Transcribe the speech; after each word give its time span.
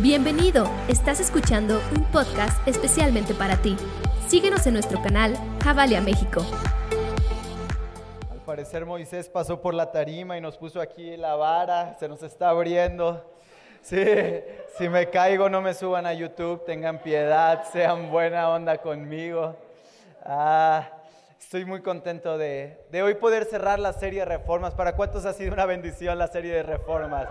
Bienvenido, 0.00 0.70
estás 0.86 1.18
escuchando 1.18 1.80
un 1.96 2.04
podcast 2.04 2.56
especialmente 2.68 3.34
para 3.34 3.56
ti. 3.56 3.76
Síguenos 4.28 4.64
en 4.68 4.74
nuestro 4.74 5.02
canal 5.02 5.34
Javalia 5.64 6.00
México. 6.00 6.46
Al 8.30 8.38
parecer 8.46 8.86
Moisés 8.86 9.28
pasó 9.28 9.60
por 9.60 9.74
la 9.74 9.90
tarima 9.90 10.38
y 10.38 10.40
nos 10.40 10.56
puso 10.56 10.80
aquí 10.80 11.16
la 11.16 11.34
vara, 11.34 11.96
se 11.98 12.08
nos 12.08 12.22
está 12.22 12.50
abriendo. 12.50 13.28
Sí, 13.82 14.04
si 14.78 14.88
me 14.88 15.10
caigo 15.10 15.50
no 15.50 15.60
me 15.60 15.74
suban 15.74 16.06
a 16.06 16.12
YouTube, 16.12 16.64
tengan 16.64 17.02
piedad, 17.02 17.64
sean 17.72 18.08
buena 18.08 18.50
onda 18.50 18.78
conmigo. 18.78 19.56
Ah, 20.24 20.90
estoy 21.40 21.64
muy 21.64 21.82
contento 21.82 22.38
de, 22.38 22.86
de 22.92 23.02
hoy 23.02 23.14
poder 23.14 23.46
cerrar 23.46 23.80
la 23.80 23.92
serie 23.92 24.20
de 24.20 24.26
reformas. 24.26 24.74
¿Para 24.74 24.94
cuántos 24.94 25.24
ha 25.24 25.32
sido 25.32 25.52
una 25.52 25.66
bendición 25.66 26.16
la 26.18 26.28
serie 26.28 26.54
de 26.54 26.62
reformas? 26.62 27.26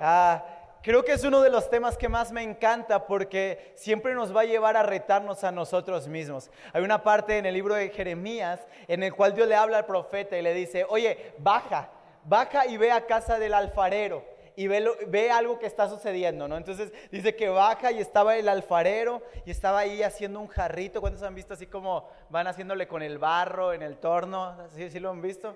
Ah, 0.00 0.44
creo 0.82 1.04
que 1.04 1.12
es 1.12 1.24
uno 1.24 1.40
de 1.40 1.50
los 1.50 1.70
temas 1.70 1.96
que 1.96 2.08
más 2.08 2.32
me 2.32 2.42
encanta 2.42 3.06
porque 3.06 3.72
siempre 3.76 4.14
nos 4.14 4.34
va 4.34 4.42
a 4.42 4.44
llevar 4.44 4.76
a 4.76 4.82
retarnos 4.82 5.44
a 5.44 5.52
nosotros 5.52 6.08
mismos. 6.08 6.50
Hay 6.72 6.82
una 6.82 7.02
parte 7.02 7.38
en 7.38 7.46
el 7.46 7.54
libro 7.54 7.74
de 7.74 7.90
Jeremías 7.90 8.66
en 8.86 9.02
el 9.02 9.14
cual 9.14 9.34
Dios 9.34 9.48
le 9.48 9.54
habla 9.54 9.78
al 9.78 9.86
profeta 9.86 10.38
y 10.38 10.42
le 10.42 10.54
dice, 10.54 10.86
oye, 10.88 11.32
baja, 11.38 11.90
baja 12.24 12.66
y 12.66 12.76
ve 12.76 12.92
a 12.92 13.06
casa 13.06 13.38
del 13.38 13.54
alfarero 13.54 14.24
y 14.58 14.66
ve, 14.66 14.84
ve, 15.06 15.30
algo 15.30 15.60
que 15.60 15.66
está 15.66 15.88
sucediendo, 15.88 16.48
¿no? 16.48 16.56
Entonces 16.56 16.92
dice 17.12 17.36
que 17.36 17.48
baja 17.48 17.92
y 17.92 18.00
estaba 18.00 18.36
el 18.36 18.48
alfarero 18.48 19.22
y 19.44 19.52
estaba 19.52 19.78
ahí 19.78 20.02
haciendo 20.02 20.40
un 20.40 20.48
jarrito. 20.48 21.00
¿Cuántos 21.00 21.22
han 21.22 21.36
visto 21.36 21.54
así 21.54 21.68
como 21.68 22.08
van 22.28 22.48
haciéndole 22.48 22.88
con 22.88 23.02
el 23.02 23.18
barro 23.18 23.72
en 23.72 23.82
el 23.82 23.98
torno? 23.98 24.56
¿Sí, 24.74 24.90
sí 24.90 24.98
lo 24.98 25.10
han 25.10 25.22
visto? 25.22 25.54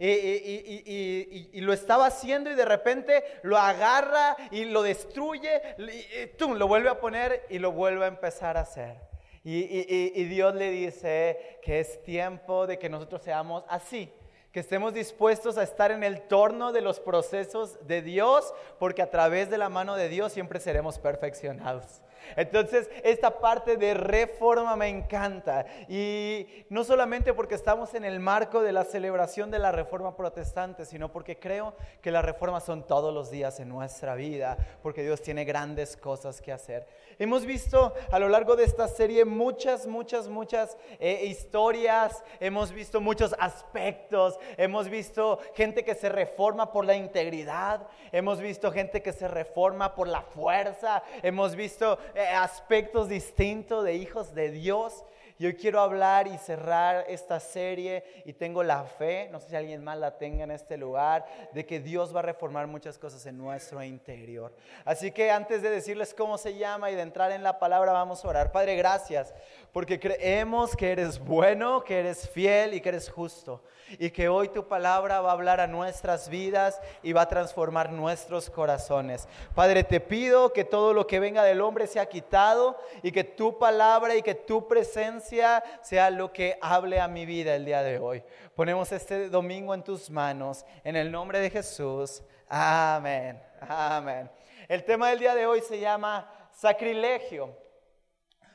Y, 0.00 1.60
lo 1.60 1.72
estaba 1.72 2.06
haciendo 2.06 2.50
y 2.50 2.54
de 2.54 2.64
repente 2.64 3.24
lo 3.42 3.56
agarra 3.56 4.36
y 4.50 4.64
lo 4.64 4.82
destruye, 4.82 5.60
y, 5.78 6.44
lo 6.54 6.68
vuelve 6.68 6.88
a 6.88 7.00
poner 7.00 7.46
y 7.50 7.58
lo 7.58 7.72
vuelve 7.72 8.04
a 8.04 8.08
empezar 8.08 8.56
a 8.56 8.60
hacer. 8.60 8.96
y 9.44 10.24
Dios 10.24 10.54
le 10.54 10.70
dice 10.70 11.58
que 11.62 11.80
es 11.80 12.02
tiempo 12.02 12.66
de 12.66 12.78
que 12.78 12.88
nosotros 12.88 13.22
seamos 13.22 13.64
así 13.68 14.12
que 14.52 14.60
estemos 14.60 14.94
dispuestos 14.94 15.58
a 15.58 15.62
estar 15.62 15.90
en 15.90 16.02
el 16.02 16.22
torno 16.22 16.72
de 16.72 16.80
los 16.80 17.00
procesos 17.00 17.86
de 17.86 18.00
Dios, 18.00 18.54
porque 18.78 19.02
a 19.02 19.10
través 19.10 19.50
de 19.50 19.58
la 19.58 19.68
mano 19.68 19.94
de 19.94 20.08
Dios 20.08 20.32
siempre 20.32 20.58
seremos 20.58 20.98
perfeccionados. 20.98 22.00
Entonces, 22.36 22.90
esta 23.02 23.38
parte 23.38 23.76
de 23.76 23.94
reforma 23.94 24.76
me 24.76 24.88
encanta. 24.88 25.66
Y 25.88 26.46
no 26.68 26.84
solamente 26.84 27.34
porque 27.34 27.54
estamos 27.54 27.94
en 27.94 28.04
el 28.04 28.20
marco 28.20 28.62
de 28.62 28.72
la 28.72 28.84
celebración 28.84 29.50
de 29.50 29.58
la 29.58 29.72
reforma 29.72 30.16
protestante, 30.16 30.84
sino 30.84 31.10
porque 31.10 31.38
creo 31.38 31.74
que 32.02 32.10
las 32.10 32.24
reformas 32.24 32.64
son 32.64 32.86
todos 32.86 33.12
los 33.12 33.30
días 33.30 33.60
en 33.60 33.68
nuestra 33.68 34.14
vida, 34.14 34.56
porque 34.82 35.02
Dios 35.02 35.22
tiene 35.22 35.44
grandes 35.44 35.96
cosas 35.96 36.40
que 36.40 36.52
hacer. 36.52 36.86
Hemos 37.18 37.44
visto 37.44 37.94
a 38.12 38.18
lo 38.18 38.28
largo 38.28 38.54
de 38.54 38.64
esta 38.64 38.86
serie 38.86 39.24
muchas, 39.24 39.86
muchas, 39.86 40.28
muchas 40.28 40.76
eh, 41.00 41.24
historias, 41.26 42.22
hemos 42.38 42.70
visto 42.72 43.00
muchos 43.00 43.34
aspectos, 43.38 44.38
hemos 44.56 44.88
visto 44.88 45.40
gente 45.54 45.84
que 45.84 45.94
se 45.94 46.08
reforma 46.08 46.70
por 46.70 46.84
la 46.84 46.94
integridad, 46.94 47.86
hemos 48.12 48.40
visto 48.40 48.70
gente 48.70 49.02
que 49.02 49.12
se 49.12 49.26
reforma 49.26 49.94
por 49.94 50.08
la 50.08 50.22
fuerza, 50.22 51.02
hemos 51.22 51.56
visto 51.56 51.98
aspectos 52.18 53.08
distintos 53.08 53.84
de 53.84 53.94
hijos 53.94 54.34
de 54.34 54.50
Dios. 54.50 55.04
Yo 55.38 55.56
quiero 55.56 55.80
hablar 55.80 56.26
y 56.26 56.36
cerrar 56.36 57.04
esta 57.08 57.38
serie 57.38 58.02
y 58.24 58.32
tengo 58.32 58.64
la 58.64 58.82
fe, 58.82 59.28
no 59.30 59.38
sé 59.38 59.50
si 59.50 59.56
alguien 59.56 59.84
más 59.84 59.96
la 59.96 60.18
tenga 60.18 60.42
en 60.42 60.50
este 60.50 60.76
lugar, 60.76 61.26
de 61.52 61.64
que 61.64 61.78
Dios 61.78 62.14
va 62.14 62.18
a 62.20 62.24
reformar 62.24 62.66
muchas 62.66 62.98
cosas 62.98 63.24
en 63.26 63.38
nuestro 63.38 63.80
interior. 63.84 64.52
Así 64.84 65.12
que 65.12 65.30
antes 65.30 65.62
de 65.62 65.70
decirles 65.70 66.12
cómo 66.12 66.38
se 66.38 66.58
llama 66.58 66.90
y 66.90 66.96
de 66.96 67.02
entrar 67.02 67.30
en 67.30 67.44
la 67.44 67.60
palabra, 67.60 67.92
vamos 67.92 68.24
a 68.24 68.28
orar. 68.28 68.50
Padre, 68.50 68.74
gracias, 68.74 69.32
porque 69.72 70.00
creemos 70.00 70.74
que 70.74 70.90
eres 70.90 71.20
bueno, 71.20 71.84
que 71.84 72.00
eres 72.00 72.28
fiel 72.28 72.74
y 72.74 72.80
que 72.80 72.88
eres 72.88 73.08
justo 73.08 73.62
y 73.98 74.10
que 74.10 74.28
hoy 74.28 74.48
tu 74.48 74.66
palabra 74.68 75.20
va 75.20 75.30
a 75.30 75.32
hablar 75.32 75.60
a 75.60 75.66
nuestras 75.66 76.28
vidas 76.28 76.80
y 77.02 77.12
va 77.12 77.22
a 77.22 77.28
transformar 77.28 77.90
nuestros 77.92 78.50
corazones. 78.50 79.28
Padre, 79.54 79.84
te 79.84 80.00
pido 80.00 80.52
que 80.52 80.64
todo 80.64 80.92
lo 80.92 81.06
que 81.06 81.20
venga 81.20 81.42
del 81.44 81.60
hombre 81.60 81.86
sea 81.86 82.06
quitado 82.06 82.78
y 83.02 83.12
que 83.12 83.24
tu 83.24 83.58
palabra 83.58 84.16
y 84.16 84.22
que 84.22 84.34
tu 84.34 84.68
presencia 84.68 85.62
sea 85.82 86.10
lo 86.10 86.32
que 86.32 86.58
hable 86.60 87.00
a 87.00 87.08
mi 87.08 87.26
vida 87.26 87.54
el 87.54 87.64
día 87.64 87.82
de 87.82 87.98
hoy. 87.98 88.22
Ponemos 88.54 88.92
este 88.92 89.28
domingo 89.28 89.74
en 89.74 89.82
tus 89.82 90.10
manos, 90.10 90.64
en 90.84 90.96
el 90.96 91.10
nombre 91.10 91.40
de 91.40 91.50
Jesús. 91.50 92.22
Amén. 92.48 93.40
Amén. 93.60 94.30
El 94.68 94.84
tema 94.84 95.10
del 95.10 95.18
día 95.18 95.34
de 95.34 95.46
hoy 95.46 95.60
se 95.62 95.78
llama 95.78 96.30
sacrilegio. 96.52 97.56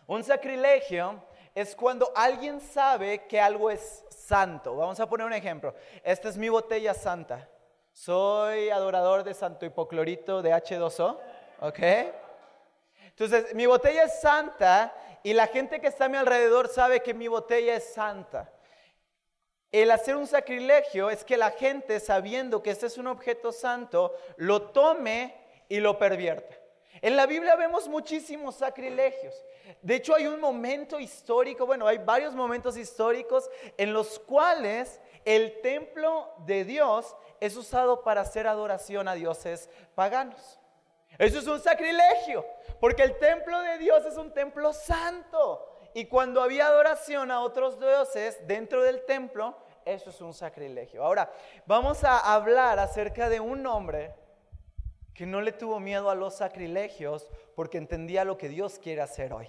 Un 0.06 0.24
sacrilegio 0.24 1.24
es 1.56 1.76
cuando 1.76 2.12
alguien 2.16 2.60
sabe 2.60 3.28
que 3.28 3.40
algo 3.40 3.70
es 3.70 4.04
santo. 4.10 4.76
Vamos 4.76 5.00
a 5.00 5.08
poner 5.08 5.28
un 5.28 5.34
ejemplo. 5.34 5.76
Esta 6.04 6.30
es 6.30 6.38
mi 6.38 6.50
botella 6.50 6.94
santa. 6.94 7.48
Soy 7.92 8.70
adorador 8.70 9.24
de 9.24 9.34
Santo 9.34 9.66
Hipoclorito 9.66 10.42
de 10.42 10.52
H2O. 10.52 11.20
¿Ok? 11.60 11.80
Entonces, 13.06 13.54
mi 13.54 13.68
botella 13.68 14.04
es 14.06 14.20
santa 14.20 14.94
y 15.22 15.34
la 15.34 15.48
gente 15.48 15.80
que 15.80 15.88
está 15.88 16.06
a 16.06 16.10
mi 16.10 16.18
alrededor 16.18 16.68
sabe 16.68 17.02
que 17.02 17.14
mi 17.14 17.28
botella 17.28 17.76
es 17.76 17.94
santa. 17.94 18.52
El 19.72 19.92
hacer 19.92 20.16
un 20.16 20.28
sacrilegio 20.28 21.10
es 21.10 21.24
que 21.24 21.38
la 21.38 21.52
gente, 21.52 22.00
sabiendo 22.00 22.62
que 22.64 22.72
este 22.72 22.88
es 22.88 22.98
un 22.98 23.08
objeto 23.08 23.52
santo, 23.52 24.16
lo 24.38 24.70
tome 24.70 25.36
y 25.70 25.80
lo 25.80 25.98
pervierta. 25.98 26.63
En 27.02 27.16
la 27.16 27.26
Biblia 27.26 27.56
vemos 27.56 27.88
muchísimos 27.88 28.56
sacrilegios. 28.56 29.34
De 29.82 29.96
hecho, 29.96 30.16
hay 30.16 30.28
un 30.28 30.40
momento 30.40 31.00
histórico, 31.00 31.66
bueno, 31.66 31.88
hay 31.88 31.98
varios 31.98 32.34
momentos 32.36 32.78
históricos 32.78 33.50
en 33.78 33.94
los 33.94 34.20
cuales 34.20 35.00
el 35.26 35.62
templo 35.62 36.34
de 36.46 36.66
Dios 36.66 37.16
es 37.40 37.56
usado 37.58 38.04
para 38.04 38.22
hacer 38.22 38.48
adoración 38.48 39.08
a 39.08 39.16
dioses 39.16 39.70
paganos. 39.96 40.60
Eso 41.18 41.40
es 41.40 41.48
un 41.48 41.60
sacrilegio, 41.60 42.46
porque 42.80 43.04
el 43.04 43.18
templo 43.20 43.60
de 43.62 43.78
Dios 43.78 44.06
es 44.06 44.18
un 44.18 44.34
templo 44.34 44.74
santo. 44.74 45.70
Y 45.94 46.06
cuando 46.06 46.42
había 46.42 46.68
adoración 46.68 47.30
a 47.30 47.42
otros 47.42 47.80
dioses 47.80 48.48
dentro 48.48 48.82
del 48.82 49.06
templo, 49.06 49.56
eso 49.86 50.10
es 50.10 50.22
un 50.22 50.34
sacrilegio. 50.34 51.04
Ahora, 51.04 51.32
vamos 51.66 52.04
a 52.04 52.34
hablar 52.34 52.80
acerca 52.80 53.30
de 53.30 53.40
un 53.40 53.66
hombre 53.68 54.14
que 55.14 55.26
no 55.26 55.42
le 55.42 55.52
tuvo 55.52 55.80
miedo 55.80 56.10
a 56.10 56.16
los 56.16 56.36
sacrilegios 56.36 57.28
porque 57.56 57.78
entendía 57.78 58.26
lo 58.26 58.38
que 58.38 58.50
Dios 58.50 58.80
quiere 58.80 59.02
hacer 59.02 59.34
hoy. 59.34 59.48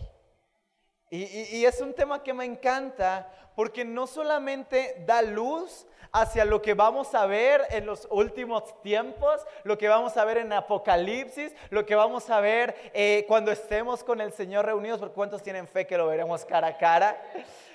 Y, 1.10 1.64
es 1.64 1.80
un 1.80 1.94
tema 1.94 2.24
que 2.24 2.34
me 2.34 2.44
encanta 2.44 3.30
porque 3.54 3.84
no 3.84 4.08
solamente 4.08 4.96
da 5.06 5.22
luz 5.22 5.86
hacia 6.10 6.44
lo 6.44 6.60
que 6.60 6.74
vamos 6.74 7.14
a 7.14 7.26
ver 7.26 7.62
en 7.70 7.86
los 7.86 8.08
últimos 8.10 8.80
tiempos, 8.82 9.40
lo 9.62 9.78
que 9.78 9.88
vamos 9.88 10.16
a 10.16 10.24
ver 10.24 10.38
en 10.38 10.52
Apocalipsis, 10.52 11.54
lo 11.70 11.86
que 11.86 11.94
vamos 11.94 12.30
a 12.30 12.40
ver 12.40 12.74
eh, 12.94 13.24
cuando 13.28 13.52
estemos 13.52 14.02
con 14.02 14.20
el 14.20 14.32
Señor 14.32 14.66
reunidos, 14.66 14.98
por 14.98 15.12
cuántos 15.12 15.42
tienen 15.42 15.68
fe 15.68 15.86
que 15.86 15.96
lo 15.96 16.08
veremos 16.08 16.44
cara 16.44 16.68
a 16.68 16.78
cara, 16.78 17.22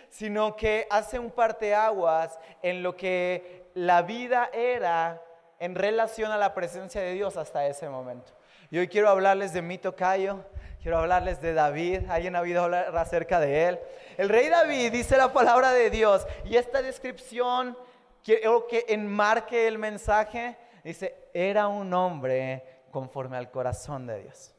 sino 0.09 0.57
que 0.57 0.85
hace 0.89 1.17
un 1.17 1.31
parteaguas 1.31 2.37
en 2.61 2.83
lo 2.83 2.97
que 2.97 3.69
la 3.73 4.01
vida 4.01 4.49
era 4.51 5.21
en 5.59 5.75
relación 5.75 6.31
a 6.31 6.37
la 6.37 6.53
presencia 6.53 7.01
de 7.01 7.13
Dios 7.13 7.37
hasta 7.37 7.67
ese 7.67 7.89
momento. 7.89 8.31
Y 8.71 8.77
hoy 8.77 8.87
quiero 8.87 9.09
hablarles 9.09 9.53
de 9.53 9.61
mi 9.61 9.77
tocayo, 9.77 10.45
quiero 10.81 10.99
hablarles 10.99 11.41
de 11.41 11.53
David. 11.53 12.09
¿Alguien 12.09 12.35
ha 12.35 12.41
oído 12.41 12.63
hablar 12.63 12.95
acerca 12.97 13.39
de 13.39 13.67
él? 13.67 13.79
El 14.17 14.29
rey 14.29 14.47
David 14.49 14.91
dice 14.91 15.17
la 15.17 15.33
palabra 15.33 15.71
de 15.73 15.89
Dios 15.89 16.25
y 16.45 16.55
esta 16.55 16.81
descripción 16.81 17.77
quiero 18.23 18.67
que 18.67 18.85
enmarque 18.87 19.67
el 19.67 19.77
mensaje. 19.77 20.57
Dice, 20.83 21.29
era 21.33 21.67
un 21.67 21.93
hombre 21.93 22.63
conforme 22.91 23.37
al 23.37 23.51
corazón 23.51 24.07
de 24.07 24.21
Dios. 24.21 24.55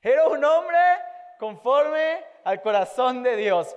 Era 0.00 0.26
un 0.26 0.44
hombre 0.44 0.78
conforme 1.38 2.24
al 2.44 2.62
corazón 2.62 3.22
de 3.22 3.36
Dios. 3.36 3.76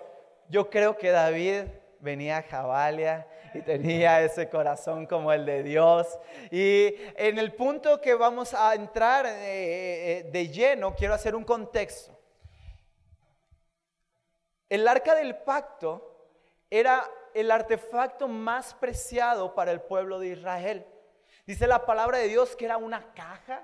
Yo 0.49 0.69
creo 0.69 0.97
que 0.97 1.11
David 1.11 1.65
venía 1.99 2.37
a 2.37 2.43
Jabalia 2.43 3.27
y 3.55 3.61
tenía 3.61 4.21
ese 4.21 4.49
corazón 4.49 5.05
como 5.05 5.31
el 5.31 5.45
de 5.45 5.63
Dios. 5.63 6.19
Y 6.51 6.95
en 7.15 7.39
el 7.39 7.53
punto 7.53 8.01
que 8.01 8.13
vamos 8.13 8.53
a 8.53 8.75
entrar 8.75 9.25
eh, 9.25 9.31
eh, 10.19 10.29
de 10.31 10.47
lleno, 10.49 10.95
quiero 10.95 11.13
hacer 11.13 11.35
un 11.35 11.43
contexto. 11.43 12.17
El 14.69 14.87
arca 14.87 15.15
del 15.15 15.37
pacto 15.37 16.29
era 16.69 17.09
el 17.33 17.51
artefacto 17.51 18.27
más 18.27 18.73
preciado 18.73 19.55
para 19.55 19.71
el 19.71 19.81
pueblo 19.81 20.19
de 20.19 20.27
Israel. 20.29 20.85
Dice 21.45 21.67
la 21.67 21.85
palabra 21.85 22.17
de 22.17 22.27
Dios 22.27 22.55
que 22.55 22.65
era 22.65 22.77
una 22.77 23.13
caja 23.13 23.63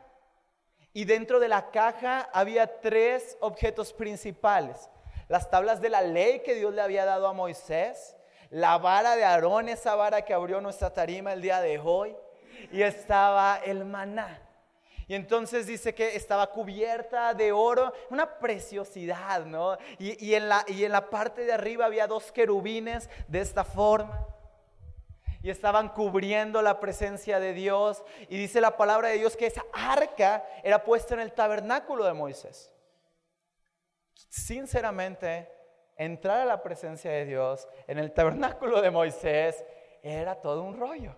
y 0.93 1.05
dentro 1.05 1.39
de 1.39 1.47
la 1.47 1.71
caja 1.71 2.29
había 2.33 2.79
tres 2.79 3.37
objetos 3.39 3.93
principales. 3.93 4.89
Las 5.27 5.49
tablas 5.49 5.81
de 5.81 5.89
la 5.89 6.01
ley 6.01 6.41
que 6.41 6.55
Dios 6.55 6.73
le 6.73 6.81
había 6.81 7.05
dado 7.05 7.27
a 7.27 7.33
Moisés, 7.33 8.15
la 8.51 8.77
vara 8.77 9.15
de 9.15 9.23
Aarón, 9.23 9.69
esa 9.69 9.95
vara 9.95 10.21
que 10.23 10.33
abrió 10.33 10.61
nuestra 10.61 10.93
tarima 10.93 11.33
el 11.33 11.41
día 11.41 11.61
de 11.61 11.79
hoy, 11.79 12.15
y 12.71 12.81
estaba 12.81 13.59
el 13.65 13.85
maná. 13.85 14.41
Y 15.07 15.15
entonces 15.15 15.67
dice 15.67 15.95
que 15.95 16.15
estaba 16.15 16.47
cubierta 16.47 17.33
de 17.33 17.51
oro, 17.51 17.91
una 18.09 18.39
preciosidad, 18.39 19.45
¿no? 19.45 19.77
Y, 19.99 20.33
en 20.35 20.47
la, 20.47 20.63
y 20.67 20.85
en 20.85 20.91
la 20.91 21.09
parte 21.09 21.43
de 21.43 21.51
arriba 21.51 21.85
había 21.85 22.07
dos 22.07 22.31
querubines 22.31 23.09
de 23.27 23.41
esta 23.41 23.65
forma. 23.65 24.25
Y 25.43 25.49
estaban 25.49 25.89
cubriendo 25.89 26.61
la 26.61 26.79
presencia 26.79 27.41
de 27.41 27.51
Dios. 27.51 28.03
Y 28.29 28.37
dice 28.37 28.61
la 28.61 28.77
palabra 28.77 29.09
de 29.09 29.17
Dios 29.17 29.35
que 29.35 29.47
esa 29.47 29.65
arca 29.73 30.45
era 30.63 30.83
puesta 30.83 31.13
en 31.13 31.19
el 31.19 31.33
tabernáculo 31.33 32.05
de 32.05 32.13
Moisés. 32.13 32.71
Sinceramente, 34.29 35.51
entrar 35.95 36.41
a 36.41 36.45
la 36.45 36.63
presencia 36.63 37.11
de 37.11 37.25
Dios 37.25 37.67
en 37.87 37.99
el 37.99 38.11
tabernáculo 38.11 38.81
de 38.81 38.91
Moisés 38.91 39.63
era 40.03 40.41
todo 40.41 40.63
un 40.63 40.77
rollo. 40.77 41.15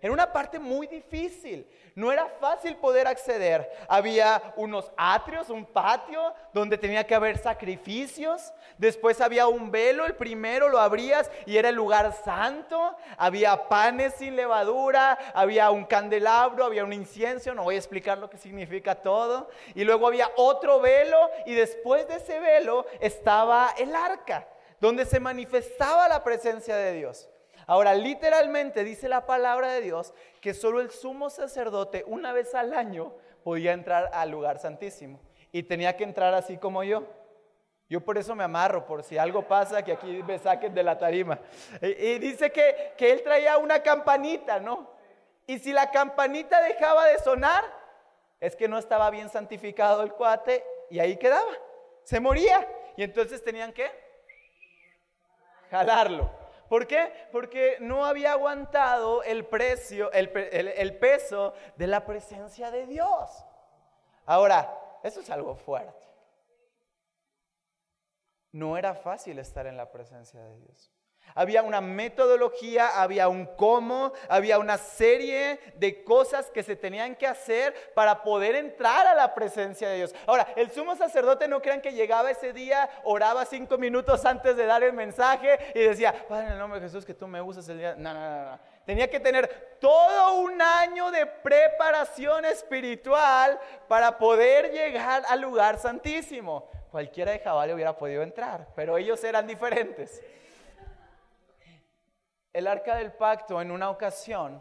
Era 0.00 0.12
una 0.12 0.32
parte 0.32 0.58
muy 0.58 0.86
difícil. 0.86 1.68
No 1.94 2.12
era 2.12 2.26
fácil 2.40 2.76
poder 2.76 3.08
acceder. 3.08 3.68
Había 3.88 4.54
unos 4.56 4.92
atrios, 4.96 5.50
un 5.50 5.64
patio 5.64 6.32
donde 6.52 6.78
tenía 6.78 7.04
que 7.04 7.14
haber 7.14 7.38
sacrificios. 7.38 8.52
Después 8.76 9.20
había 9.20 9.48
un 9.48 9.72
velo, 9.72 10.06
el 10.06 10.14
primero 10.14 10.68
lo 10.68 10.78
abrías 10.78 11.28
y 11.44 11.56
era 11.56 11.70
el 11.70 11.74
lugar 11.74 12.12
santo. 12.24 12.96
Había 13.16 13.68
panes 13.68 14.14
sin 14.14 14.36
levadura, 14.36 15.18
había 15.34 15.70
un 15.70 15.84
candelabro, 15.84 16.64
había 16.64 16.84
un 16.84 16.92
incienso. 16.92 17.52
No 17.54 17.64
voy 17.64 17.74
a 17.74 17.78
explicar 17.78 18.18
lo 18.18 18.30
que 18.30 18.38
significa 18.38 18.94
todo. 18.94 19.48
Y 19.74 19.82
luego 19.82 20.06
había 20.06 20.30
otro 20.36 20.80
velo 20.80 21.30
y 21.46 21.54
después 21.54 22.06
de 22.06 22.16
ese 22.16 22.38
velo 22.38 22.86
estaba 23.00 23.74
el 23.76 23.94
arca, 23.96 24.46
donde 24.80 25.04
se 25.04 25.18
manifestaba 25.18 26.08
la 26.08 26.22
presencia 26.22 26.76
de 26.76 26.92
Dios. 26.92 27.28
Ahora, 27.68 27.94
literalmente 27.94 28.82
dice 28.82 29.10
la 29.10 29.26
palabra 29.26 29.70
de 29.70 29.82
Dios 29.82 30.14
que 30.40 30.54
solo 30.54 30.80
el 30.80 30.90
sumo 30.90 31.28
sacerdote 31.28 32.02
una 32.06 32.32
vez 32.32 32.54
al 32.54 32.72
año 32.72 33.12
podía 33.44 33.74
entrar 33.74 34.08
al 34.14 34.30
lugar 34.30 34.58
santísimo. 34.58 35.20
Y 35.52 35.64
tenía 35.64 35.94
que 35.94 36.04
entrar 36.04 36.32
así 36.32 36.56
como 36.56 36.82
yo. 36.82 37.04
Yo 37.90 38.00
por 38.00 38.16
eso 38.16 38.34
me 38.34 38.42
amarro, 38.42 38.86
por 38.86 39.02
si 39.02 39.18
algo 39.18 39.46
pasa, 39.46 39.82
que 39.82 39.92
aquí 39.92 40.22
me 40.26 40.38
saquen 40.38 40.72
de 40.72 40.82
la 40.82 40.96
tarima. 40.96 41.40
Y, 41.82 42.18
dice 42.18 42.50
que, 42.50 42.94
que 42.96 43.12
él 43.12 43.22
traía 43.22 43.58
una 43.58 43.82
campanita, 43.82 44.58
¿no? 44.60 44.90
Y 45.46 45.58
si 45.58 45.70
la 45.70 45.90
campanita 45.90 46.62
dejaba 46.62 47.06
de 47.06 47.18
sonar, 47.18 47.64
es 48.40 48.56
que 48.56 48.66
no 48.66 48.78
estaba 48.78 49.10
bien 49.10 49.28
santificado 49.28 50.02
el 50.02 50.14
cuate 50.14 50.64
y 50.88 51.00
ahí 51.00 51.18
quedaba. 51.18 51.52
Se 52.02 52.18
moría. 52.18 52.66
Y 52.96 53.02
entonces 53.02 53.44
tenían 53.44 53.74
que 53.74 53.90
jalarlo. 55.70 56.37
¿Por 56.68 56.86
qué? 56.86 57.12
Porque 57.32 57.78
no 57.80 58.04
había 58.04 58.32
aguantado 58.32 59.22
el 59.22 59.46
precio, 59.46 60.12
el, 60.12 60.28
peso 60.98 61.54
de 61.76 61.86
la 61.86 62.04
presencia 62.04 62.70
de 62.70 62.86
Dios. 62.86 63.44
Ahora, 64.26 64.78
eso 65.02 65.20
es 65.20 65.30
algo 65.30 65.54
fuerte. 65.54 66.06
No 68.52 68.76
era 68.76 68.94
fácil 68.94 69.38
estar 69.38 69.66
en 69.66 69.76
la 69.76 69.90
presencia 69.90 70.42
de 70.42 70.58
Dios. 70.58 70.92
Había 71.34 71.62
una 71.62 71.80
metodología, 71.80 73.00
había 73.00 73.28
un 73.28 73.46
cómo, 73.46 74.12
había 74.28 74.58
una 74.58 74.78
serie 74.78 75.60
de 75.74 76.02
cosas 76.04 76.50
que 76.50 76.62
se 76.62 76.76
tenían 76.76 77.14
que 77.16 77.26
hacer 77.26 77.92
para 77.94 78.22
poder 78.22 78.56
entrar 78.56 79.06
a 79.06 79.14
la 79.14 79.34
presencia 79.34 79.88
de 79.88 79.96
Dios. 79.96 80.14
Ahora, 80.26 80.48
el 80.56 80.70
sumo 80.70 80.96
sacerdote 80.96 81.48
no 81.48 81.62
crean 81.62 81.80
que 81.80 81.92
llegaba 81.92 82.30
ese 82.30 82.52
día, 82.52 82.88
oraba 83.04 83.44
cinco 83.44 83.78
minutos 83.78 84.24
antes 84.24 84.56
de 84.56 84.66
dar 84.66 84.82
el 84.82 84.92
mensaje 84.92 85.58
y 85.74 85.80
decía, 85.80 86.14
Padre, 86.28 86.46
en 86.46 86.52
el 86.52 86.58
nombre 86.58 86.80
de 86.80 86.86
Jesús, 86.86 87.04
que 87.04 87.14
tú 87.14 87.26
me 87.26 87.40
usas 87.40 87.68
el 87.68 87.78
día. 87.78 87.94
No, 87.96 88.12
no, 88.12 88.20
no, 88.20 88.50
no. 88.50 88.58
Tenía 88.84 89.10
que 89.10 89.20
tener 89.20 89.76
todo 89.80 90.38
un 90.38 90.62
año 90.62 91.10
de 91.10 91.26
preparación 91.26 92.46
espiritual 92.46 93.60
para 93.86 94.16
poder 94.16 94.72
llegar 94.72 95.24
al 95.28 95.42
lugar 95.42 95.78
santísimo. 95.78 96.70
Cualquiera 96.90 97.32
de 97.32 97.40
Jabal 97.40 97.70
hubiera 97.72 97.98
podido 97.98 98.22
entrar, 98.22 98.66
pero 98.74 98.96
ellos 98.96 99.22
eran 99.22 99.46
diferentes 99.46 100.22
el 102.58 102.66
arca 102.66 102.96
del 102.96 103.12
pacto 103.12 103.62
en 103.62 103.70
una 103.70 103.88
ocasión, 103.88 104.60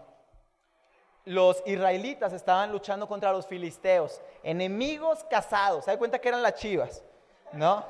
los 1.26 1.64
israelitas 1.66 2.32
estaban 2.32 2.72
luchando 2.72 3.08
contra 3.08 3.32
los 3.32 3.48
filisteos, 3.48 4.22
enemigos 4.44 5.24
casados. 5.24 5.86
¿Se 5.86 5.90
da 5.90 5.98
cuenta 5.98 6.20
que 6.20 6.30
eran 6.30 6.44
las 6.44 6.54
chivas? 6.54 7.04
¿No? 7.54 7.84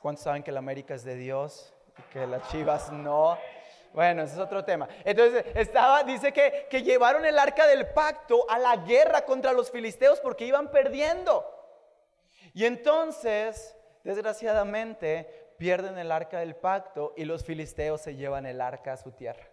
¿Cuántos 0.00 0.22
saben 0.22 0.44
que 0.44 0.52
la 0.52 0.60
América 0.60 0.94
es 0.94 1.02
de 1.02 1.16
Dios 1.16 1.74
y 1.98 2.02
que 2.12 2.24
las 2.24 2.48
chivas 2.52 2.92
no? 2.92 3.36
Bueno, 3.92 4.22
ese 4.22 4.34
es 4.34 4.40
otro 4.40 4.64
tema. 4.64 4.88
Entonces, 5.04 5.44
estaba, 5.56 6.04
dice 6.04 6.32
que, 6.32 6.68
que 6.70 6.84
llevaron 6.84 7.24
el 7.24 7.36
arca 7.36 7.66
del 7.66 7.88
pacto 7.88 8.48
a 8.48 8.60
la 8.60 8.76
guerra 8.76 9.24
contra 9.24 9.52
los 9.52 9.72
filisteos 9.72 10.20
porque 10.20 10.46
iban 10.46 10.70
perdiendo. 10.70 11.44
Y 12.52 12.64
entonces, 12.64 13.76
desgraciadamente, 14.04 15.43
pierden 15.64 15.96
el 15.96 16.12
arca 16.12 16.40
del 16.40 16.56
pacto 16.56 17.14
y 17.16 17.24
los 17.24 17.42
filisteos 17.42 18.02
se 18.02 18.16
llevan 18.16 18.44
el 18.44 18.60
arca 18.60 18.92
a 18.92 18.96
su 18.98 19.12
tierra. 19.12 19.48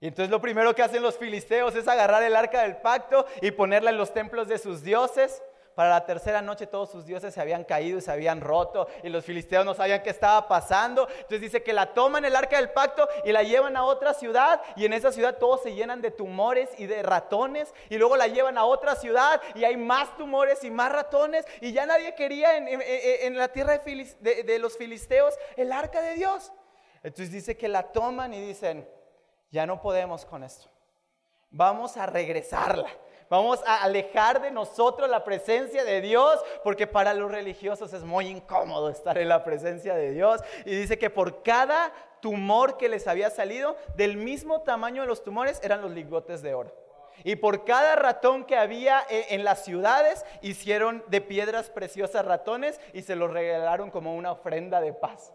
Y 0.00 0.08
entonces 0.08 0.32
lo 0.32 0.40
primero 0.40 0.74
que 0.74 0.82
hacen 0.82 1.00
los 1.00 1.16
filisteos 1.16 1.76
es 1.76 1.86
agarrar 1.86 2.24
el 2.24 2.34
arca 2.34 2.62
del 2.62 2.78
pacto 2.78 3.24
y 3.40 3.52
ponerla 3.52 3.90
en 3.90 3.98
los 3.98 4.12
templos 4.12 4.48
de 4.48 4.58
sus 4.58 4.82
dioses. 4.82 5.44
Para 5.80 5.92
la 5.92 6.04
tercera 6.04 6.42
noche 6.42 6.66
todos 6.66 6.90
sus 6.90 7.06
dioses 7.06 7.32
se 7.32 7.40
habían 7.40 7.64
caído 7.64 7.96
y 7.96 8.02
se 8.02 8.12
habían 8.12 8.42
roto 8.42 8.86
y 9.02 9.08
los 9.08 9.24
filisteos 9.24 9.64
no 9.64 9.72
sabían 9.72 10.02
qué 10.02 10.10
estaba 10.10 10.46
pasando. 10.46 11.08
Entonces 11.08 11.40
dice 11.40 11.62
que 11.62 11.72
la 11.72 11.94
toman 11.94 12.22
el 12.26 12.36
arca 12.36 12.58
del 12.58 12.68
pacto 12.68 13.08
y 13.24 13.32
la 13.32 13.42
llevan 13.42 13.78
a 13.78 13.84
otra 13.84 14.12
ciudad 14.12 14.60
y 14.76 14.84
en 14.84 14.92
esa 14.92 15.10
ciudad 15.10 15.38
todos 15.38 15.62
se 15.62 15.74
llenan 15.74 16.02
de 16.02 16.10
tumores 16.10 16.68
y 16.76 16.84
de 16.84 17.02
ratones 17.02 17.72
y 17.88 17.96
luego 17.96 18.18
la 18.18 18.26
llevan 18.26 18.58
a 18.58 18.66
otra 18.66 18.94
ciudad 18.94 19.40
y 19.54 19.64
hay 19.64 19.78
más 19.78 20.14
tumores 20.18 20.62
y 20.64 20.70
más 20.70 20.92
ratones 20.92 21.46
y 21.62 21.72
ya 21.72 21.86
nadie 21.86 22.14
quería 22.14 22.58
en, 22.58 23.38
la 23.38 23.48
tierra 23.48 23.78
de, 23.78 24.42
de 24.44 24.58
los 24.58 24.76
filisteos 24.76 25.32
el 25.56 25.72
arca 25.72 26.02
de 26.02 26.12
Dios. 26.12 26.52
Entonces 27.02 27.32
dice 27.32 27.56
que 27.56 27.68
la 27.68 27.84
toman 27.84 28.34
y 28.34 28.40
dicen, 28.48 28.86
ya 29.50 29.64
no 29.64 29.80
podemos 29.80 30.26
con 30.26 30.44
esto. 30.44 30.68
Vamos 31.50 31.96
a 31.96 32.04
regresarla. 32.04 32.90
Vamos 33.30 33.62
a 33.64 33.84
alejar 33.84 34.42
de 34.42 34.50
nosotros 34.50 35.08
la 35.08 35.22
presencia 35.22 35.84
de 35.84 36.00
Dios, 36.00 36.40
porque 36.64 36.88
para 36.88 37.14
los 37.14 37.30
religiosos 37.30 37.92
es 37.92 38.02
muy 38.02 38.26
incómodo 38.26 38.90
estar 38.90 39.16
en 39.18 39.28
la 39.28 39.44
presencia 39.44 39.94
de 39.94 40.10
Dios. 40.10 40.40
Y 40.64 40.74
dice 40.74 40.98
que 40.98 41.10
por 41.10 41.44
cada 41.44 41.92
tumor 42.20 42.76
que 42.76 42.88
les 42.88 43.06
había 43.06 43.30
salido, 43.30 43.76
del 43.94 44.16
mismo 44.16 44.62
tamaño 44.62 45.02
de 45.02 45.08
los 45.08 45.22
tumores 45.22 45.60
eran 45.62 45.80
los 45.80 45.92
lingotes 45.92 46.42
de 46.42 46.54
oro. 46.54 46.74
Y 47.22 47.36
por 47.36 47.64
cada 47.64 47.94
ratón 47.94 48.44
que 48.44 48.56
había 48.56 49.06
e, 49.08 49.32
en 49.32 49.44
las 49.44 49.64
ciudades, 49.64 50.24
hicieron 50.42 51.04
de 51.06 51.20
piedras 51.20 51.70
preciosas 51.70 52.24
ratones 52.24 52.80
y 52.92 53.02
se 53.02 53.14
los 53.14 53.30
regalaron 53.30 53.92
como 53.92 54.16
una 54.16 54.32
ofrenda 54.32 54.80
de 54.80 54.92
paz. 54.92 55.32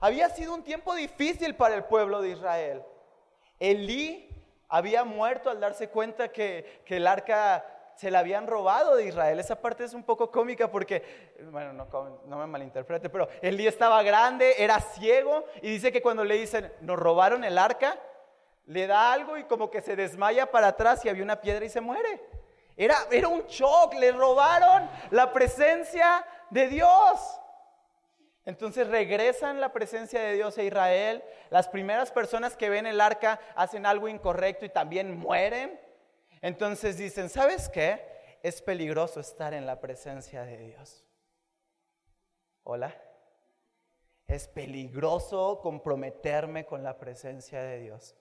Había 0.00 0.30
sido 0.30 0.54
un 0.54 0.62
tiempo 0.62 0.94
difícil 0.94 1.54
para 1.54 1.74
el 1.74 1.84
pueblo 1.84 2.22
de 2.22 2.30
Israel. 2.30 2.82
Elí 3.58 4.29
había 4.70 5.04
muerto 5.04 5.50
al 5.50 5.60
darse 5.60 5.88
cuenta 5.88 6.28
que, 6.28 6.82
el 6.86 7.06
arca 7.06 7.66
se 7.96 8.10
la 8.10 8.20
habían 8.20 8.46
robado 8.46 8.96
de 8.96 9.04
Israel. 9.04 9.38
Esa 9.38 9.60
parte 9.60 9.84
es 9.84 9.92
un 9.92 10.04
poco 10.04 10.30
cómica 10.30 10.70
porque, 10.70 11.34
bueno, 11.50 11.72
no, 11.72 12.38
me 12.38 12.46
malinterprete, 12.46 13.10
pero 13.10 13.28
el 13.42 13.58
día 13.58 13.68
estaba 13.68 14.02
grande, 14.02 14.54
era 14.58 14.80
ciego 14.80 15.44
y 15.60 15.70
dice 15.70 15.92
que 15.92 16.00
cuando 16.00 16.24
le 16.24 16.38
dicen, 16.38 16.72
nos 16.80 16.98
robaron 16.98 17.44
el 17.44 17.58
arca, 17.58 17.98
le 18.66 18.86
da 18.86 19.12
algo 19.12 19.36
y 19.36 19.44
como 19.44 19.70
que 19.70 19.82
se 19.82 19.96
desmaya 19.96 20.50
para 20.50 20.68
atrás 20.68 21.04
y 21.04 21.08
había 21.08 21.24
una 21.24 21.40
piedra 21.40 21.64
y 21.64 21.68
se 21.68 21.80
muere. 21.80 22.20
Era, 22.76 22.96
era 23.10 23.28
un 23.28 23.42
shock, 23.42 23.94
le 23.94 24.12
robaron 24.12 24.88
la 25.10 25.32
presencia 25.32 26.24
de 26.48 26.68
Dios. 26.68 27.40
Entonces 28.46 28.88
regresan 28.88 29.60
la 29.60 29.72
presencia 29.72 30.20
de 30.20 30.34
Dios 30.34 30.56
a 30.56 30.62
Israel. 30.62 31.22
Las 31.50 31.68
primeras 31.68 32.10
personas 32.10 32.56
que 32.56 32.70
ven 32.70 32.86
el 32.86 33.00
arca 33.00 33.38
hacen 33.54 33.84
algo 33.84 34.08
incorrecto 34.08 34.64
y 34.64 34.70
también 34.70 35.16
mueren. 35.16 35.78
Entonces 36.40 36.96
dicen, 36.96 37.28
¿sabes 37.28 37.68
qué? 37.68 38.02
Es 38.42 38.62
peligroso 38.62 39.20
estar 39.20 39.52
en 39.52 39.66
la 39.66 39.80
presencia 39.80 40.42
de 40.42 40.56
Dios. 40.56 41.04
Hola. 42.62 42.94
Es 44.26 44.48
peligroso 44.48 45.60
comprometerme 45.60 46.64
con 46.64 46.82
la 46.82 46.98
presencia 46.98 47.62
de 47.62 47.80
Dios. 47.80 48.14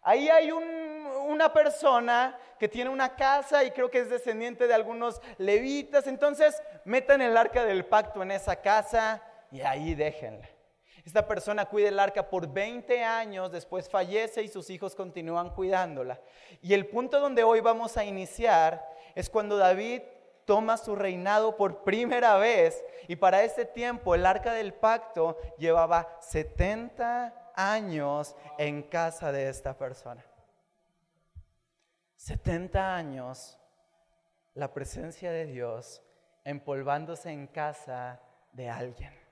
Ahí 0.00 0.28
hay 0.28 0.52
una 0.52 1.52
persona 1.52 2.38
que 2.58 2.68
tiene 2.68 2.88
una 2.88 3.16
casa 3.16 3.64
y 3.64 3.72
creo 3.72 3.90
que 3.90 3.98
es 3.98 4.10
descendiente 4.10 4.66
de 4.68 4.74
algunos 4.74 5.20
levitas. 5.38 6.06
Entonces 6.06 6.62
metan 6.84 7.20
el 7.20 7.36
arca 7.36 7.64
del 7.64 7.84
pacto 7.84 8.22
en 8.22 8.30
esa 8.30 8.56
casa 8.56 9.22
y 9.54 9.60
ahí 9.60 9.94
déjenla. 9.94 10.48
Esta 11.04 11.28
persona 11.28 11.66
cuida 11.66 11.88
el 11.88 12.00
arca 12.00 12.28
por 12.28 12.52
20 12.52 13.04
años, 13.04 13.52
después 13.52 13.88
fallece 13.88 14.42
y 14.42 14.48
sus 14.48 14.68
hijos 14.68 14.96
continúan 14.96 15.50
cuidándola. 15.50 16.20
Y 16.60 16.74
el 16.74 16.86
punto 16.88 17.20
donde 17.20 17.44
hoy 17.44 17.60
vamos 17.60 17.96
a 17.96 18.04
iniciar 18.04 18.84
es 19.14 19.30
cuando 19.30 19.56
David 19.56 20.02
toma 20.44 20.76
su 20.76 20.96
reinado 20.96 21.56
por 21.56 21.84
primera 21.84 22.36
vez 22.36 22.84
y 23.06 23.14
para 23.14 23.44
ese 23.44 23.64
tiempo 23.64 24.16
el 24.16 24.26
arca 24.26 24.52
del 24.54 24.74
pacto 24.74 25.38
llevaba 25.56 26.18
70 26.20 27.52
años 27.54 28.34
en 28.58 28.82
casa 28.82 29.30
de 29.30 29.50
esta 29.50 29.78
persona. 29.78 30.24
70 32.16 32.96
años 32.96 33.56
la 34.54 34.72
presencia 34.72 35.30
de 35.30 35.46
Dios 35.46 36.02
empolvándose 36.42 37.30
en 37.30 37.46
casa 37.46 38.20
de 38.52 38.68
alguien. 38.68 39.23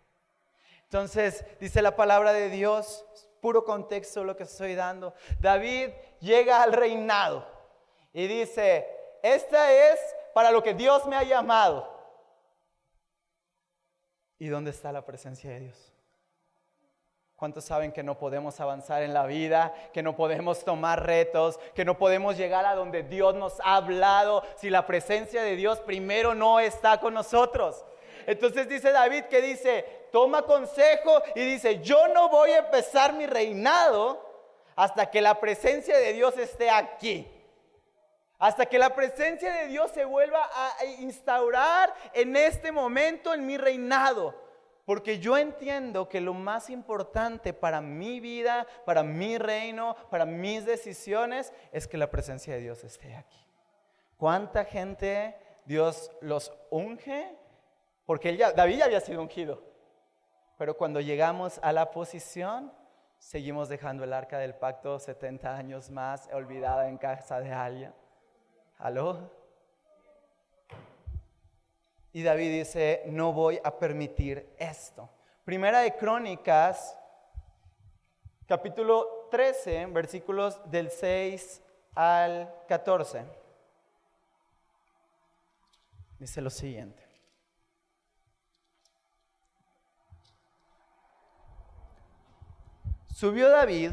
Entonces, 0.92 1.42
dice 1.58 1.80
la 1.80 1.96
palabra 1.96 2.34
de 2.34 2.50
Dios, 2.50 3.02
puro 3.40 3.64
contexto 3.64 4.24
lo 4.24 4.36
que 4.36 4.42
estoy 4.42 4.74
dando. 4.74 5.14
David 5.40 5.88
llega 6.20 6.62
al 6.62 6.74
reinado 6.74 7.46
y 8.12 8.26
dice, 8.26 8.86
esta 9.22 9.72
es 9.72 9.98
para 10.34 10.50
lo 10.50 10.62
que 10.62 10.74
Dios 10.74 11.06
me 11.06 11.16
ha 11.16 11.22
llamado. 11.22 11.88
¿Y 14.38 14.48
dónde 14.48 14.70
está 14.70 14.92
la 14.92 15.06
presencia 15.06 15.48
de 15.48 15.60
Dios? 15.60 15.94
¿Cuántos 17.36 17.64
saben 17.64 17.90
que 17.90 18.02
no 18.02 18.18
podemos 18.18 18.60
avanzar 18.60 19.02
en 19.02 19.14
la 19.14 19.24
vida, 19.24 19.72
que 19.94 20.02
no 20.02 20.14
podemos 20.14 20.62
tomar 20.62 21.06
retos, 21.06 21.58
que 21.74 21.86
no 21.86 21.96
podemos 21.96 22.36
llegar 22.36 22.66
a 22.66 22.74
donde 22.74 23.02
Dios 23.02 23.34
nos 23.34 23.58
ha 23.60 23.76
hablado 23.76 24.42
si 24.58 24.68
la 24.68 24.86
presencia 24.86 25.42
de 25.42 25.56
Dios 25.56 25.80
primero 25.80 26.34
no 26.34 26.60
está 26.60 27.00
con 27.00 27.14
nosotros? 27.14 27.82
Entonces 28.26 28.68
dice 28.68 28.92
David 28.92 29.24
que 29.24 29.40
dice, 29.40 30.01
toma 30.12 30.42
consejo 30.42 31.22
y 31.34 31.40
dice, 31.44 31.80
yo 31.80 32.06
no 32.08 32.28
voy 32.28 32.50
a 32.50 32.58
empezar 32.58 33.14
mi 33.14 33.26
reinado 33.26 34.30
hasta 34.76 35.10
que 35.10 35.20
la 35.20 35.40
presencia 35.40 35.96
de 35.96 36.12
Dios 36.12 36.36
esté 36.38 36.70
aquí. 36.70 37.26
Hasta 38.38 38.66
que 38.66 38.78
la 38.78 38.94
presencia 38.94 39.52
de 39.52 39.68
Dios 39.68 39.90
se 39.92 40.04
vuelva 40.04 40.48
a 40.54 40.84
instaurar 40.84 41.94
en 42.12 42.36
este 42.36 42.72
momento 42.72 43.32
en 43.32 43.46
mi 43.46 43.56
reinado. 43.56 44.34
Porque 44.84 45.20
yo 45.20 45.38
entiendo 45.38 46.08
que 46.08 46.20
lo 46.20 46.34
más 46.34 46.68
importante 46.68 47.52
para 47.52 47.80
mi 47.80 48.18
vida, 48.18 48.66
para 48.84 49.04
mi 49.04 49.38
reino, 49.38 49.96
para 50.10 50.26
mis 50.26 50.64
decisiones, 50.64 51.52
es 51.70 51.86
que 51.86 51.96
la 51.96 52.10
presencia 52.10 52.54
de 52.54 52.60
Dios 52.60 52.82
esté 52.82 53.14
aquí. 53.14 53.46
¿Cuánta 54.16 54.64
gente 54.64 55.36
Dios 55.64 56.10
los 56.20 56.52
unge? 56.70 57.36
Porque 58.04 58.36
David 58.36 58.78
ya 58.78 58.84
había 58.86 59.00
sido 59.00 59.22
ungido. 59.22 59.71
Pero 60.62 60.76
cuando 60.76 61.00
llegamos 61.00 61.58
a 61.60 61.72
la 61.72 61.90
posición, 61.90 62.72
seguimos 63.18 63.68
dejando 63.68 64.04
el 64.04 64.12
arca 64.12 64.38
del 64.38 64.54
pacto 64.54 65.00
70 65.00 65.56
años 65.56 65.90
más 65.90 66.28
olvidada 66.32 66.88
en 66.88 66.98
casa 66.98 67.40
de 67.40 67.52
alguien. 67.52 67.92
¿Aló? 68.78 69.28
Y 72.12 72.22
David 72.22 72.60
dice, 72.60 73.02
no 73.06 73.32
voy 73.32 73.58
a 73.64 73.76
permitir 73.76 74.54
esto. 74.56 75.10
Primera 75.44 75.80
de 75.80 75.96
Crónicas, 75.96 76.96
capítulo 78.46 79.26
13, 79.32 79.86
versículos 79.86 80.60
del 80.70 80.92
6 80.92 81.60
al 81.96 82.54
14. 82.68 83.24
Dice 86.20 86.40
lo 86.40 86.50
siguiente. 86.50 87.11
Subió 93.12 93.50
David 93.50 93.92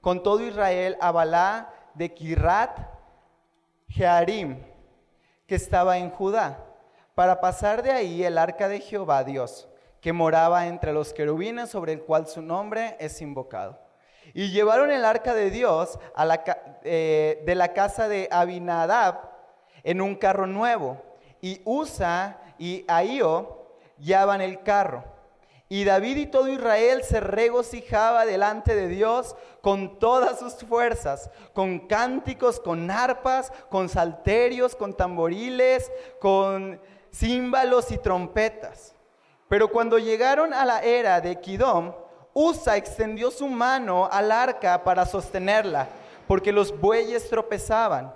con 0.00 0.22
todo 0.22 0.40
Israel 0.40 0.96
a 0.98 1.12
Balá 1.12 1.70
de 1.92 2.14
Kirat 2.14 2.78
Jearim, 3.88 4.58
que 5.46 5.54
estaba 5.54 5.98
en 5.98 6.08
Judá, 6.08 6.64
para 7.14 7.42
pasar 7.42 7.82
de 7.82 7.92
ahí 7.92 8.24
el 8.24 8.38
arca 8.38 8.68
de 8.68 8.80
Jehová 8.80 9.22
Dios, 9.22 9.68
que 10.00 10.14
moraba 10.14 10.66
entre 10.66 10.94
los 10.94 11.12
querubines 11.12 11.68
sobre 11.68 11.92
el 11.92 12.02
cual 12.02 12.26
su 12.26 12.40
nombre 12.40 12.96
es 12.98 13.20
invocado. 13.20 13.78
Y 14.32 14.50
llevaron 14.50 14.90
el 14.90 15.04
arca 15.04 15.34
de 15.34 15.50
Dios 15.50 15.98
la, 16.16 16.42
eh, 16.84 17.42
de 17.44 17.54
la 17.54 17.74
casa 17.74 18.08
de 18.08 18.28
Abinadab 18.30 19.30
en 19.82 20.00
un 20.00 20.14
carro 20.14 20.46
nuevo, 20.46 21.02
y 21.42 21.60
Usa 21.66 22.40
y 22.58 22.86
Ahío 22.88 23.66
llevaban 23.98 24.40
el 24.40 24.62
carro. 24.62 25.13
Y 25.68 25.84
David 25.84 26.16
y 26.18 26.26
todo 26.26 26.48
Israel 26.48 27.02
se 27.02 27.20
regocijaba 27.20 28.26
delante 28.26 28.74
de 28.74 28.86
Dios 28.88 29.34
con 29.62 29.98
todas 29.98 30.38
sus 30.38 30.54
fuerzas, 30.56 31.30
con 31.54 31.80
cánticos, 31.88 32.60
con 32.60 32.90
arpas, 32.90 33.50
con 33.70 33.88
salterios, 33.88 34.76
con 34.76 34.94
tamboriles, 34.94 35.90
con 36.20 36.80
címbalos 37.12 37.90
y 37.90 37.98
trompetas. 37.98 38.94
Pero 39.48 39.68
cuando 39.68 39.98
llegaron 39.98 40.52
a 40.52 40.64
la 40.64 40.82
era 40.82 41.20
de 41.20 41.40
Kidom, 41.40 41.94
Usa 42.34 42.76
extendió 42.76 43.30
su 43.30 43.46
mano 43.46 44.08
al 44.10 44.32
arca 44.32 44.82
para 44.82 45.06
sostenerla, 45.06 45.88
porque 46.26 46.52
los 46.52 46.78
bueyes 46.78 47.30
tropezaban. 47.30 48.12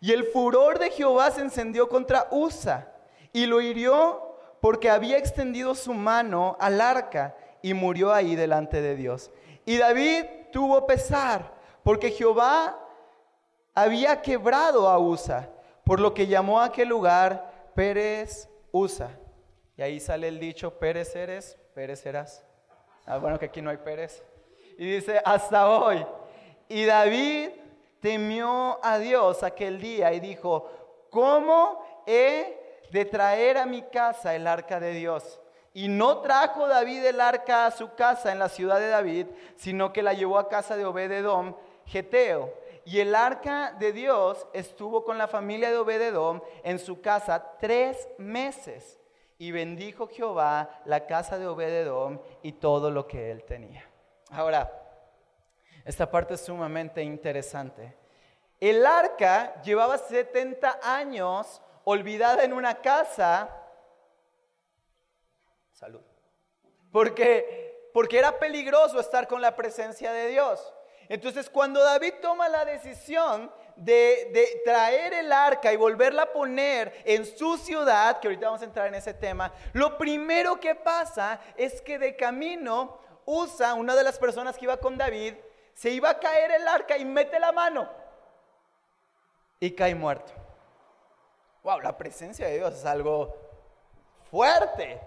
Y 0.00 0.12
el 0.12 0.24
furor 0.24 0.78
de 0.78 0.90
Jehová 0.90 1.30
se 1.30 1.42
encendió 1.42 1.88
contra 1.88 2.28
Usa 2.30 2.92
y 3.32 3.46
lo 3.46 3.60
hirió 3.60 4.29
porque 4.60 4.90
había 4.90 5.18
extendido 5.18 5.74
su 5.74 5.94
mano 5.94 6.56
al 6.60 6.80
arca 6.80 7.36
y 7.62 7.74
murió 7.74 8.12
ahí 8.12 8.36
delante 8.36 8.80
de 8.80 8.96
Dios. 8.96 9.30
Y 9.64 9.76
David 9.78 10.24
tuvo 10.52 10.86
pesar, 10.86 11.54
porque 11.82 12.10
Jehová 12.10 12.78
había 13.74 14.20
quebrado 14.20 14.88
a 14.88 14.98
Usa, 14.98 15.48
por 15.84 16.00
lo 16.00 16.12
que 16.12 16.26
llamó 16.26 16.60
a 16.60 16.66
aquel 16.66 16.88
lugar 16.88 17.72
Pérez 17.74 18.48
Usa. 18.72 19.10
Y 19.76 19.82
ahí 19.82 20.00
sale 20.00 20.28
el 20.28 20.38
dicho, 20.38 20.78
Pérez 20.78 21.14
eres, 21.16 21.58
Pérez 21.74 22.00
serás. 22.00 22.44
Ah, 23.06 23.18
bueno, 23.18 23.38
que 23.38 23.46
aquí 23.46 23.62
no 23.62 23.70
hay 23.70 23.78
Pérez. 23.78 24.22
Y 24.78 24.90
dice, 24.90 25.20
hasta 25.24 25.68
hoy. 25.68 26.04
Y 26.68 26.84
David 26.84 27.50
temió 28.00 28.78
a 28.82 28.98
Dios 28.98 29.42
aquel 29.42 29.80
día 29.80 30.12
y 30.12 30.20
dijo, 30.20 30.70
¿cómo 31.10 31.84
he 32.06 32.59
de 32.90 33.04
traer 33.04 33.58
a 33.58 33.66
mi 33.66 33.82
casa 33.82 34.34
el 34.34 34.46
arca 34.46 34.80
de 34.80 34.92
Dios. 34.92 35.40
Y 35.72 35.88
no 35.88 36.18
trajo 36.18 36.66
David 36.66 37.04
el 37.04 37.20
arca 37.20 37.66
a 37.66 37.70
su 37.70 37.94
casa 37.94 38.32
en 38.32 38.38
la 38.38 38.48
ciudad 38.48 38.80
de 38.80 38.88
David, 38.88 39.26
sino 39.56 39.92
que 39.92 40.02
la 40.02 40.14
llevó 40.14 40.38
a 40.38 40.48
casa 40.48 40.76
de 40.76 40.84
Obededom, 40.84 41.54
Geteo. 41.86 42.52
Y 42.84 42.98
el 43.00 43.14
arca 43.14 43.72
de 43.78 43.92
Dios 43.92 44.46
estuvo 44.52 45.04
con 45.04 45.16
la 45.16 45.28
familia 45.28 45.70
de 45.70 45.78
Obededom 45.78 46.40
en 46.64 46.78
su 46.78 47.00
casa 47.00 47.56
tres 47.60 48.08
meses. 48.18 48.98
Y 49.38 49.52
bendijo 49.52 50.08
Jehová 50.08 50.82
la 50.84 51.06
casa 51.06 51.38
de 51.38 51.46
Obededom 51.46 52.20
y 52.42 52.52
todo 52.52 52.90
lo 52.90 53.06
que 53.06 53.30
él 53.30 53.44
tenía. 53.44 53.88
Ahora, 54.30 54.70
esta 55.84 56.10
parte 56.10 56.34
es 56.34 56.40
sumamente 56.40 57.02
interesante. 57.02 57.96
El 58.58 58.84
arca 58.84 59.62
llevaba 59.62 59.96
70 59.96 60.80
años 60.82 61.62
olvidada 61.84 62.44
en 62.44 62.52
una 62.52 62.80
casa. 62.80 63.48
Salud. 65.72 66.02
Porque, 66.92 67.90
porque 67.94 68.18
era 68.18 68.38
peligroso 68.38 69.00
estar 69.00 69.26
con 69.26 69.40
la 69.40 69.56
presencia 69.56 70.12
de 70.12 70.28
Dios. 70.28 70.72
Entonces 71.08 71.50
cuando 71.50 71.82
David 71.82 72.14
toma 72.22 72.48
la 72.48 72.64
decisión 72.64 73.52
de, 73.74 74.30
de, 74.32 74.62
traer 74.64 75.12
el 75.14 75.32
arca 75.32 75.72
y 75.72 75.76
volverla 75.76 76.22
a 76.22 76.32
poner 76.32 77.02
en 77.04 77.24
su 77.24 77.56
ciudad, 77.56 78.20
que 78.20 78.28
ahorita 78.28 78.46
vamos 78.46 78.62
a 78.62 78.66
entrar 78.66 78.86
en 78.86 78.94
ese 78.94 79.14
tema, 79.14 79.52
lo 79.72 79.98
primero 79.98 80.60
que 80.60 80.76
pasa 80.76 81.40
es 81.56 81.80
que 81.80 81.98
de 81.98 82.14
camino 82.14 83.00
usa 83.24 83.74
una 83.74 83.96
de 83.96 84.04
las 84.04 84.18
personas 84.18 84.56
que 84.56 84.66
iba 84.66 84.76
con 84.76 84.96
David, 84.96 85.34
se 85.74 85.90
iba 85.90 86.10
a 86.10 86.18
caer 86.18 86.52
el 86.52 86.68
arca 86.68 86.96
y 86.96 87.04
mete 87.04 87.40
la 87.40 87.50
mano 87.50 87.90
y 89.58 89.72
cae 89.72 89.94
muerto 89.94 90.39
wow, 91.62 91.80
la 91.80 91.96
presencia 91.96 92.46
de 92.46 92.58
Dios 92.58 92.74
es 92.74 92.84
algo 92.84 93.34
fuerte. 94.30 95.00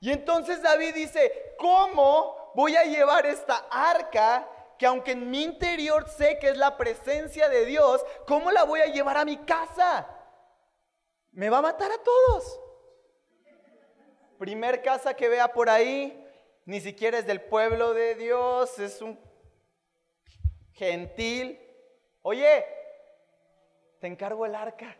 Y 0.00 0.12
entonces 0.12 0.62
David 0.62 0.94
dice, 0.94 1.54
¿cómo 1.58 2.52
voy 2.54 2.76
a 2.76 2.84
llevar 2.84 3.26
esta 3.26 3.66
arca 3.70 4.48
que 4.78 4.86
aunque 4.86 5.12
en 5.12 5.30
mi 5.30 5.42
interior 5.42 6.08
sé 6.08 6.38
que 6.38 6.48
es 6.48 6.56
la 6.56 6.76
presencia 6.76 7.48
de 7.48 7.64
Dios, 7.64 8.04
¿cómo 8.26 8.50
la 8.50 8.64
voy 8.64 8.80
a 8.80 8.86
llevar 8.86 9.16
a 9.16 9.24
mi 9.24 9.38
casa? 9.38 10.06
Me 11.32 11.48
va 11.48 11.58
a 11.58 11.62
matar 11.62 11.90
a 11.90 11.98
todos. 11.98 12.60
Primer 14.38 14.82
casa 14.82 15.14
que 15.14 15.28
vea 15.28 15.52
por 15.52 15.70
ahí, 15.70 16.20
ni 16.64 16.80
siquiera 16.80 17.18
es 17.18 17.26
del 17.26 17.40
pueblo 17.40 17.94
de 17.94 18.14
Dios, 18.14 18.78
es 18.78 19.00
un 19.00 19.18
gentil. 20.72 21.60
Oye, 22.22 22.66
te 24.00 24.06
encargo 24.06 24.44
el 24.44 24.54
arca. 24.54 24.96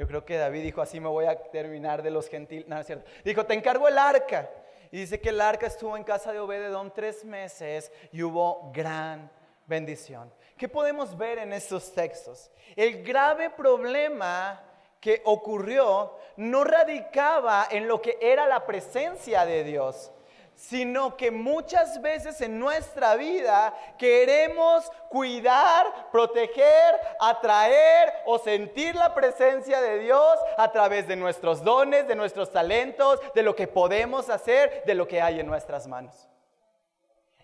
Yo 0.00 0.06
creo 0.06 0.24
que 0.24 0.38
David 0.38 0.62
dijo, 0.62 0.80
así 0.80 0.98
me 0.98 1.10
voy 1.10 1.26
a 1.26 1.36
terminar 1.36 2.02
de 2.02 2.10
los 2.10 2.26
gentiles. 2.26 2.66
No, 2.66 2.80
es 2.80 2.86
cierto. 2.86 3.04
Dijo, 3.22 3.44
te 3.44 3.52
encargo 3.52 3.86
el 3.86 3.98
arca. 3.98 4.48
Y 4.90 5.00
dice 5.00 5.20
que 5.20 5.28
el 5.28 5.38
arca 5.42 5.66
estuvo 5.66 5.94
en 5.94 6.04
casa 6.04 6.32
de 6.32 6.40
Obededón 6.40 6.90
tres 6.90 7.22
meses 7.22 7.92
y 8.10 8.22
hubo 8.22 8.72
gran 8.72 9.30
bendición. 9.66 10.32
¿Qué 10.56 10.70
podemos 10.70 11.18
ver 11.18 11.36
en 11.36 11.52
estos 11.52 11.92
textos? 11.92 12.50
El 12.76 13.02
grave 13.02 13.50
problema 13.50 14.64
que 15.00 15.20
ocurrió 15.26 16.16
no 16.38 16.64
radicaba 16.64 17.68
en 17.70 17.86
lo 17.86 18.00
que 18.00 18.16
era 18.22 18.46
la 18.46 18.64
presencia 18.64 19.44
de 19.44 19.64
Dios, 19.64 20.10
sino 20.54 21.16
que 21.16 21.30
muchas 21.30 22.00
veces 22.02 22.40
en 22.40 22.58
nuestra 22.58 23.16
vida 23.16 23.74
queremos 23.98 24.90
cuidar, 25.08 26.10
proteger, 26.12 27.00
atraer 27.18 28.12
o 28.26 28.38
sentir 28.38 28.94
la 28.94 29.14
presencia 29.14 29.80
de 29.80 29.98
Dios 30.00 30.38
a 30.58 30.70
través 30.70 31.08
de 31.08 31.16
nuestros 31.16 31.64
dones, 31.64 32.06
de 32.06 32.14
nuestros 32.14 32.52
talentos, 32.52 33.20
de 33.34 33.42
lo 33.42 33.56
que 33.56 33.66
podemos 33.66 34.28
hacer, 34.30 34.82
de 34.84 34.94
lo 34.94 35.08
que 35.08 35.20
hay 35.20 35.40
en 35.40 35.46
nuestras 35.46 35.86
manos. 35.86 36.28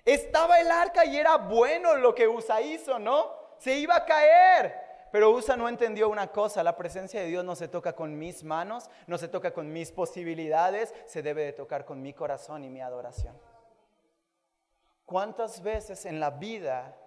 Estaba 0.05 0.61
el 0.61 0.71
arca 0.71 1.05
y 1.05 1.17
era 1.17 1.37
bueno 1.37 1.97
lo 1.97 2.15
que 2.15 2.29
Usa 2.29 2.61
hizo, 2.61 2.99
¿no? 2.99 3.35
Se 3.59 3.77
iba 3.77 3.97
a 3.97 4.05
caer. 4.05 4.86
Pero 5.17 5.31
Usa 5.31 5.57
no 5.57 5.67
entendió 5.67 6.11
una 6.11 6.27
cosa, 6.27 6.63
la 6.63 6.77
presencia 6.77 7.23
de 7.23 7.29
Dios 7.29 7.43
no 7.43 7.57
se 7.57 7.69
toca 7.69 7.95
con 7.95 8.19
mis 8.19 8.45
manos, 8.45 8.91
no 9.07 9.17
se 9.17 9.29
toca 9.29 9.51
con 9.55 9.73
mis 9.73 9.91
posibilidades, 9.91 10.93
se 11.07 11.23
debe 11.23 11.47
de 11.47 11.55
tocar 11.55 11.87
con 11.87 12.03
mi 12.03 12.13
corazón 12.13 12.65
y 12.65 12.69
mi 12.69 12.83
adoración. 12.83 13.35
¿Cuántas 15.07 15.63
veces 15.63 16.05
en 16.05 16.21
la 16.21 16.29
vida 16.29 16.99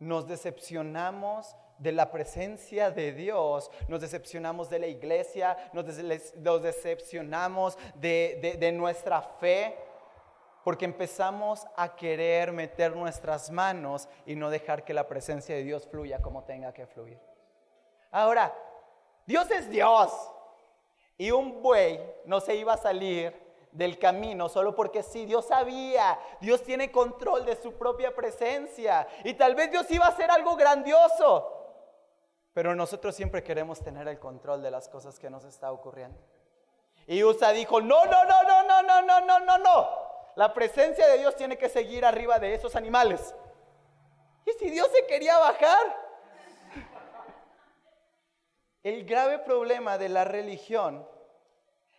nos 0.00 0.26
decepcionamos 0.26 1.54
de 1.78 1.92
la 1.92 2.10
presencia 2.10 2.90
de 2.90 3.12
Dios, 3.12 3.70
nos 3.86 4.00
decepcionamos 4.00 4.68
de 4.68 4.80
la 4.80 4.88
iglesia, 4.88 5.56
nos, 5.72 5.86
decepcionamos 6.62 7.78
de, 7.94 8.56
de 8.58 8.72
nuestra 8.72 9.22
fe? 9.22 9.76
porque 10.64 10.84
empezamos 10.84 11.64
a 11.76 11.94
querer 11.94 12.50
meter 12.50 12.96
nuestras 12.96 13.52
manos 13.52 14.08
y 14.26 14.34
no 14.34 14.50
dejar 14.50 14.84
que 14.84 14.92
la 14.92 15.06
presencia 15.06 15.54
de 15.54 15.62
Dios 15.62 15.86
fluya 15.86 16.20
como 16.20 16.42
tenga 16.42 16.72
que 16.72 16.88
fluir. 16.88 17.20
Ahora, 18.10 18.54
Dios 19.26 19.50
es 19.50 19.68
Dios. 19.68 20.12
Y 21.18 21.30
un 21.30 21.62
buey 21.62 22.00
no 22.24 22.40
se 22.40 22.54
iba 22.54 22.74
a 22.74 22.78
salir 22.78 23.46
del 23.76 23.98
camino 23.98 24.48
solo 24.48 24.74
porque 24.74 25.02
sí, 25.02 25.26
Dios 25.26 25.46
sabía, 25.46 26.18
Dios 26.40 26.62
tiene 26.62 26.90
control 26.90 27.44
de 27.44 27.56
su 27.56 27.72
propia 27.74 28.14
presencia 28.14 29.06
y 29.22 29.34
tal 29.34 29.54
vez 29.54 29.70
Dios 29.70 29.90
iba 29.90 30.06
a 30.06 30.10
hacer 30.10 30.30
algo 30.30 30.56
grandioso, 30.56 31.52
pero 32.54 32.74
nosotros 32.74 33.14
siempre 33.14 33.42
queremos 33.42 33.80
tener 33.80 34.08
el 34.08 34.18
control 34.18 34.62
de 34.62 34.70
las 34.70 34.88
cosas 34.88 35.18
que 35.18 35.28
nos 35.28 35.44
está 35.44 35.72
ocurriendo. 35.72 36.18
Y 37.06 37.22
Usa 37.22 37.52
dijo, 37.52 37.80
no, 37.80 38.04
no, 38.06 38.24
no, 38.24 38.42
no, 38.42 38.62
no, 38.62 38.82
no, 38.82 39.02
no, 39.02 39.20
no, 39.20 39.40
no, 39.40 39.58
no, 39.58 39.88
la 40.36 40.52
presencia 40.54 41.06
de 41.06 41.18
Dios 41.18 41.36
tiene 41.36 41.58
que 41.58 41.68
seguir 41.68 42.04
arriba 42.04 42.38
de 42.38 42.54
esos 42.54 42.74
animales. 42.76 43.34
Y 44.46 44.52
si 44.58 44.70
Dios 44.70 44.88
se 44.92 45.06
quería 45.06 45.38
bajar, 45.38 46.05
el 48.86 49.04
grave 49.04 49.40
problema 49.40 49.98
de 49.98 50.08
la 50.08 50.22
religión 50.22 51.04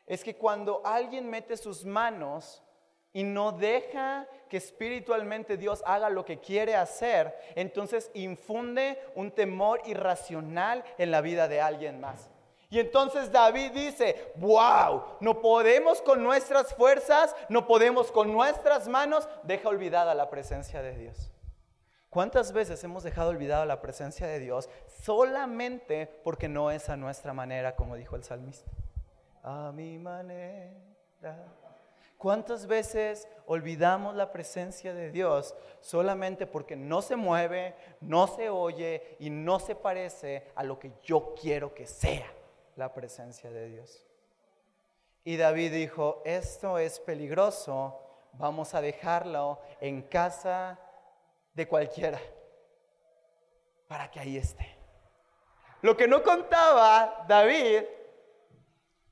es 0.06 0.24
que 0.24 0.38
cuando 0.38 0.82
alguien 0.86 1.30
mete 1.30 1.58
sus 1.58 1.84
manos 1.84 2.64
y 3.12 3.24
no 3.24 3.52
deja 3.52 4.26
que 4.48 4.56
espiritualmente 4.56 5.58
Dios 5.58 5.84
haga 5.86 6.10
lo 6.10 6.24
que 6.24 6.40
quiere 6.40 6.76
hacer, 6.76 7.38
entonces 7.56 8.10
infunde 8.14 8.98
un 9.16 9.32
temor 9.32 9.82
irracional 9.86 10.82
en 10.98 11.12
la 11.12 11.20
vida 11.20 11.50
de 11.50 11.60
alguien 11.60 12.00
más. 12.00 12.30
Y 12.70 12.80
entonces 12.80 13.34
David 13.34 13.72
dice, 13.72 14.32
wow, 14.38 15.04
no 15.20 15.42
podemos 15.42 16.02
con 16.02 16.24
nuestras 16.24 16.74
fuerzas, 16.74 17.36
no 17.50 17.68
podemos 17.68 18.14
con 18.14 18.32
nuestras 18.32 18.88
manos, 18.88 19.28
deja 19.44 19.68
olvidada 19.68 20.16
la 20.16 20.30
presencia 20.30 20.82
de 20.82 20.94
Dios. 20.96 21.34
¿Cuántas 22.10 22.54
veces 22.54 22.84
hemos 22.84 23.04
dejado 23.04 23.30
olvidada 23.30 23.66
la 23.66 23.82
presencia 23.82 24.28
de 24.28 24.40
Dios 24.40 24.70
solamente 25.04 26.08
porque 26.24 26.48
no 26.48 26.72
es 26.72 26.90
a 26.90 26.96
nuestra 26.96 27.34
manera, 27.34 27.76
como 27.76 27.96
dijo 27.96 28.16
el 28.16 28.24
salmista? 28.24 28.72
A 29.44 29.72
mi 29.74 29.98
manera. 29.98 30.74
¿Cuántas 32.18 32.66
veces 32.66 33.28
olvidamos 33.46 34.16
la 34.16 34.32
presencia 34.32 34.94
de 34.94 35.12
Dios 35.12 35.54
solamente 35.82 36.48
porque 36.48 36.76
no 36.76 37.02
se 37.02 37.16
mueve, 37.16 37.76
no 38.02 38.26
se 38.28 38.50
oye 38.50 39.18
y 39.20 39.30
no 39.30 39.60
se 39.60 39.76
parece 39.76 40.48
a 40.56 40.64
lo 40.64 40.80
que 40.80 40.94
yo 41.04 41.36
quiero 41.40 41.76
que 41.76 41.86
sea 41.86 42.32
la 42.76 42.94
presencia 42.94 43.52
de 43.52 43.68
Dios? 43.68 44.08
Y 45.26 45.38
David 45.38 45.74
dijo, 45.74 46.22
esto 46.26 46.80
es 46.80 47.00
peligroso, 47.02 48.00
vamos 48.34 48.74
a 48.74 48.82
dejarlo 48.82 49.60
en 49.82 50.02
casa 50.02 50.80
de 51.58 51.68
cualquiera 51.68 52.22
para 53.88 54.12
que 54.12 54.20
ahí 54.20 54.38
esté. 54.38 54.78
Lo 55.82 55.98
que 55.98 56.08
no 56.08 56.22
contaba 56.22 57.26
David, 57.28 57.84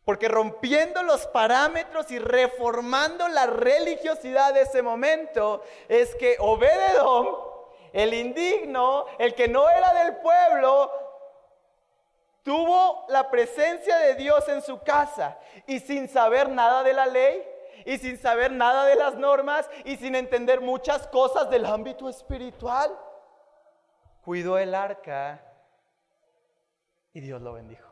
porque 0.05 0.27
rompiendo 0.27 1.01
los 1.01 1.25
parámetros 1.25 2.11
y 2.11 2.19
reformando 2.19 3.27
la 3.29 3.47
religiosidad 3.47 4.53
de 4.53 4.61
ese 4.61 4.83
momento, 4.83 5.63
es 5.89 6.13
que 6.15 6.37
Obededón, 6.39 7.35
el 7.91 8.13
indigno, 8.13 9.07
el 9.17 9.33
que 9.33 9.47
no 9.47 9.67
era 9.67 9.91
del 10.03 10.17
pueblo, 10.17 10.91
tuvo 12.43 13.07
la 13.09 13.31
presencia 13.31 13.97
de 13.97 14.13
Dios 14.13 14.47
en 14.49 14.61
su 14.61 14.83
casa 14.83 15.39
y 15.65 15.79
sin 15.79 16.07
saber 16.07 16.49
nada 16.49 16.83
de 16.83 16.93
la 16.93 17.07
ley, 17.07 17.54
y 17.85 17.97
sin 17.97 18.17
saber 18.17 18.51
nada 18.51 18.85
de 18.85 18.95
las 18.95 19.15
normas 19.15 19.69
y 19.83 19.97
sin 19.97 20.15
entender 20.15 20.61
muchas 20.61 21.07
cosas 21.07 21.49
del 21.49 21.65
ámbito 21.65 22.07
espiritual. 22.09 22.97
Cuidó 24.23 24.57
el 24.57 24.73
arca 24.73 25.43
y 27.13 27.19
Dios 27.19 27.41
lo 27.41 27.53
bendijo. 27.53 27.89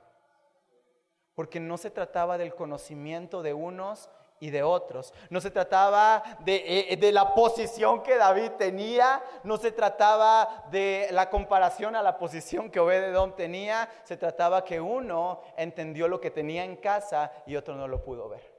Porque 1.36 1.60
no 1.60 1.78
se 1.78 1.89
trataba 1.89 2.38
del 2.38 2.54
conocimiento 2.54 3.41
de 3.41 3.54
unos 3.54 4.10
y 4.39 4.50
de 4.50 4.62
otros. 4.62 5.13
No 5.30 5.39
se 5.39 5.52
trataba 5.52 6.22
de, 6.39 6.91
eh, 6.91 6.98
de, 6.98 7.12
la 7.12 7.34
posición 7.34 8.04
que 8.04 8.17
David 8.17 8.52
tenía, 8.58 9.24
no 9.43 9.58
se 9.58 9.72
trataba 9.72 10.65
de 10.69 11.08
la 11.12 11.30
comparación 11.30 11.96
a 11.96 12.04
la 12.04 12.17
posición 12.17 12.69
que 12.69 12.80
Obededón 12.80 13.36
tenía, 13.36 13.89
se 14.04 14.17
trataba 14.17 14.65
que 14.65 14.82
uno 14.82 15.41
entendió 15.56 16.08
lo 16.08 16.19
que 16.19 16.30
tenía 16.30 16.65
en 16.65 16.76
casa 16.76 17.32
y 17.46 17.56
otro 17.56 17.76
no 17.76 17.88
lo 17.88 18.04
pudo 18.04 18.28
ver 18.28 18.53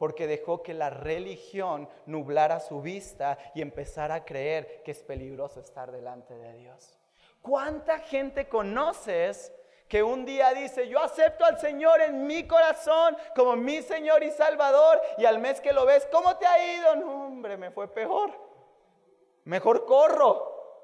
porque 0.00 0.26
dejó 0.26 0.62
que 0.62 0.72
la 0.72 0.88
religión 0.88 1.86
nublara 2.06 2.58
su 2.58 2.80
vista 2.80 3.36
y 3.54 3.60
empezara 3.60 4.14
a 4.14 4.24
creer 4.24 4.82
que 4.82 4.92
es 4.92 5.02
peligroso 5.02 5.60
estar 5.60 5.92
delante 5.92 6.32
de 6.32 6.54
Dios. 6.54 6.98
¿Cuánta 7.42 7.98
gente 7.98 8.48
conoces 8.48 9.52
que 9.86 10.02
un 10.02 10.24
día 10.24 10.54
dice, 10.54 10.88
yo 10.88 11.00
acepto 11.00 11.44
al 11.44 11.60
Señor 11.60 12.00
en 12.00 12.26
mi 12.26 12.46
corazón 12.46 13.14
como 13.36 13.56
mi 13.56 13.82
Señor 13.82 14.22
y 14.22 14.30
Salvador, 14.30 15.02
y 15.18 15.26
al 15.26 15.38
mes 15.38 15.60
que 15.60 15.74
lo 15.74 15.84
ves, 15.84 16.08
¿cómo 16.10 16.34
te 16.38 16.46
ha 16.46 16.78
ido? 16.78 16.96
No, 16.96 17.26
hombre, 17.26 17.58
me 17.58 17.70
fue 17.70 17.86
peor. 17.86 18.32
Mejor 19.44 19.84
corro. 19.84 20.80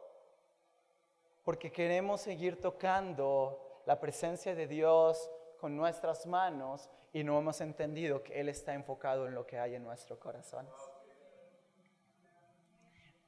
Porque 1.43 1.73
queremos 1.73 2.21
seguir 2.21 2.61
tocando 2.61 3.81
la 3.87 3.99
presencia 3.99 4.55
de 4.55 4.67
Dios 4.67 5.31
con 5.59 5.75
nuestras 5.75 6.27
manos 6.27 6.91
y 7.17 7.25
no 7.25 7.39
hemos 7.39 7.63
entendido 7.63 8.23
que 8.23 8.39
Él 8.39 8.51
está 8.51 8.75
enfocado 8.75 9.27
en 9.27 9.35
lo 9.35 9.47
que 9.47 9.59
hay 9.59 9.75
en 9.75 9.83
nuestro 9.83 10.21
corazón. 10.21 10.69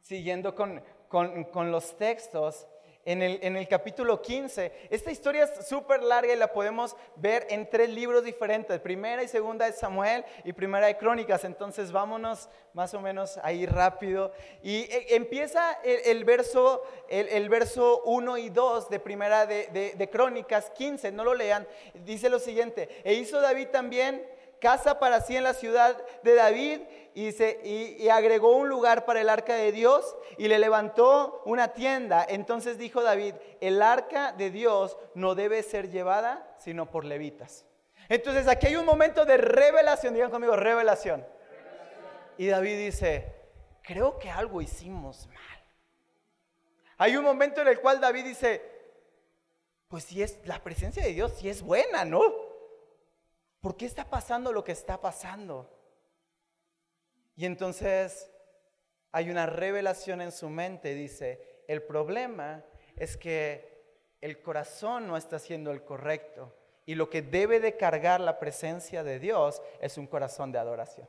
Siguiendo 0.03 0.55
con, 0.55 0.83
con 1.09 1.73
los 1.73 1.97
textos, 1.97 2.67
en 3.13 3.57
el, 3.57 3.69
capítulo 3.69 4.21
15. 4.21 4.89
Esta 4.91 5.11
historia 5.11 5.45
es 5.45 5.67
súper 5.67 6.03
larga 6.03 6.35
y 6.35 6.37
la 6.37 6.53
podemos 6.53 6.95
ver 7.17 7.47
en 7.49 7.69
tres 7.71 7.89
libros 7.89 8.23
diferentes. 8.23 8.79
Primera 8.81 9.23
y 9.23 9.29
segunda 9.29 9.65
de 9.65 9.73
Samuel 9.73 10.27
y 10.45 10.53
primera 10.53 10.89
de 10.89 10.99
Crónicas. 10.99 11.45
Entonces 11.45 11.91
vámonos 11.91 12.51
más 12.75 12.93
o 12.93 13.01
menos 13.01 13.39
ahí 13.43 13.65
rápido. 13.65 14.33
Y 14.63 14.81
eh, 14.81 15.07
empieza 15.17 15.79
el, 15.83 16.23
verso, 16.25 16.83
el, 17.09 17.49
verso 17.49 18.03
1 18.05 18.37
y 18.37 18.51
2 18.51 18.91
de 18.91 19.01
primera 19.01 19.47
de 19.47 20.09
Crónicas 20.13 20.69
15. 20.71 21.11
No 21.11 21.25
lo 21.25 21.33
lean. 21.33 21.67
Dice 22.05 22.29
lo 22.29 22.39
siguiente. 22.39 23.01
E 23.05 23.15
hizo 23.15 23.41
David 23.41 23.69
también 23.69 24.23
casa 24.61 24.99
para 24.99 25.21
sí 25.21 25.37
en 25.37 25.45
la 25.45 25.55
ciudad 25.55 25.97
de 26.23 26.35
David 26.35 26.81
y, 27.15 28.09
agregó 28.09 28.57
un 28.57 28.69
lugar 28.69 29.05
para 29.05 29.21
el 29.21 29.29
arca 29.29 29.55
de 29.55 29.73
Dios 29.73 30.17
y 30.37 30.49
le 30.49 30.59
levantó 30.59 31.43
una 31.45 31.69
tienda. 31.73 32.25
Entonces 32.29 32.79
dijo 32.79 33.03
David, 33.03 33.35
el 33.61 33.83
arca 33.83 34.33
de 34.33 34.51
Dios 34.51 34.97
no 35.15 35.35
debe 35.35 35.63
ser 35.63 35.91
llevada 35.91 36.55
sino 36.59 36.91
por 36.91 37.05
levitas. 37.05 37.65
Entonces 38.09 38.47
aquí 38.49 38.69
hay 38.69 38.77
un 38.77 38.87
momento 38.87 39.25
de 39.25 39.37
revelación, 39.37 40.15
digan 40.15 40.31
conmigo, 40.31 40.57
revelación. 40.57 41.27
Y 42.37 42.47
David 42.47 42.79
dice, 42.79 43.35
creo 43.83 44.19
que 44.19 44.31
algo 44.31 44.63
hicimos 44.63 45.27
mal. 45.27 45.37
Hay 46.99 47.17
un 47.17 47.25
momento 47.25 47.61
en 47.61 47.69
el 47.69 47.81
cual 47.81 48.01
David 48.01 48.25
dice, 48.25 48.63
pues 49.89 50.05
si 50.05 50.23
es 50.23 50.39
la 50.45 50.63
presencia 50.63 51.03
de 51.03 51.13
Dios, 51.13 51.33
si 51.39 51.49
es 51.49 51.63
buena, 51.63 52.05
¿no? 52.05 52.48
¿Por 53.61 53.77
qué 53.77 53.87
está 53.87 54.09
pasando 54.09 54.53
lo 54.53 54.65
que 54.65 54.73
está 54.73 55.01
pasando? 55.01 55.71
Y 57.37 57.47
entonces 57.47 58.31
hay 59.13 59.31
una 59.31 59.47
revelación 59.47 60.21
en 60.21 60.33
su 60.33 60.49
mente, 60.49 60.95
dice, 60.95 61.63
el 61.69 61.83
problema 61.83 62.65
es 62.97 63.17
que 63.17 63.79
el 64.21 64.43
corazón 64.43 65.07
no 65.07 65.17
está 65.17 65.37
haciendo 65.37 65.71
el 65.71 65.85
correcto 65.85 66.55
y 66.87 66.95
lo 66.95 67.11
que 67.11 67.23
debe 67.23 67.61
de 67.61 67.77
cargar 67.77 68.21
la 68.21 68.39
presencia 68.39 69.05
de 69.05 69.19
Dios 69.19 69.63
es 69.81 69.99
un 69.99 70.07
corazón 70.07 70.53
de 70.53 70.59
adoración. 70.59 71.09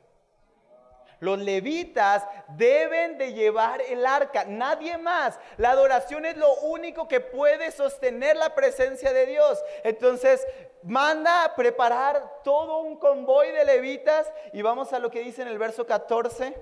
Los 1.20 1.38
levitas 1.38 2.26
deben 2.56 3.18
de 3.18 3.34
llevar 3.34 3.82
el 3.82 4.06
arca, 4.06 4.44
nadie 4.44 4.96
más. 4.96 5.38
La 5.58 5.70
adoración 5.70 6.24
es 6.24 6.36
lo 6.36 6.54
único 6.60 7.08
que 7.08 7.20
puede 7.20 7.70
sostener 7.72 8.36
la 8.36 8.54
presencia 8.54 9.12
de 9.12 9.26
Dios. 9.26 9.62
Entonces, 9.84 10.46
manda 10.82 11.44
a 11.44 11.54
preparar 11.54 12.42
todo 12.42 12.78
un 12.78 12.96
convoy 12.96 13.50
de 13.50 13.64
levitas 13.64 14.32
y 14.52 14.62
vamos 14.62 14.92
a 14.92 14.98
lo 14.98 15.10
que 15.10 15.20
dice 15.20 15.42
en 15.42 15.48
el 15.48 15.58
verso 15.58 15.86
14. 15.86 16.54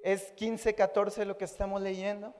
Es 0.00 0.32
15, 0.32 0.74
14 0.74 1.24
lo 1.24 1.36
que 1.36 1.44
estamos 1.44 1.80
leyendo. 1.80 2.34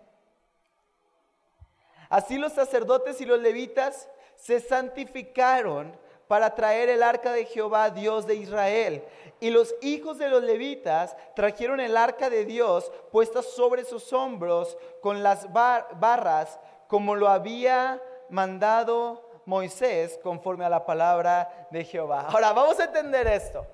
Así 2.09 2.39
los 2.39 2.53
sacerdotes 2.53 3.21
y 3.21 3.27
los 3.27 3.41
levitas 3.41 4.09
se 4.37 4.61
santificaron 4.61 5.99
para 6.27 6.55
traer 6.55 6.91
el 6.91 7.03
arca 7.03 7.33
de 7.33 7.47
Jehová, 7.47 7.91
Dios 7.91 8.27
de 8.27 8.37
Israel. 8.37 9.05
Y 9.41 9.51
los 9.51 9.75
hijos 9.83 10.19
de 10.19 10.29
los 10.29 10.43
levitas 10.43 11.17
trajeron 11.35 11.81
el 11.81 11.97
arca 11.97 12.31
de 12.31 12.45
Dios 12.45 12.91
puesta 13.11 13.43
sobre 13.43 13.85
sus 13.85 14.13
hombros 14.13 14.77
con 15.01 15.23
las 15.23 15.53
barras, 15.53 16.59
como 16.87 17.15
lo 17.15 17.29
había 17.29 18.03
mandado 18.29 19.28
Moisés 19.49 20.21
conforme 20.23 20.67
a 20.67 20.69
la 20.69 20.85
palabra 20.85 21.67
de 21.71 21.83
Jehová. 21.83 22.27
Ahora, 22.29 22.53
vamos 22.53 22.79
a 22.79 22.85
entender 22.85 23.27
esto. 23.27 23.67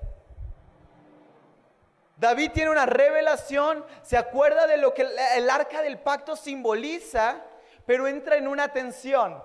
David 2.15 2.51
tiene 2.53 2.71
una 2.71 2.85
revelación, 2.85 3.85
se 4.01 4.15
acuerda 4.15 4.67
de 4.67 4.77
lo 4.77 4.93
que 4.93 5.05
el 5.35 5.49
arca 5.49 5.81
del 5.81 5.99
pacto 5.99 6.37
simboliza, 6.37 7.41
pero 7.85 8.07
entra 8.07 8.37
en 8.37 8.47
una 8.47 8.69
tensión. 8.69 9.43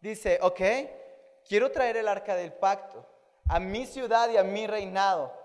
Dice, 0.00 0.38
ok, 0.40 0.60
quiero 1.48 1.72
traer 1.72 1.96
el 1.96 2.06
arca 2.06 2.36
del 2.36 2.52
pacto 2.52 3.04
a 3.48 3.58
mi 3.58 3.86
ciudad 3.86 4.30
y 4.30 4.36
a 4.36 4.44
mi 4.44 4.68
reinado. 4.68 5.35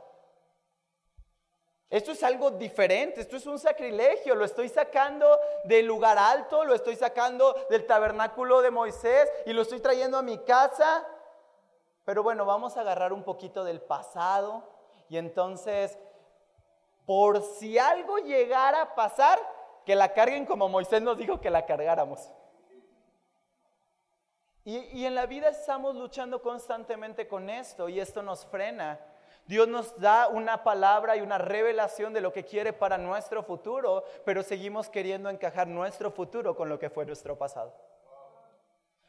Esto 1.92 2.14
es 2.14 2.24
algo 2.24 2.52
diferente, 2.52 3.20
esto 3.20 3.36
es 3.36 3.46
un 3.46 3.60
sacrilegio, 3.60 4.34
lo 4.34 4.46
estoy 4.46 4.70
sacando 4.70 5.38
del 5.66 5.86
lugar 5.86 6.18
alto, 6.18 6.64
lo 6.64 6.74
estoy 6.74 6.96
sacando 6.96 7.54
del 7.70 7.86
tabernáculo 7.86 8.62
de 8.62 8.72
Moisés 8.72 9.30
y 9.46 9.52
lo 9.52 9.62
estoy 9.62 9.82
trayendo 9.82 10.18
a 10.18 10.22
mi 10.22 10.38
casa. 10.38 11.06
Pero 12.06 12.24
bueno, 12.24 12.46
vamos 12.46 12.78
a 12.78 12.82
agarrar 12.82 13.12
un 13.12 13.24
poquito 13.24 13.66
del 13.66 13.82
pasado 13.82 14.64
y 15.10 15.18
entonces, 15.18 16.00
por 17.06 17.42
si 17.42 17.78
algo 17.78 18.20
llegara 18.20 18.84
a 18.84 18.96
pasar, 18.96 19.38
que 19.86 19.94
la 19.94 20.14
carguen 20.14 20.46
como 20.46 20.70
Moisés 20.70 21.02
nos 21.02 21.18
dijo 21.18 21.42
que 21.42 21.50
la 21.50 21.66
cargáramos. 21.66 22.32
Y, 24.64 25.06
en 25.06 25.16
la 25.16 25.26
vida 25.26 25.50
estamos 25.50 25.96
luchando 25.96 26.42
constantemente 26.42 27.28
con 27.28 27.50
esto 27.50 27.90
y 27.90 28.00
esto 28.00 28.22
nos 28.22 28.46
frena. 28.46 28.98
Dios 29.52 29.68
nos 29.68 30.00
da 30.00 30.30
una 30.30 30.64
palabra 30.64 31.18
y 31.18 31.20
una 31.20 31.38
revelación 31.38 32.14
de 32.14 32.22
lo 32.22 32.32
que 32.32 32.46
quiere 32.46 32.72
para 32.72 32.98
nuestro 32.98 33.44
futuro, 33.44 34.06
pero 34.24 34.44
seguimos 34.44 34.88
queriendo 34.88 35.30
encajar 35.30 35.68
nuestro 35.68 36.10
futuro 36.10 36.56
con 36.56 36.70
lo 36.70 36.80
que 36.80 36.90
fue 36.90 37.06
nuestro 37.06 37.38
pasado. 37.38 37.76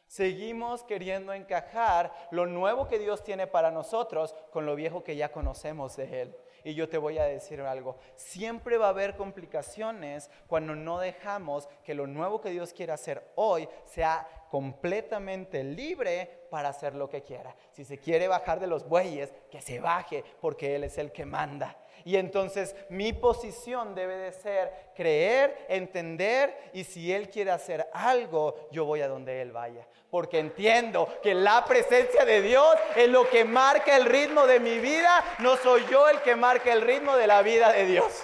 Seguimos 0.05 0.83
queriendo 0.83 1.31
encajar 1.31 2.11
lo 2.31 2.45
nuevo 2.45 2.89
que 2.89 2.99
Dios 2.99 3.23
tiene 3.23 3.47
para 3.47 3.71
nosotros 3.71 4.35
con 4.51 4.65
lo 4.65 4.75
viejo 4.75 5.01
que 5.01 5.15
ya 5.15 5.31
conocemos 5.31 5.95
de 5.95 6.23
Él. 6.23 6.35
Y 6.63 6.73
yo 6.73 6.87
te 6.87 6.97
voy 6.97 7.17
a 7.17 7.25
decir 7.25 7.61
algo, 7.61 7.97
siempre 8.15 8.77
va 8.77 8.87
a 8.87 8.89
haber 8.89 9.15
complicaciones 9.15 10.29
cuando 10.47 10.75
no 10.75 10.99
dejamos 10.99 11.67
que 11.83 11.93
lo 11.93 12.07
nuevo 12.07 12.41
que 12.41 12.51
Dios 12.51 12.73
quiere 12.73 12.93
hacer 12.93 13.31
hoy 13.35 13.67
sea 13.85 14.27
completamente 14.49 15.63
libre 15.63 16.45
para 16.49 16.69
hacer 16.69 16.95
lo 16.95 17.09
que 17.09 17.23
quiera. 17.23 17.55
Si 17.71 17.83
se 17.83 17.97
quiere 17.97 18.27
bajar 18.27 18.59
de 18.59 18.67
los 18.67 18.87
bueyes, 18.87 19.33
que 19.49 19.61
se 19.61 19.79
baje, 19.79 20.23
porque 20.39 20.75
Él 20.75 20.83
es 20.83 20.97
el 20.97 21.11
que 21.11 21.25
manda. 21.25 21.75
Y 22.05 22.17
entonces 22.17 22.75
mi 22.89 23.13
posición 23.13 23.95
debe 23.95 24.15
de 24.17 24.31
ser 24.31 24.91
creer, 24.95 25.65
entender, 25.69 26.71
y 26.73 26.83
si 26.83 27.13
Él 27.13 27.29
quiere 27.29 27.51
hacer 27.51 27.87
algo, 27.93 28.67
yo 28.71 28.85
voy 28.85 29.01
a 29.01 29.07
donde 29.07 29.41
Él 29.41 29.51
vaya. 29.51 29.87
Porque 30.09 30.39
entiendo 30.39 31.07
que 31.23 31.33
la 31.33 31.65
presencia 31.65 32.25
de 32.25 32.41
Dios 32.41 32.75
es 32.95 33.09
lo 33.09 33.29
que 33.29 33.45
marca 33.45 33.95
el 33.95 34.05
ritmo 34.05 34.45
de 34.45 34.59
mi 34.59 34.79
vida, 34.79 35.23
no 35.39 35.57
soy 35.57 35.85
yo 35.89 36.07
el 36.09 36.21
que 36.21 36.35
marca 36.35 36.71
el 36.71 36.81
ritmo 36.81 37.15
de 37.15 37.27
la 37.27 37.41
vida 37.41 37.71
de 37.71 37.85
Dios. 37.85 38.23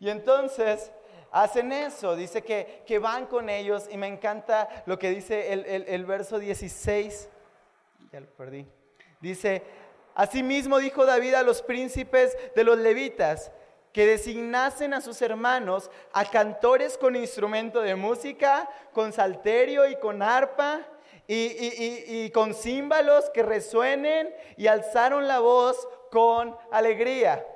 Y 0.00 0.10
entonces 0.10 0.90
hacen 1.30 1.72
eso, 1.72 2.16
dice 2.16 2.42
que, 2.42 2.98
van 2.98 3.26
con 3.26 3.48
ellos 3.48 3.88
y 3.90 3.96
me 3.96 4.08
encanta 4.08 4.68
lo 4.86 4.98
que 4.98 5.10
dice 5.10 5.52
el, 5.52 5.64
el 5.66 6.04
verso 6.04 6.38
16, 6.38 7.28
ya 8.12 8.20
lo 8.20 8.26
perdí, 8.26 8.66
dice, 9.20 9.62
asimismo 10.14 10.78
dijo 10.78 11.04
David 11.06 11.34
a 11.34 11.42
los 11.42 11.62
príncipes 11.62 12.36
de 12.54 12.64
los 12.64 12.78
levitas, 12.78 13.50
que 13.92 14.06
designasen 14.06 14.94
a 14.94 15.00
sus 15.00 15.20
hermanos 15.20 15.90
a 16.12 16.24
cantores 16.24 16.96
con 16.96 17.14
instrumento 17.14 17.82
de 17.82 17.94
música, 17.94 18.68
con 18.92 19.12
salterio 19.12 19.86
y 19.88 19.96
con 19.96 20.22
arpa, 20.22 20.86
y, 21.28 22.30
con 22.30 22.54
címbalos 22.54 23.30
que 23.30 23.42
resuenen, 23.42 24.34
y 24.56 24.66
alzaron 24.66 25.28
la 25.28 25.40
voz 25.40 25.88
con 26.10 26.56
alegría. 26.70 27.46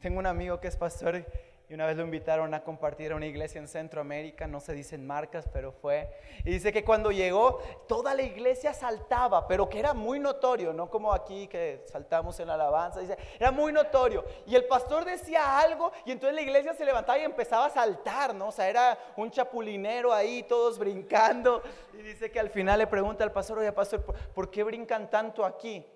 Tengo 0.00 0.18
un 0.18 0.26
amigo 0.26 0.60
que 0.60 0.68
es 0.68 0.76
pastor 0.76 1.24
y 1.72 1.74
una 1.74 1.86
vez 1.86 1.96
lo 1.96 2.04
invitaron 2.04 2.52
a 2.52 2.62
compartir 2.62 3.12
a 3.12 3.16
una 3.16 3.24
iglesia 3.24 3.58
en 3.58 3.66
Centroamérica, 3.66 4.46
no 4.46 4.60
se 4.60 4.74
dicen 4.74 5.06
marcas, 5.06 5.48
pero 5.50 5.72
fue. 5.72 6.06
Y 6.44 6.50
dice 6.50 6.70
que 6.70 6.84
cuando 6.84 7.10
llegó, 7.10 7.60
toda 7.88 8.14
la 8.14 8.20
iglesia 8.20 8.74
saltaba, 8.74 9.48
pero 9.48 9.70
que 9.70 9.78
era 9.78 9.94
muy 9.94 10.20
notorio, 10.20 10.74
no 10.74 10.90
como 10.90 11.14
aquí 11.14 11.46
que 11.46 11.82
saltamos 11.86 12.38
en 12.40 12.48
la 12.48 12.54
alabanza, 12.56 13.00
dice, 13.00 13.16
era 13.40 13.50
muy 13.50 13.72
notorio. 13.72 14.22
Y 14.46 14.54
el 14.54 14.66
pastor 14.66 15.06
decía 15.06 15.60
algo 15.60 15.92
y 16.04 16.10
entonces 16.12 16.34
la 16.34 16.42
iglesia 16.42 16.74
se 16.74 16.84
levantaba 16.84 17.18
y 17.18 17.22
empezaba 17.22 17.64
a 17.64 17.70
saltar, 17.70 18.34
¿no? 18.34 18.48
O 18.48 18.52
sea, 18.52 18.68
era 18.68 18.98
un 19.16 19.30
chapulinero 19.30 20.12
ahí, 20.12 20.42
todos 20.42 20.78
brincando. 20.78 21.62
Y 21.94 22.02
dice 22.02 22.30
que 22.30 22.38
al 22.38 22.50
final 22.50 22.80
le 22.80 22.86
pregunta 22.86 23.24
al 23.24 23.32
pastor, 23.32 23.60
oye, 23.60 23.72
pastor, 23.72 24.04
¿por 24.34 24.50
qué 24.50 24.62
brincan 24.62 25.08
tanto 25.08 25.42
aquí? 25.42 25.86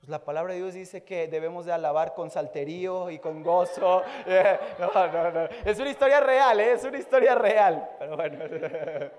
Pues 0.00 0.08
la 0.08 0.24
palabra 0.24 0.54
de 0.54 0.60
Dios 0.60 0.72
dice 0.72 1.04
que 1.04 1.28
debemos 1.28 1.66
de 1.66 1.72
alabar 1.72 2.14
con 2.14 2.30
salterío 2.30 3.10
y 3.10 3.18
con 3.18 3.42
gozo. 3.42 4.02
No, 4.78 5.06
no, 5.08 5.30
no. 5.30 5.48
Es 5.64 5.78
una 5.78 5.90
historia 5.90 6.20
real, 6.20 6.58
¿eh? 6.58 6.72
es 6.72 6.84
una 6.84 6.98
historia 6.98 7.34
real. 7.34 7.88
Pero 7.98 8.16
bueno. 8.16 8.44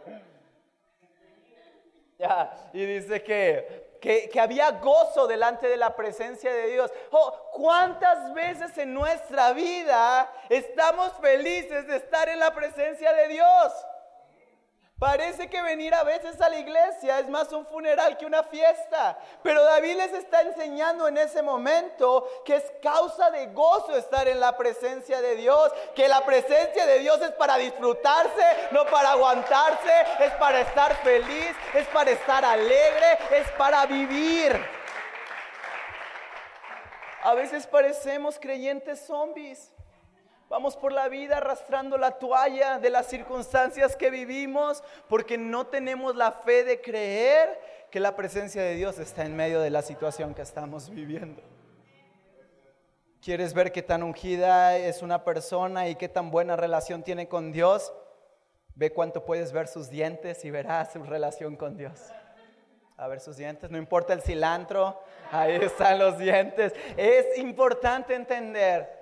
Ya, 2.17 2.69
y 2.71 2.85
dice 2.85 3.23
que, 3.23 3.97
que, 3.99 4.29
que, 4.29 4.39
había 4.39 4.69
gozo 4.73 5.25
delante 5.25 5.67
de 5.67 5.75
la 5.75 5.95
presencia 5.95 6.53
de 6.53 6.67
Dios. 6.67 6.93
Oh, 7.09 7.49
¿Cuántas 7.53 8.31
veces 8.35 8.77
en 8.77 8.93
nuestra 8.93 9.53
vida 9.53 10.31
estamos 10.47 11.13
felices 11.19 11.87
de 11.87 11.95
estar 11.95 12.29
en 12.29 12.37
la 12.37 12.53
presencia 12.53 13.11
de 13.11 13.27
Dios? 13.27 13.73
Parece 15.01 15.49
que 15.49 15.59
venir 15.63 15.95
a 15.95 16.03
veces 16.03 16.39
a 16.39 16.47
la 16.47 16.59
iglesia 16.59 17.17
es 17.17 17.27
más 17.27 17.51
un 17.53 17.65
funeral 17.65 18.19
que 18.19 18.25
una 18.27 18.43
fiesta. 18.43 19.17
Pero 19.41 19.63
David 19.63 19.95
les 19.95 20.13
está 20.13 20.41
enseñando 20.41 21.07
en 21.07 21.17
ese 21.17 21.41
momento 21.41 22.29
que 22.45 22.57
es 22.57 22.71
causa 22.83 23.31
de 23.31 23.47
gozo 23.47 23.97
estar 23.97 24.27
en 24.27 24.39
la 24.39 24.55
presencia 24.55 25.19
de 25.19 25.37
Dios. 25.37 25.71
Que 25.95 26.07
la 26.07 26.23
presencia 26.23 26.85
de 26.85 26.99
Dios 26.99 27.19
es 27.23 27.31
para 27.31 27.57
disfrutarse, 27.57 28.45
no 28.69 28.85
para 28.85 29.13
aguantarse. 29.13 29.91
Es 30.19 30.33
para 30.33 30.61
estar 30.61 30.95
feliz, 30.97 31.55
es 31.73 31.87
para 31.87 32.11
estar 32.11 32.45
alegre, 32.45 33.17
es 33.31 33.49
para 33.53 33.87
vivir. 33.87 34.55
A 37.23 37.33
veces 37.33 37.65
parecemos 37.65 38.37
creyentes 38.37 39.03
zombies. 39.03 39.71
Vamos 40.51 40.75
por 40.75 40.91
la 40.91 41.07
vida 41.07 41.37
arrastrando 41.37 41.97
la 41.97 42.11
toalla 42.11 42.77
de 42.77 42.89
las 42.89 43.07
circunstancias 43.07 43.95
que 43.95 44.09
vivimos 44.09 44.83
porque 45.07 45.37
no 45.37 45.67
tenemos 45.67 46.13
la 46.17 46.33
fe 46.33 46.65
de 46.65 46.81
creer 46.81 47.57
que 47.89 48.01
la 48.01 48.17
presencia 48.17 48.61
de 48.61 48.75
Dios 48.75 48.99
está 48.99 49.23
en 49.23 49.33
medio 49.33 49.61
de 49.61 49.69
la 49.69 49.81
situación 49.81 50.33
que 50.33 50.41
estamos 50.41 50.89
viviendo. 50.89 51.41
¿Quieres 53.21 53.53
ver 53.53 53.71
qué 53.71 53.81
tan 53.81 54.03
ungida 54.03 54.75
es 54.75 55.01
una 55.01 55.23
persona 55.23 55.87
y 55.87 55.95
qué 55.95 56.09
tan 56.09 56.31
buena 56.31 56.57
relación 56.57 57.01
tiene 57.01 57.29
con 57.29 57.53
Dios? 57.53 57.93
Ve 58.75 58.91
cuánto 58.91 59.23
puedes 59.23 59.53
ver 59.53 59.69
sus 59.69 59.89
dientes 59.89 60.43
y 60.43 60.51
verás 60.51 60.91
su 60.91 61.01
relación 61.01 61.55
con 61.55 61.77
Dios. 61.77 61.97
A 62.97 63.07
ver 63.07 63.21
sus 63.21 63.37
dientes, 63.37 63.71
no 63.71 63.77
importa 63.77 64.11
el 64.11 64.21
cilantro, 64.21 65.01
ahí 65.31 65.55
están 65.55 65.97
los 65.97 66.17
dientes. 66.17 66.73
Es 66.97 67.37
importante 67.37 68.15
entender 68.15 69.00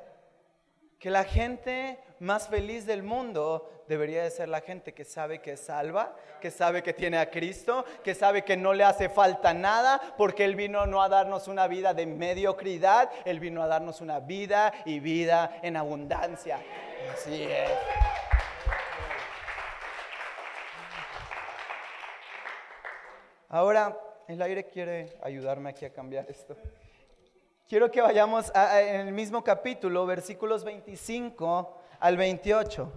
que 0.99 1.09
la 1.09 1.23
gente 1.23 1.97
más 2.19 2.49
feliz 2.49 2.85
del 2.85 3.03
mundo 3.03 3.83
debería 3.87 4.23
de 4.23 4.29
ser 4.29 4.49
la 4.49 4.59
gente 4.59 4.93
que 4.93 5.05
sabe 5.05 5.39
que 5.39 5.53
es 5.53 5.61
salva, 5.61 6.13
que 6.41 6.51
sabe 6.51 6.83
que 6.83 6.93
tiene 6.93 7.17
a 7.17 7.31
Cristo, 7.31 7.85
que 8.03 8.13
sabe 8.13 8.43
que 8.43 8.57
no 8.57 8.73
le 8.73 8.83
hace 8.83 9.07
falta 9.07 9.53
nada, 9.53 10.01
porque 10.17 10.43
Él 10.43 10.55
vino 10.55 10.85
no 10.85 11.01
a 11.01 11.07
darnos 11.07 11.47
una 11.47 11.67
vida 11.67 11.93
de 11.93 12.05
mediocridad, 12.05 13.09
Él 13.23 13.39
vino 13.39 13.63
a 13.63 13.67
darnos 13.67 14.01
una 14.01 14.19
vida 14.19 14.73
y 14.85 14.99
vida 14.99 15.59
en 15.63 15.77
abundancia. 15.77 16.59
Así 17.13 17.43
es. 17.43 17.71
Ahora, 23.47 23.97
el 24.27 24.41
aire 24.41 24.65
quiere 24.65 25.17
ayudarme 25.23 25.69
aquí 25.69 25.85
a 25.85 25.89
cambiar 25.91 26.29
esto. 26.29 26.55
Quiero 27.69 27.91
que 27.91 28.01
vayamos 28.01 28.51
en 28.55 29.07
el 29.07 29.13
mismo 29.13 29.43
capítulo, 29.43 30.05
versículos 30.07 30.63
25 30.63 31.77
al 31.99 32.17
28. 32.17 32.91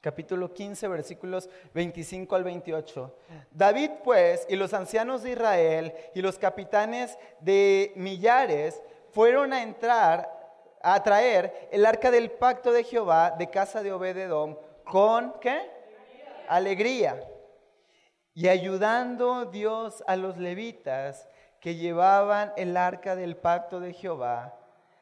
Capítulo 0.00 0.52
15, 0.52 0.88
versículos 0.88 1.48
25 1.72 2.34
al 2.34 2.42
28. 2.42 3.16
David 3.52 3.90
pues 4.02 4.44
y 4.50 4.56
los 4.56 4.74
ancianos 4.74 5.22
de 5.22 5.30
Israel 5.30 5.94
y 6.14 6.20
los 6.20 6.36
capitanes 6.36 7.16
de 7.40 7.92
millares 7.94 8.82
fueron 9.12 9.52
a 9.52 9.62
entrar 9.62 10.28
a 10.82 11.00
traer 11.02 11.68
el 11.70 11.86
arca 11.86 12.10
del 12.10 12.32
pacto 12.32 12.72
de 12.72 12.82
Jehová 12.82 13.30
de 13.38 13.48
casa 13.48 13.84
de 13.84 13.92
Obededom 13.92 14.56
con 14.84 15.32
¿qué? 15.40 15.70
Alegría. 16.48 17.22
Y 18.34 18.48
ayudando 18.48 19.44
Dios 19.44 20.02
a 20.08 20.16
los 20.16 20.36
levitas 20.36 21.28
que 21.64 21.76
llevaban 21.76 22.52
el 22.58 22.76
arca 22.76 23.16
del 23.16 23.38
pacto 23.38 23.80
de 23.80 23.94
Jehová, 23.94 24.54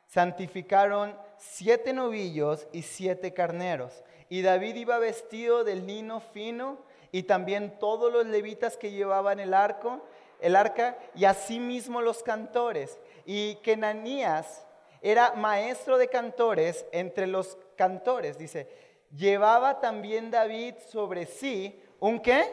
santificaron 0.06 1.18
siete 1.36 1.92
novillos 1.92 2.68
y 2.70 2.82
siete 2.82 3.34
carneros. 3.34 4.04
Y 4.28 4.42
David 4.42 4.76
iba 4.76 5.00
vestido 5.00 5.64
de 5.64 5.74
lino 5.74 6.20
fino 6.20 6.78
y 7.10 7.24
también 7.24 7.80
todos 7.80 8.12
los 8.12 8.26
levitas 8.26 8.76
que 8.76 8.92
llevaban 8.92 9.40
el 9.40 9.54
arco, 9.54 10.02
el 10.38 10.54
arca, 10.54 10.96
y 11.16 11.24
asimismo 11.24 12.00
los 12.00 12.22
cantores. 12.22 12.96
Y 13.26 13.56
Kenanías 13.56 14.64
era 15.00 15.32
maestro 15.32 15.98
de 15.98 16.06
cantores 16.06 16.86
entre 16.92 17.26
los 17.26 17.58
cantores, 17.74 18.38
dice, 18.38 18.68
llevaba 19.10 19.80
también 19.80 20.30
David 20.30 20.76
sobre 20.92 21.26
sí 21.26 21.82
un 21.98 22.20
qué? 22.20 22.44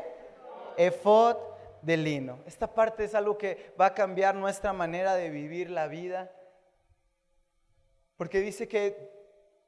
Efod 0.77 1.48
de 1.81 1.97
lino. 1.97 2.39
Esta 2.45 2.73
parte 2.73 3.03
es 3.03 3.15
algo 3.15 3.37
que 3.37 3.73
va 3.79 3.87
a 3.87 3.93
cambiar 3.93 4.35
nuestra 4.35 4.73
manera 4.73 5.15
de 5.15 5.29
vivir 5.29 5.69
la 5.69 5.87
vida. 5.87 6.31
Porque 8.17 8.41
dice 8.41 8.67
que 8.67 9.09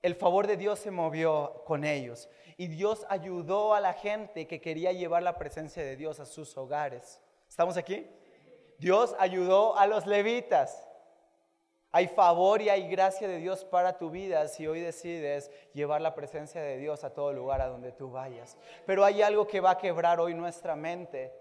el 0.02 0.16
favor 0.16 0.48
de 0.48 0.58
Dios 0.58 0.80
se 0.80 0.92
movió 0.92 1.64
con 1.66 1.84
ellos 1.84 2.30
y 2.58 2.68
Dios 2.68 3.06
ayudó 3.10 3.74
a 3.74 3.80
la 3.80 3.94
gente 3.94 4.48
que 4.48 4.62
quería 4.62 4.92
llevar 4.92 5.24
la 5.24 5.38
presencia 5.38 5.84
de 5.84 5.96
Dios 5.96 6.20
a 6.20 6.26
sus 6.26 6.58
hogares. 6.58 7.22
¿Estamos 7.48 7.78
aquí? 7.78 8.08
Dios 8.78 9.16
ayudó 9.20 9.78
a 9.78 9.88
los 9.88 10.06
levitas. 10.08 10.88
Hay 11.92 12.08
favor 12.08 12.62
y 12.62 12.70
hay 12.70 12.90
gracia 12.90 13.28
de 13.28 13.38
Dios 13.38 13.66
para 13.66 13.98
tu 13.98 14.10
vida 14.10 14.48
si 14.48 14.66
hoy 14.66 14.80
decides 14.80 15.52
llevar 15.74 16.02
la 16.02 16.16
presencia 16.16 16.62
de 16.62 16.78
Dios 16.78 17.04
a 17.04 17.14
todo 17.14 17.34
lugar 17.34 17.62
a 17.62 17.68
donde 17.68 17.92
tú 17.92 18.12
vayas. 18.12 18.58
Pero 18.86 19.04
hay 19.04 19.22
algo 19.22 19.46
que 19.46 19.60
va 19.60 19.72
a 19.72 19.78
quebrar 19.78 20.20
hoy 20.20 20.34
nuestra 20.34 20.76
mente. 20.76 21.34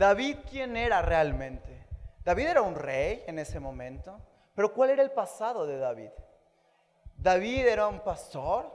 David, 0.00 0.38
¿quién 0.48 0.78
era 0.78 1.02
realmente? 1.02 1.86
David 2.24 2.46
era 2.46 2.62
un 2.62 2.74
rey 2.74 3.22
en 3.26 3.38
ese 3.38 3.60
momento, 3.60 4.18
pero 4.54 4.72
¿cuál 4.72 4.88
era 4.88 5.02
el 5.02 5.10
pasado 5.10 5.66
de 5.66 5.76
David? 5.76 6.08
David 7.18 7.66
era 7.66 7.86
un 7.86 8.00
pastor, 8.00 8.72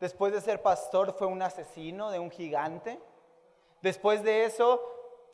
después 0.00 0.32
de 0.32 0.40
ser 0.40 0.62
pastor 0.62 1.12
fue 1.12 1.26
un 1.26 1.42
asesino 1.42 2.10
de 2.10 2.20
un 2.20 2.30
gigante, 2.30 2.98
después 3.82 4.22
de 4.22 4.46
eso 4.46 4.80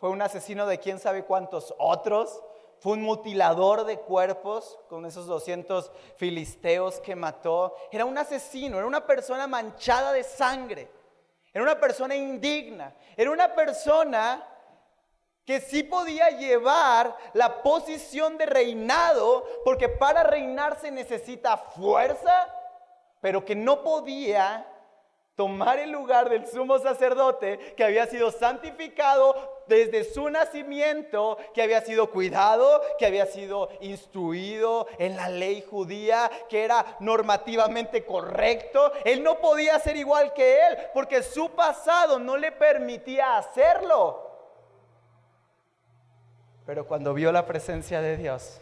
fue 0.00 0.10
un 0.10 0.20
asesino 0.20 0.66
de 0.66 0.80
quién 0.80 0.98
sabe 0.98 1.24
cuántos 1.24 1.72
otros, 1.78 2.42
fue 2.80 2.94
un 2.94 3.02
mutilador 3.02 3.84
de 3.84 4.00
cuerpos 4.00 4.76
con 4.88 5.06
esos 5.06 5.26
200 5.26 5.92
filisteos 6.16 6.98
que 6.98 7.14
mató. 7.14 7.76
Era 7.92 8.06
un 8.06 8.18
asesino, 8.18 8.76
era 8.76 8.88
una 8.88 9.06
persona 9.06 9.46
manchada 9.46 10.12
de 10.12 10.24
sangre. 10.24 10.90
Era 11.54 11.62
una 11.62 11.78
persona 11.78 12.16
indigna. 12.16 12.92
Era 13.16 13.30
una 13.30 13.54
persona 13.54 14.48
que 15.44 15.60
sí 15.60 15.82
podía 15.82 16.30
llevar 16.30 17.16
la 17.32 17.62
posición 17.62 18.38
de 18.38 18.46
reinado, 18.46 19.44
porque 19.64 19.88
para 19.88 20.22
reinar 20.22 20.78
se 20.80 20.90
necesita 20.90 21.56
fuerza, 21.56 22.48
pero 23.20 23.44
que 23.44 23.54
no 23.54 23.82
podía 23.82 24.66
tomar 25.34 25.78
el 25.78 25.90
lugar 25.90 26.28
del 26.28 26.46
sumo 26.46 26.78
sacerdote 26.78 27.74
que 27.76 27.84
había 27.84 28.06
sido 28.06 28.30
santificado 28.30 29.64
desde 29.66 30.04
su 30.04 30.28
nacimiento, 30.28 31.38
que 31.54 31.62
había 31.62 31.80
sido 31.80 32.10
cuidado, 32.10 32.82
que 32.98 33.06
había 33.06 33.26
sido 33.26 33.70
instruido 33.80 34.86
en 34.98 35.16
la 35.16 35.28
ley 35.28 35.64
judía, 35.68 36.30
que 36.48 36.64
era 36.64 36.96
normativamente 37.00 38.04
correcto. 38.04 38.92
Él 39.04 39.22
no 39.22 39.40
podía 39.40 39.78
ser 39.78 39.96
igual 39.96 40.34
que 40.34 40.66
él 40.66 40.78
porque 40.92 41.22
su 41.22 41.50
pasado 41.50 42.18
no 42.18 42.36
le 42.36 42.52
permitía 42.52 43.38
hacerlo. 43.38 44.31
Pero 46.72 46.86
cuando 46.86 47.12
vio 47.12 47.30
la 47.32 47.44
presencia 47.44 48.00
de 48.00 48.16
Dios 48.16 48.58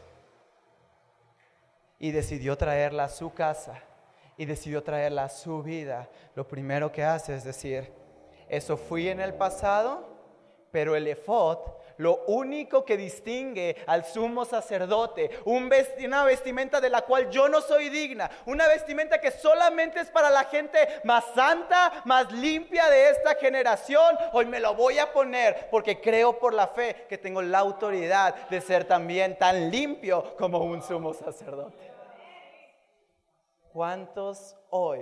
y 2.00 2.10
decidió 2.10 2.58
traerla 2.58 3.04
a 3.04 3.08
su 3.08 3.32
casa, 3.32 3.84
y 4.36 4.46
decidió 4.46 4.82
traerla 4.82 5.22
a 5.22 5.28
su 5.28 5.62
vida, 5.62 6.08
lo 6.34 6.48
primero 6.48 6.90
que 6.90 7.04
hace 7.04 7.36
es 7.36 7.44
decir, 7.44 7.92
eso 8.48 8.76
fui 8.76 9.08
en 9.08 9.20
el 9.20 9.34
pasado, 9.34 10.08
pero 10.72 10.96
el 10.96 11.06
efod, 11.06 11.58
lo 12.00 12.24
único 12.26 12.84
que 12.84 12.96
distingue 12.96 13.76
al 13.86 14.04
sumo 14.04 14.46
sacerdote, 14.46 15.30
una 15.44 16.24
vestimenta 16.24 16.80
de 16.80 16.88
la 16.88 17.02
cual 17.02 17.30
yo 17.30 17.48
no 17.48 17.60
soy 17.60 17.90
digna, 17.90 18.30
una 18.46 18.66
vestimenta 18.68 19.20
que 19.20 19.30
solamente 19.30 20.00
es 20.00 20.10
para 20.10 20.30
la 20.30 20.44
gente 20.44 20.78
más 21.04 21.24
santa, 21.34 22.02
más 22.06 22.32
limpia 22.32 22.88
de 22.88 23.10
esta 23.10 23.34
generación, 23.34 24.16
hoy 24.32 24.46
me 24.46 24.60
lo 24.60 24.74
voy 24.74 24.98
a 24.98 25.12
poner 25.12 25.68
porque 25.70 26.00
creo 26.00 26.38
por 26.38 26.54
la 26.54 26.68
fe 26.68 27.04
que 27.06 27.18
tengo 27.18 27.42
la 27.42 27.58
autoridad 27.58 28.48
de 28.48 28.62
ser 28.62 28.86
también 28.86 29.36
tan 29.36 29.70
limpio 29.70 30.36
como 30.38 30.58
un 30.64 30.82
sumo 30.82 31.12
sacerdote. 31.12 31.90
¿Cuántos 33.72 34.56
hoy 34.70 35.00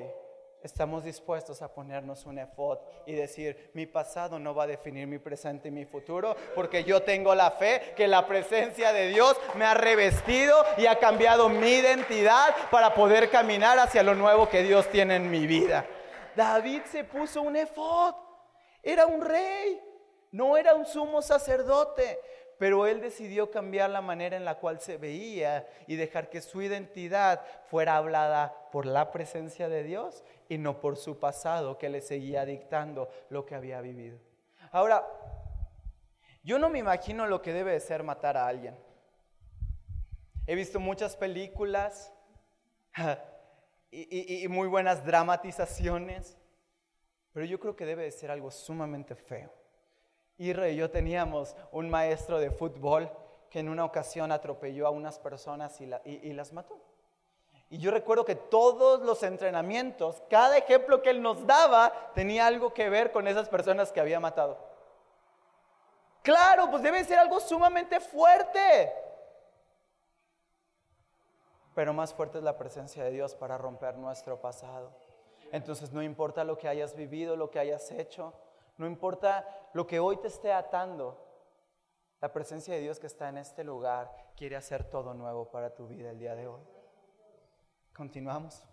estamos 0.62 1.04
dispuestos 1.04 1.62
a 1.62 1.72
ponernos 1.72 2.26
un 2.26 2.38
efod 2.38 2.78
y 3.06 3.14
decir, 3.14 3.70
mi 3.74 3.86
pasado 3.86 4.38
no 4.38 4.54
va 4.54 4.64
a 4.64 4.66
definir 4.68 5.06
mi 5.06 5.18
presente 5.18 5.68
y 5.68 5.70
mi 5.70 5.84
futuro, 5.84 6.36
porque 6.54 6.84
yo 6.84 7.02
tengo 7.02 7.34
la 7.34 7.52
fe 7.52 7.94
que 7.96 8.08
la 8.08 8.26
presencia 8.26 8.92
de 8.92 9.08
Dios 9.08 9.36
me 9.54 9.64
ha 9.64 9.74
revestido 9.74 10.56
y 10.76 10.86
ha 10.86 10.98
cambiado 10.98 11.48
mi 11.48 11.70
identidad 11.70 12.54
para 12.70 12.94
poder 12.94 13.30
caminar 13.30 13.78
hacia 13.78 14.02
lo 14.02 14.14
nuevo 14.14 14.48
que 14.48 14.62
Dios 14.62 14.88
tiene 14.88 15.16
en 15.16 15.30
mi 15.30 15.46
vida? 15.46 15.86
David 16.34 16.82
se 16.90 17.04
puso 17.04 17.42
un 17.42 17.56
efod, 17.56 18.14
era 18.82 19.06
un 19.06 19.20
rey, 19.20 19.80
no 20.32 20.56
era 20.56 20.74
un 20.74 20.86
sumo 20.86 21.22
sacerdote, 21.22 22.20
pero 22.58 22.86
él 22.86 23.00
decidió 23.00 23.50
cambiar 23.50 23.90
la 23.90 24.00
manera 24.00 24.36
en 24.36 24.44
la 24.44 24.58
cual 24.58 24.80
se 24.80 24.96
veía 24.96 25.68
y 25.86 25.96
dejar 25.96 26.28
que 26.28 26.42
su 26.42 26.60
identidad 26.60 27.40
fuera 27.70 27.96
hablada 27.96 28.68
por 28.72 28.84
la 28.84 29.12
presencia 29.12 29.68
de 29.68 29.84
Dios 29.84 30.24
y 30.48 30.58
no 30.58 30.80
por 30.80 30.96
su 30.96 31.18
pasado 31.18 31.78
que 31.78 31.88
le 31.88 32.00
seguía 32.00 32.44
dictando 32.44 33.08
lo 33.30 33.46
que 33.46 33.54
había 33.54 33.80
vivido. 33.80 34.18
Ahora, 34.72 35.06
yo 36.42 36.58
no 36.58 36.68
me 36.68 36.78
imagino 36.78 37.26
lo 37.26 37.42
que 37.42 37.52
debe 37.52 37.72
de 37.72 37.80
ser 37.80 38.02
matar 38.02 38.36
a 38.36 38.46
alguien. 38.46 38.76
He 40.46 40.54
visto 40.54 40.80
muchas 40.80 41.16
películas 41.16 42.12
y, 43.90 44.46
muy 44.48 44.66
buenas 44.66 45.04
dramatizaciones, 45.04 46.38
pero 47.32 47.44
yo 47.44 47.60
creo 47.60 47.76
que 47.76 47.86
debe 47.86 48.04
de 48.04 48.10
ser 48.10 48.30
algo 48.30 48.50
sumamente 48.50 49.14
feo. 49.14 49.52
Irre 50.38 50.72
y 50.72 50.77
yo 50.77 50.90
teníamos 50.90 51.57
un 51.72 51.90
maestro 51.90 52.38
de 52.38 52.51
fútbol 52.51 53.11
que 53.51 53.59
en 53.59 53.68
una 53.68 53.85
ocasión 53.85 54.31
atropelló 54.31 54.87
a 54.87 54.90
unas 54.90 55.18
personas 55.18 55.81
y, 55.81 56.33
las 56.33 56.53
mató. 56.53 56.79
Y 57.70 57.79
yo 57.79 57.90
recuerdo 57.90 58.24
que 58.24 58.37
todos 58.37 59.01
los 59.01 59.22
entrenamientos, 59.24 60.22
cada 60.31 60.57
ejemplo 60.57 61.03
que 61.03 61.11
él 61.11 61.20
nos 61.20 61.46
daba, 61.46 61.92
tenía 62.14 62.46
algo 62.46 62.72
que 62.72 62.88
ver 62.88 63.11
con 63.11 63.27
esas 63.27 63.48
personas 63.48 63.90
que 63.90 64.01
había 64.01 64.20
matado. 64.20 64.59
Claro, 66.22 66.70
pues 66.70 66.83
debe 66.83 67.05
ser 67.05 67.18
algo 67.18 67.40
sumamente 67.40 68.01
fuerte. 68.01 68.92
Pero 71.74 71.92
más 71.92 72.14
fuerte 72.14 72.38
es 72.38 72.44
la 72.44 72.57
presencia 72.57 73.03
de 73.05 73.11
Dios 73.11 73.35
para 73.35 73.59
romper 73.59 73.96
nuestro 73.96 74.40
pasado. 74.40 74.92
Entonces 75.53 75.92
no 75.92 76.03
importa 76.03 76.44
lo 76.44 76.59
que 76.59 76.68
hayas 76.68 76.94
vivido, 76.94 77.37
lo 77.37 77.51
que 77.51 77.59
hayas 77.59 77.90
hecho, 77.90 78.35
no 78.78 78.86
importa 78.86 79.46
lo 79.74 79.86
que 79.86 79.98
hoy 79.98 80.16
te 80.16 80.28
esté 80.28 80.52
atando, 80.52 81.24
la 82.20 82.32
presencia 82.32 82.74
de 82.74 82.80
Dios 82.80 82.98
que 82.98 83.06
está 83.06 83.28
en 83.28 83.38
este 83.38 83.62
lugar 83.62 84.10
quiere 84.36 84.56
hacer 84.56 84.84
todo 84.84 85.14
nuevo 85.14 85.50
para 85.50 85.74
tu 85.74 85.86
vida 85.86 86.10
el 86.10 86.18
día 86.18 86.34
de 86.34 86.46
hoy. 86.46 86.62
Continuamos. 87.92 88.64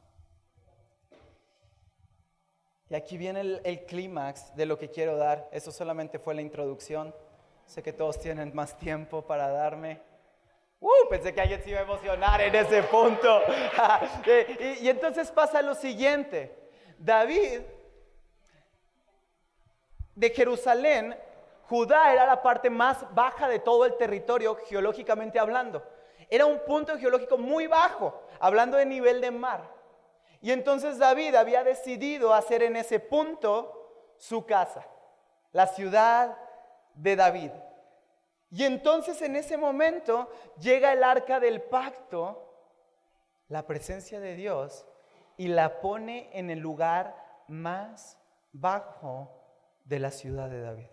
Y 2.89 2.93
aquí 2.93 3.17
viene 3.17 3.59
el, 3.63 3.85
clímax 3.87 4.55
de 4.55 4.67
lo 4.67 4.77
que 4.77 4.91
quiero 4.91 5.17
dar. 5.17 5.49
Eso 5.51 5.71
solamente 5.71 6.19
fue 6.19 6.35
la 6.35 6.41
introducción. 6.41 7.13
Sé 7.65 7.81
que 7.81 7.93
todos 7.93 8.19
tienen 8.19 8.53
más 8.53 8.77
tiempo 8.77 9.23
para 9.23 9.49
darme. 9.49 10.01
Uh, 10.79 11.09
pensé 11.09 11.33
que 11.33 11.41
alguien 11.41 11.63
se 11.63 11.71
iba 11.71 11.79
a 11.79 11.83
emocionar 11.83 12.41
en 12.41 12.53
ese 12.53 12.83
punto. 12.83 13.41
y 14.81 14.87
entonces 14.87 15.31
pasa 15.31 15.63
lo 15.63 15.73
siguiente. 15.73 16.69
David 16.99 17.61
de 20.15 20.30
Jerusalén 20.32 21.15
Judá 21.69 22.13
era 22.13 22.25
la 22.25 22.41
parte 22.41 22.69
más 22.69 23.06
baja 23.13 23.47
de 23.47 23.60
todo 23.60 23.86
el 23.86 23.97
territorio 23.97 24.56
geológicamente 24.56 25.39
hablando. 25.39 25.84
Era 26.30 26.45
un 26.45 26.60
punto 26.60 26.97
geológico 26.97 27.38
muy 27.38 27.67
bajo, 27.67 28.21
hablando 28.39 28.78
de 28.78 28.86
nivel 28.86 29.21
de 29.21 29.32
mar. 29.32 29.71
Y 30.41 30.51
entonces 30.51 30.99
David 30.99 31.36
había 31.36 31.63
decidido 31.63 32.34
hacer 32.34 32.62
en 32.62 32.75
ese 32.75 32.99
punto 32.99 34.13
su 34.17 34.45
casa, 34.45 34.86
la 35.51 35.67
ciudad 35.67 36.38
de 36.93 37.15
David. 37.15 37.51
Y 38.51 38.63
entonces 38.63 39.21
en 39.23 39.36
ese 39.36 39.58
momento 39.58 40.30
llega 40.60 40.93
el 40.93 41.04
arca 41.04 41.39
del 41.39 41.62
pacto, 41.62 42.43
la 43.47 43.65
presencia 43.65 44.19
de 44.19 44.36
Dios, 44.36 44.86
y 45.36 45.47
la 45.47 45.82
pone 45.82 46.30
en 46.32 46.51
el 46.51 46.60
lugar 46.60 47.15
más 47.47 48.17
bajo 48.54 49.44
de 49.85 49.99
la 49.99 50.11
ciudad 50.11 50.49
de 50.49 50.61
David. 50.61 50.87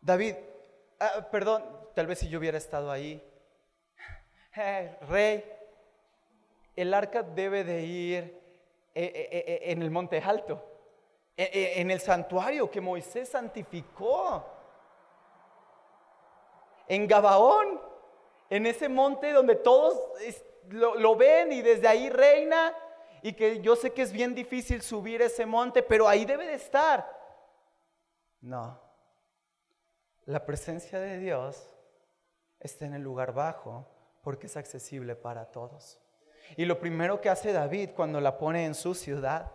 David, 0.00 0.34
ah, 1.00 1.28
perdón, 1.30 1.64
tal 1.94 2.06
vez 2.06 2.20
si 2.20 2.28
yo 2.28 2.38
hubiera 2.38 2.56
estado 2.56 2.90
ahí, 2.90 3.22
eh, 4.56 4.96
rey, 5.08 5.44
el 6.74 6.94
arca 6.94 7.22
debe 7.22 7.64
de 7.64 7.82
ir 7.82 8.40
eh, 8.94 9.28
eh, 9.30 9.60
en 9.64 9.82
el 9.82 9.90
monte 9.90 10.18
alto, 10.18 10.64
en 11.36 11.90
el 11.90 12.00
santuario 12.00 12.70
que 12.70 12.80
Moisés 12.80 13.30
santificó, 13.30 14.44
en 16.86 17.06
Gabaón, 17.06 17.80
en 18.50 18.66
ese 18.66 18.88
monte 18.88 19.32
donde 19.32 19.54
todos 19.56 19.98
lo, 20.68 20.96
lo 20.96 21.16
ven 21.16 21.52
y 21.52 21.62
desde 21.62 21.88
ahí 21.88 22.10
reina 22.10 22.74
y 23.22 23.32
que 23.32 23.60
yo 23.60 23.76
sé 23.76 23.92
que 23.92 24.02
es 24.02 24.12
bien 24.12 24.34
difícil 24.34 24.82
subir 24.82 25.22
ese 25.22 25.46
monte, 25.46 25.82
pero 25.82 26.08
ahí 26.08 26.24
debe 26.24 26.46
de 26.46 26.54
estar. 26.54 27.18
No, 28.40 28.80
la 30.24 30.44
presencia 30.44 30.98
de 30.98 31.18
Dios 31.18 31.74
está 32.58 32.86
en 32.86 32.94
el 32.94 33.02
lugar 33.02 33.32
bajo 33.32 33.86
porque 34.22 34.46
es 34.46 34.56
accesible 34.56 35.14
para 35.16 35.46
todos. 35.50 35.98
Y 36.56 36.64
lo 36.64 36.78
primero 36.78 37.20
que 37.20 37.28
hace 37.28 37.52
David 37.52 37.90
cuando 37.94 38.20
la 38.20 38.38
pone 38.38 38.64
en 38.64 38.74
su 38.74 38.94
ciudad, 38.94 39.50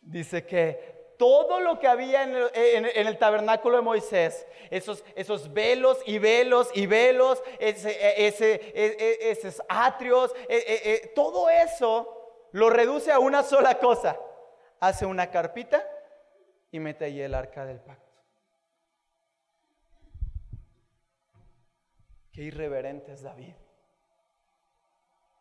dice 0.00 0.44
que 0.44 0.97
todo 1.18 1.60
lo 1.60 1.78
que 1.78 1.88
había 1.88 2.22
en 2.22 2.86
el, 2.86 3.18
tabernáculo 3.18 3.76
de 3.76 3.82
Moisés, 3.82 4.46
esos, 4.70 5.52
velos 5.52 5.98
y 6.06 6.18
velos 6.18 6.70
y 6.74 6.86
velos, 6.86 7.42
ese, 7.58 8.26
ese, 8.26 8.54
e, 8.54 8.96
e, 8.98 9.30
esos 9.32 9.60
atrios, 9.68 10.32
e, 10.48 11.12
todo 11.14 11.50
eso 11.50 12.48
lo 12.52 12.70
reduce 12.70 13.12
a 13.12 13.18
una 13.18 13.42
sola 13.42 13.78
cosa. 13.78 14.18
Hace 14.80 15.06
una 15.06 15.30
carpita 15.30 15.84
y 16.70 16.78
mete 16.78 17.06
ahí 17.06 17.20
el 17.20 17.34
arca 17.34 17.66
del 17.66 17.80
pacto. 17.80 18.22
Qué 22.32 22.42
irreverente 22.42 23.12
es 23.12 23.22
David. 23.22 23.56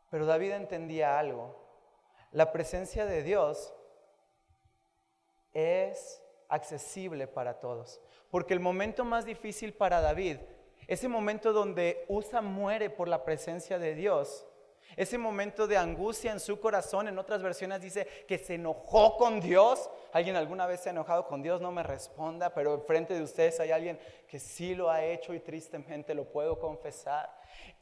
Pero 0.10 0.26
David 0.26 0.54
entendía 0.54 1.20
algo. 1.20 1.64
La 2.32 2.52
presencia 2.52 3.06
de 3.06 3.22
Dios 3.22 3.76
es 5.58 6.22
accesible 6.50 7.28
para 7.28 7.60
todos. 7.60 8.00
Porque 8.30 8.54
el 8.54 8.60
momento 8.60 9.04
más 9.04 9.26
difícil 9.26 9.74
para 9.74 10.02
David, 10.02 10.38
ese 10.86 11.08
momento 11.08 11.52
donde 11.52 12.06
Usa 12.08 12.42
muere 12.42 12.92
por 12.92 13.08
la 13.08 13.24
presencia 13.24 13.80
de 13.80 13.96
Dios, 13.96 14.46
ese 14.96 15.18
momento 15.18 15.68
de 15.68 15.78
angustia 15.78 16.32
en 16.32 16.40
su 16.40 16.60
corazón, 16.60 17.08
en 17.08 17.18
otras 17.18 17.42
versiones 17.42 17.82
dice 17.82 18.08
que 18.28 18.38
se 18.38 18.56
enojó 18.56 19.18
con 19.18 19.42
Dios. 19.42 19.90
¿Alguien 20.14 20.36
alguna 20.36 20.66
vez 20.66 20.80
se 20.82 20.90
ha 20.90 20.92
enojado 20.92 21.28
con 21.28 21.42
Dios? 21.42 21.60
No 21.60 21.72
me 21.72 21.84
responda, 21.84 22.54
pero 22.54 22.76
enfrente 22.76 23.14
de 23.14 23.22
ustedes 23.22 23.60
hay 23.60 23.72
alguien 23.72 24.00
que 24.28 24.40
sí 24.40 24.76
lo 24.76 24.90
ha 24.90 25.04
hecho 25.04 25.34
y 25.34 25.40
tristemente 25.40 26.14
lo 26.14 26.26
puedo 26.26 26.58
confesar. 26.58 27.30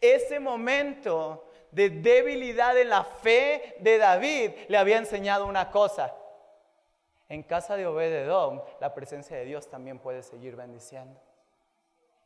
Ese 0.02 0.40
momento 0.40 1.46
de 1.72 1.90
debilidad 1.90 2.78
en 2.78 2.90
la 2.90 3.04
fe 3.04 3.76
de 3.80 3.98
David 3.98 4.52
le 4.68 4.78
había 4.78 4.98
enseñado 4.98 5.46
una 5.46 5.70
cosa. 5.70 6.16
En 7.28 7.44
casa 7.44 7.76
de 7.76 7.88
Obededom, 7.88 8.62
la 8.80 8.94
presencia 8.94 9.36
de 9.36 9.46
Dios 9.46 9.68
también 9.68 10.00
puede 10.00 10.22
seguir 10.22 10.56
bendiciendo. 10.56 11.20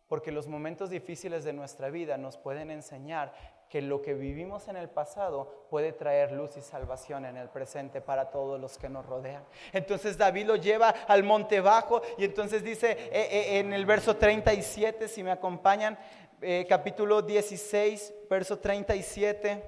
Porque 0.08 0.32
los 0.32 0.48
momentos 0.48 0.90
difíciles 0.90 1.44
de 1.44 1.54
nuestra 1.54 1.90
vida 1.90 2.18
nos 2.18 2.38
pueden 2.38 2.72
enseñar 2.72 3.32
que 3.70 3.82
lo 3.82 4.02
que 4.02 4.16
vivimos 4.16 4.68
en 4.68 4.76
el 4.76 4.90
pasado 4.90 5.68
puede 5.70 5.94
traer 5.94 6.32
luz 6.32 6.58
y 6.58 6.62
salvación 6.62 7.26
en 7.26 7.38
el 7.38 7.50
presente 7.50 8.02
para 8.02 8.32
todos 8.32 8.60
los 8.60 8.78
que 8.80 8.90
nos 8.90 9.06
rodean. 9.06 9.44
Entonces 9.72 10.18
David 10.18 10.48
lo 10.48 10.56
lleva 10.56 10.90
al 10.90 11.24
monte 11.24 11.62
bajo 11.62 12.02
y 12.18 12.26
entonces 12.26 12.64
dice 12.64 12.92
eh, 12.92 13.10
eh, 13.12 13.60
en 13.60 13.72
el 13.72 13.86
verso 13.86 14.18
37, 14.18 15.08
si 15.08 15.22
me 15.22 15.32
acompañan, 15.32 16.00
eh, 16.42 16.66
capítulo 16.68 17.22
16, 17.22 18.14
verso 18.28 18.58
37, 18.58 19.64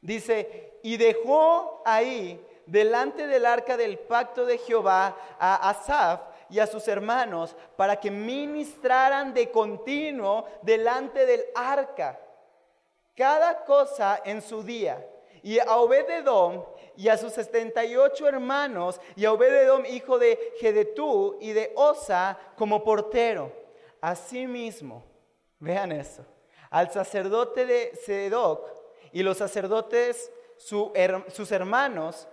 dice, 0.00 0.78
y 0.82 0.96
dejó 0.96 1.82
ahí 1.84 2.40
delante 2.66 3.26
del 3.26 3.46
arca 3.46 3.76
del 3.76 3.98
pacto 3.98 4.44
de 4.44 4.58
Jehová 4.58 5.16
a 5.38 5.70
Asaf, 5.70 6.20
y 6.48 6.58
a 6.58 6.66
sus 6.66 6.86
hermanos 6.88 7.56
para 7.76 7.98
que 7.98 8.10
ministraran 8.10 9.34
de 9.34 9.50
continuo 9.50 10.46
delante 10.62 11.26
del 11.26 11.44
arca, 11.54 12.20
cada 13.16 13.64
cosa 13.64 14.20
en 14.24 14.42
su 14.42 14.62
día. 14.62 15.04
Y 15.42 15.58
a 15.58 15.76
Obededom 15.76 16.64
y 16.96 17.08
a 17.08 17.16
sus 17.16 17.32
78 17.32 18.26
hermanos, 18.26 19.00
y 19.14 19.24
a 19.24 19.32
Obededom, 19.32 19.84
hijo 19.86 20.18
de 20.18 20.54
Gedetú 20.60 21.36
y 21.40 21.52
de 21.52 21.72
Osa, 21.76 22.38
como 22.56 22.82
portero. 22.82 23.52
Asimismo, 24.00 25.04
vean 25.58 25.92
eso, 25.92 26.24
al 26.70 26.90
sacerdote 26.90 27.66
de 27.66 27.94
Sedoc 27.94 28.66
y 29.12 29.22
los 29.22 29.36
sacerdotes, 29.36 30.32
sus 30.56 31.52
hermanos, 31.52 32.26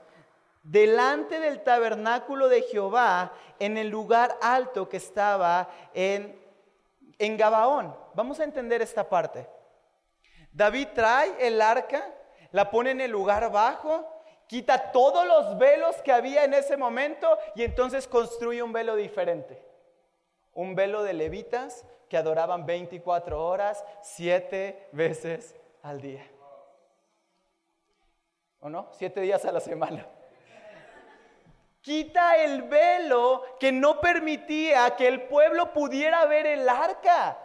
delante 0.64 1.42
del 1.42 1.62
tabernáculo 1.62 2.48
de 2.48 2.62
Jehová 2.64 3.34
en 3.60 3.78
el 3.78 3.90
lugar 3.90 4.38
alto 4.42 4.88
que 4.88 4.98
estaba 4.98 5.70
en, 5.94 6.42
en 7.20 7.38
Gabaón. 7.38 7.96
Vamos 8.14 8.40
a 8.40 8.46
entender 8.46 8.82
esta 8.82 9.08
parte. 9.08 9.48
David 10.52 10.88
trae 10.96 11.36
el 11.40 11.62
arca, 11.62 12.10
la 12.52 12.72
pone 12.72 12.92
en 12.92 13.02
el 13.02 13.12
lugar 13.12 13.52
bajo, 13.52 14.08
quita 14.48 14.92
todos 14.92 15.28
los 15.28 15.58
velos 15.58 15.98
que 15.98 16.14
había 16.14 16.46
en 16.46 16.54
ese 16.54 16.78
momento 16.78 17.38
y 17.56 17.64
entonces 17.64 18.08
construye 18.08 18.64
un 18.64 18.72
velo 18.72 18.96
diferente. 18.96 19.62
Un 20.54 20.76
velo 20.76 21.04
de 21.04 21.14
levitas 21.14 21.86
que 22.08 22.16
adoraban 22.16 22.66
24 22.66 23.44
horas, 23.44 23.84
7 24.02 24.90
veces 24.92 25.56
al 25.82 26.00
día. 26.00 26.26
¿O 28.60 28.70
no? 28.70 28.88
7 28.92 29.20
días 29.20 29.44
a 29.46 29.52
la 29.52 29.60
semana 29.60 30.08
quita 31.84 32.38
el 32.38 32.64
velo 32.64 33.44
que 33.60 33.72
no 33.72 34.00
permitía 34.00 34.96
que 34.96 35.08
el 35.08 35.24
pueblo 35.24 35.74
pudiera 35.74 36.26
ver 36.26 36.48
el 36.48 36.68
arca. 36.68 37.38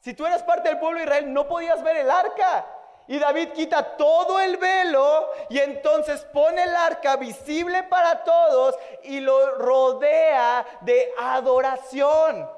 Si 0.00 0.14
tú 0.14 0.26
eras 0.26 0.42
parte 0.42 0.68
del 0.68 0.78
pueblo 0.78 0.98
de 0.98 1.04
Israel, 1.04 1.32
no 1.32 1.48
podías 1.48 1.82
ver 1.82 1.96
el 1.96 2.10
arca. 2.10 2.66
Y 3.08 3.18
David 3.18 3.48
quita 3.48 3.96
todo 3.96 4.38
el 4.38 4.58
velo 4.58 5.30
y 5.48 5.58
entonces 5.58 6.20
pone 6.26 6.62
el 6.62 6.76
arca 6.76 7.16
visible 7.16 7.82
para 7.84 8.22
todos 8.22 8.76
y 9.02 9.18
lo 9.20 9.56
rodea 9.56 10.64
de 10.82 11.12
adoración. 11.18 12.48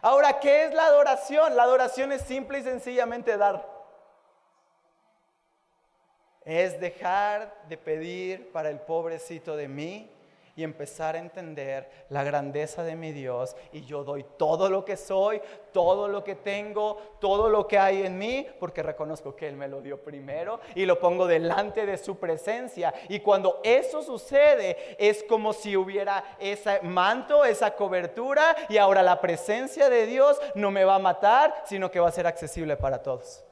Ahora, 0.00 0.38
¿qué 0.40 0.64
es 0.64 0.74
la 0.74 0.86
adoración? 0.86 1.56
La 1.56 1.64
adoración 1.64 2.12
es 2.12 2.22
simple 2.22 2.60
y 2.60 2.62
sencillamente 2.62 3.36
dar. 3.36 3.68
Es 6.44 6.80
dejar 6.80 7.52
de 7.68 7.76
pedir 7.76 8.50
para 8.52 8.70
el 8.70 8.80
pobrecito 8.80 9.56
de 9.56 9.68
mí 9.68 10.11
y 10.54 10.64
empezar 10.64 11.16
a 11.16 11.18
entender 11.18 11.88
la 12.10 12.24
grandeza 12.24 12.82
de 12.82 12.94
mi 12.94 13.12
Dios 13.12 13.56
y 13.72 13.84
yo 13.84 14.04
doy 14.04 14.24
todo 14.36 14.68
lo 14.68 14.84
que 14.84 14.96
soy, 14.96 15.40
todo 15.72 16.08
lo 16.08 16.22
que 16.22 16.34
tengo, 16.34 16.98
todo 17.20 17.48
lo 17.48 17.66
que 17.66 17.78
hay 17.78 18.02
en 18.02 18.18
mí, 18.18 18.46
porque 18.60 18.82
reconozco 18.82 19.34
que 19.34 19.48
Él 19.48 19.56
me 19.56 19.68
lo 19.68 19.80
dio 19.80 20.02
primero 20.02 20.60
y 20.74 20.84
lo 20.84 20.98
pongo 21.00 21.26
delante 21.26 21.86
de 21.86 21.96
su 21.96 22.18
presencia. 22.18 22.92
Y 23.08 23.20
cuando 23.20 23.60
eso 23.64 24.02
sucede, 24.02 24.96
es 24.98 25.24
como 25.24 25.52
si 25.52 25.76
hubiera 25.76 26.36
ese 26.38 26.80
manto, 26.82 27.44
esa 27.44 27.74
cobertura 27.74 28.54
y 28.68 28.76
ahora 28.76 29.02
la 29.02 29.20
presencia 29.20 29.88
de 29.88 30.06
Dios 30.06 30.40
no 30.54 30.70
me 30.70 30.84
va 30.84 30.96
a 30.96 31.00
matar, 31.00 31.62
sino 31.64 31.90
que 31.90 32.00
va 32.00 32.08
a 32.08 32.12
ser 32.12 32.26
accesible 32.26 32.76
para 32.76 33.02
todos. 33.02 33.44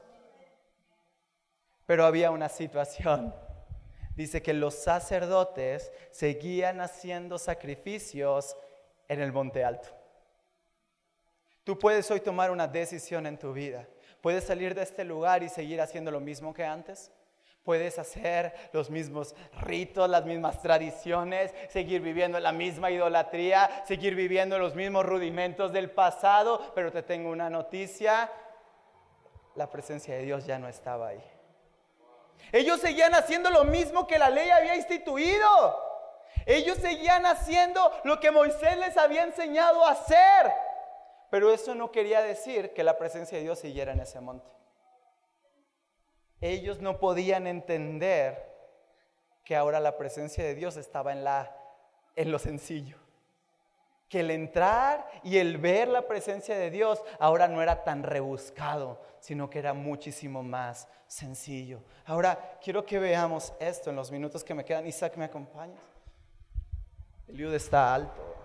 Pero 1.85 2.05
había 2.05 2.31
una 2.31 2.47
situación 2.47 3.33
dice 4.15 4.41
que 4.41 4.53
los 4.53 4.75
sacerdotes 4.75 5.91
seguían 6.11 6.81
haciendo 6.81 7.37
sacrificios 7.37 8.55
en 9.07 9.21
el 9.21 9.31
monte 9.31 9.63
alto. 9.63 9.89
Tú 11.63 11.77
puedes 11.77 12.09
hoy 12.09 12.21
tomar 12.21 12.51
una 12.51 12.67
decisión 12.67 13.25
en 13.27 13.37
tu 13.37 13.53
vida. 13.53 13.87
Puedes 14.21 14.43
salir 14.43 14.75
de 14.75 14.83
este 14.83 15.03
lugar 15.03 15.43
y 15.43 15.49
seguir 15.49 15.81
haciendo 15.81 16.11
lo 16.11 16.19
mismo 16.19 16.53
que 16.53 16.65
antes. 16.65 17.11
Puedes 17.63 17.99
hacer 17.99 18.53
los 18.73 18.89
mismos 18.89 19.35
ritos, 19.61 20.09
las 20.09 20.25
mismas 20.25 20.61
tradiciones, 20.61 21.53
seguir 21.69 22.01
viviendo 22.01 22.39
la 22.39 22.51
misma 22.51 22.89
idolatría, 22.89 23.83
seguir 23.85 24.15
viviendo 24.15 24.57
los 24.57 24.73
mismos 24.73 25.05
rudimentos 25.05 25.71
del 25.71 25.91
pasado, 25.91 26.71
pero 26.73 26.91
te 26.91 27.03
tengo 27.03 27.29
una 27.29 27.51
noticia, 27.51 28.31
la 29.55 29.69
presencia 29.69 30.15
de 30.15 30.23
Dios 30.23 30.47
ya 30.47 30.57
no 30.57 30.67
estaba 30.67 31.09
ahí. 31.09 31.30
Ellos 32.51 32.81
seguían 32.81 33.13
haciendo 33.15 33.49
lo 33.49 33.63
mismo 33.63 34.07
que 34.07 34.19
la 34.19 34.29
ley 34.29 34.49
había 34.49 34.75
instituido. 34.75 35.89
Ellos 36.45 36.77
seguían 36.77 37.25
haciendo 37.25 37.91
lo 38.03 38.19
que 38.19 38.31
Moisés 38.31 38.77
les 38.77 38.97
había 38.97 39.23
enseñado 39.23 39.85
a 39.85 39.91
hacer. 39.91 40.51
Pero 41.29 41.53
eso 41.53 41.75
no 41.75 41.91
quería 41.91 42.21
decir 42.21 42.73
que 42.73 42.83
la 42.83 42.97
presencia 42.97 43.37
de 43.37 43.43
Dios 43.43 43.59
siguiera 43.59 43.93
en 43.93 44.01
ese 44.01 44.19
monte 44.19 44.51
ellos 46.41 46.81
no 46.81 46.99
podían 46.99 47.45
entender 47.45 48.49
que 49.45 49.55
ahora 49.55 49.79
la 49.79 49.97
presencia 49.97 50.43
de 50.43 50.55
Dios 50.55 50.75
estaba 50.75 51.11
en, 51.13 51.23
la, 51.23 51.55
en 52.15 52.31
lo 52.31 52.39
sencillo. 52.39 52.97
Que 54.11 54.19
el 54.19 54.29
entrar 54.29 55.09
y 55.23 55.37
el 55.37 55.57
ver 55.57 55.87
la 55.87 56.05
presencia 56.05 56.57
de 56.57 56.69
Dios 56.69 57.01
ahora 57.17 57.47
no 57.47 57.61
era 57.61 57.85
tan 57.85 58.03
rebuscado, 58.03 59.01
sino 59.21 59.49
que 59.49 59.59
era 59.59 59.73
muchísimo 59.73 60.43
más 60.43 60.89
sencillo. 61.07 61.81
Ahora 62.05 62.59
quiero 62.61 62.85
que 62.85 62.99
veamos 62.99 63.53
esto 63.57 63.89
en 63.89 63.95
los 63.95 64.11
minutos 64.11 64.43
que 64.43 64.53
me 64.53 64.65
quedan. 64.65 64.85
Isaac, 64.85 65.15
¿me 65.15 65.23
acompañas? 65.23 65.79
El 67.29 67.53
está 67.53 67.93
alto. 67.95 68.35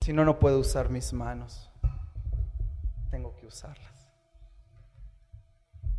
Si 0.00 0.12
no, 0.12 0.24
no 0.24 0.38
puedo 0.38 0.60
usar 0.60 0.88
mis 0.88 1.12
manos. 1.12 1.68
Tengo 3.10 3.34
que 3.34 3.46
usarlas. 3.46 4.08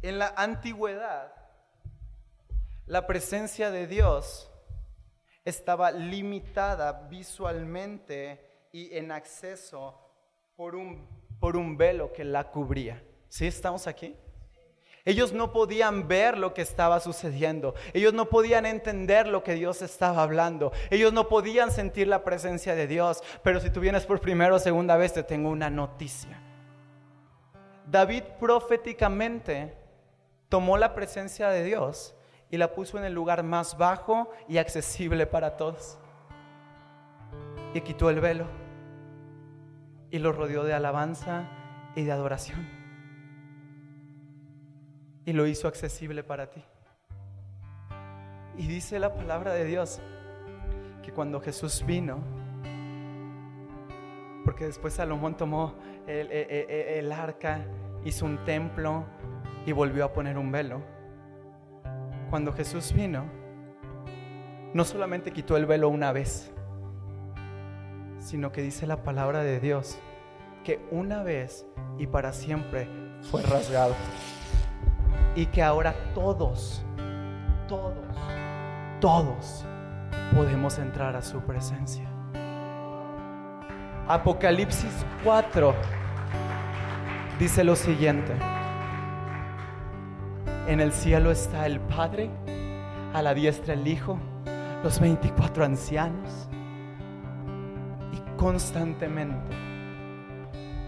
En 0.01 0.17
la 0.17 0.33
antigüedad, 0.37 1.40
la 2.85 3.07
presencia 3.07 3.71
de 3.71 3.87
Dios 3.87 4.51
estaba 5.45 5.91
limitada 5.91 7.07
visualmente 7.09 8.67
y 8.71 8.95
en 8.95 9.11
acceso 9.11 9.99
por 10.55 10.75
un, 10.75 11.07
por 11.39 11.57
un 11.57 11.77
velo 11.77 12.13
que 12.13 12.23
la 12.23 12.51
cubría. 12.51 13.03
¿Sí 13.29 13.47
estamos 13.47 13.87
aquí? 13.87 14.15
Ellos 15.03 15.33
no 15.33 15.51
podían 15.51 16.07
ver 16.07 16.37
lo 16.37 16.53
que 16.53 16.61
estaba 16.61 16.99
sucediendo. 16.99 17.73
Ellos 17.93 18.13
no 18.13 18.29
podían 18.29 18.67
entender 18.67 19.27
lo 19.27 19.43
que 19.43 19.55
Dios 19.55 19.81
estaba 19.81 20.21
hablando. 20.21 20.71
Ellos 20.91 21.11
no 21.11 21.27
podían 21.27 21.71
sentir 21.71 22.07
la 22.07 22.23
presencia 22.23 22.75
de 22.75 22.85
Dios. 22.85 23.23
Pero 23.43 23.59
si 23.59 23.71
tú 23.71 23.79
vienes 23.79 24.05
por 24.05 24.21
primera 24.21 24.53
o 24.53 24.59
segunda 24.59 24.97
vez, 24.97 25.13
te 25.13 25.23
tengo 25.23 25.49
una 25.49 25.71
noticia. 25.71 26.39
David 27.87 28.23
proféticamente 28.39 29.73
tomó 30.49 30.77
la 30.77 30.93
presencia 30.93 31.49
de 31.49 31.63
Dios 31.63 32.13
y 32.51 32.57
la 32.57 32.73
puso 32.73 32.97
en 32.97 33.05
el 33.05 33.13
lugar 33.13 33.43
más 33.43 33.77
bajo 33.77 34.29
y 34.47 34.57
accesible 34.57 35.25
para 35.25 35.57
todos. 35.57 35.97
Y 37.73 37.81
quitó 37.81 38.09
el 38.09 38.19
velo 38.19 38.45
y 40.11 40.19
lo 40.19 40.33
rodeó 40.33 40.63
de 40.63 40.73
alabanza 40.73 41.49
y 41.95 42.03
de 42.03 42.11
adoración 42.11 42.81
y 45.25 45.33
lo 45.33 45.47
hizo 45.47 45.67
accesible 45.67 46.23
para 46.23 46.49
ti. 46.49 46.63
Y 48.57 48.67
dice 48.67 48.99
la 48.99 49.13
palabra 49.15 49.53
de 49.53 49.65
Dios 49.65 50.01
que 51.03 51.11
cuando 51.11 51.39
Jesús 51.39 51.83
vino, 51.85 52.19
porque 54.43 54.65
después 54.65 54.95
Salomón 54.95 55.37
tomó 55.37 55.75
el, 56.07 57.11
arca, 57.11 57.65
hizo 58.03 58.25
un 58.25 58.43
templo 58.43 59.05
y 59.65 59.71
volvió 59.71 60.05
a 60.05 60.13
poner 60.13 60.37
un 60.37 60.51
velo. 60.51 60.81
Cuando 62.31 62.53
Jesús 62.53 62.93
vino, 62.93 63.25
no 64.73 64.85
solamente 64.85 65.31
quitó 65.31 65.57
el 65.57 65.65
velo 65.65 65.89
una 65.89 66.13
vez, 66.13 66.49
sino 68.19 68.53
que 68.53 68.61
dice 68.61 68.87
la 68.87 69.03
palabra 69.03 69.43
de 69.43 69.59
Dios 69.59 69.99
que 70.63 70.79
una 70.91 71.23
vez 71.23 71.65
y 71.97 72.07
para 72.07 72.31
siempre 72.31 72.87
fue 73.29 73.41
rasgado 73.41 73.95
y 75.35 75.47
que 75.47 75.61
ahora 75.61 75.93
todos, 76.13 76.85
todos, 77.67 77.97
todos 79.01 79.65
podemos 80.33 80.79
entrar 80.79 81.17
a 81.17 81.21
su 81.21 81.41
presencia. 81.41 82.09
Apocalipsis 84.07 85.05
4 85.25 85.75
dice 87.37 87.65
lo 87.65 87.75
siguiente. 87.75 88.60
En 90.67 90.79
el 90.79 90.91
cielo 90.93 91.31
está 91.31 91.65
el 91.65 91.79
Padre, 91.79 92.29
a 93.13 93.21
la 93.21 93.33
diestra 93.33 93.73
el 93.73 93.87
Hijo, 93.87 94.17
los 94.83 94.99
24 94.99 95.65
ancianos 95.65 96.47
y 98.13 98.37
constantemente, 98.37 99.55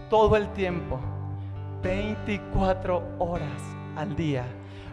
todo 0.08 0.36
el 0.36 0.48
tiempo, 0.52 1.00
24 1.82 3.16
horas 3.18 3.60
al 3.96 4.14
día. 4.16 4.44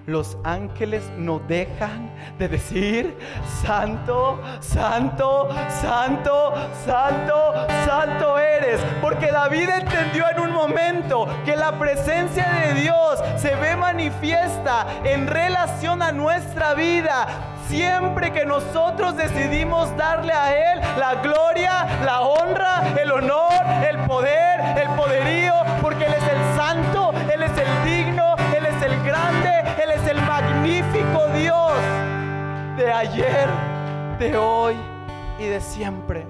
Los 0.08 0.38
ángeles 0.44 1.04
no 1.18 1.40
dejan 1.40 2.12
de 2.40 2.48
decir, 2.48 3.18
Santo, 3.64 4.42
Santo, 4.60 5.50
Santo, 5.70 6.54
Santo, 6.86 7.54
Santo 7.86 8.40
eres. 8.40 8.82
Porque 9.02 9.32
David 9.32 9.70
entendió 9.70 10.30
en 10.30 10.40
un 10.40 10.52
momento 10.54 11.28
que 11.46 11.56
la 11.56 11.78
presencia 11.78 12.50
de 12.52 12.82
Dios 12.82 13.20
se 13.38 13.56
ve 13.56 13.76
manifiesta 13.76 14.88
en 15.04 15.28
relación 15.28 16.02
a 16.02 16.12
nuestra 16.12 16.74
vida 16.74 17.28
siempre 17.72 18.34
que 18.34 18.46
nosotros 18.46 19.16
decidimos 19.16 19.96
darle 19.96 20.34
a 20.34 20.74
Él 20.74 20.82
la 21.00 21.16
gloria, 21.22 21.88
la 22.04 22.20
honra, 22.20 22.84
el 23.02 23.10
honor, 23.12 23.54
el 23.90 23.98
poder, 24.00 24.60
el 24.78 24.90
poderío, 24.90 25.54
porque 25.82 26.04
Él 26.04 26.14
es 26.14 26.24
el 26.24 26.41
de 32.82 32.92
ayer, 32.92 33.48
de 34.18 34.36
hoy 34.36 34.76
y 35.38 35.46
de 35.46 35.62
siempre. 35.62 36.26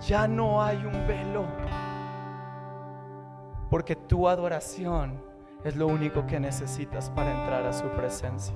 Ya 0.00 0.26
no 0.26 0.60
hay 0.60 0.78
un 0.78 1.06
velo, 1.06 1.44
porque 3.70 3.94
tu 3.94 4.28
adoración 4.28 5.22
es 5.62 5.76
lo 5.76 5.86
único 5.86 6.26
que 6.26 6.40
necesitas 6.40 7.08
para 7.10 7.30
entrar 7.30 7.66
a 7.66 7.72
su 7.72 7.86
presencia. 7.90 8.54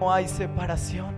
No 0.00 0.12
hay 0.12 0.26
separación. 0.26 1.14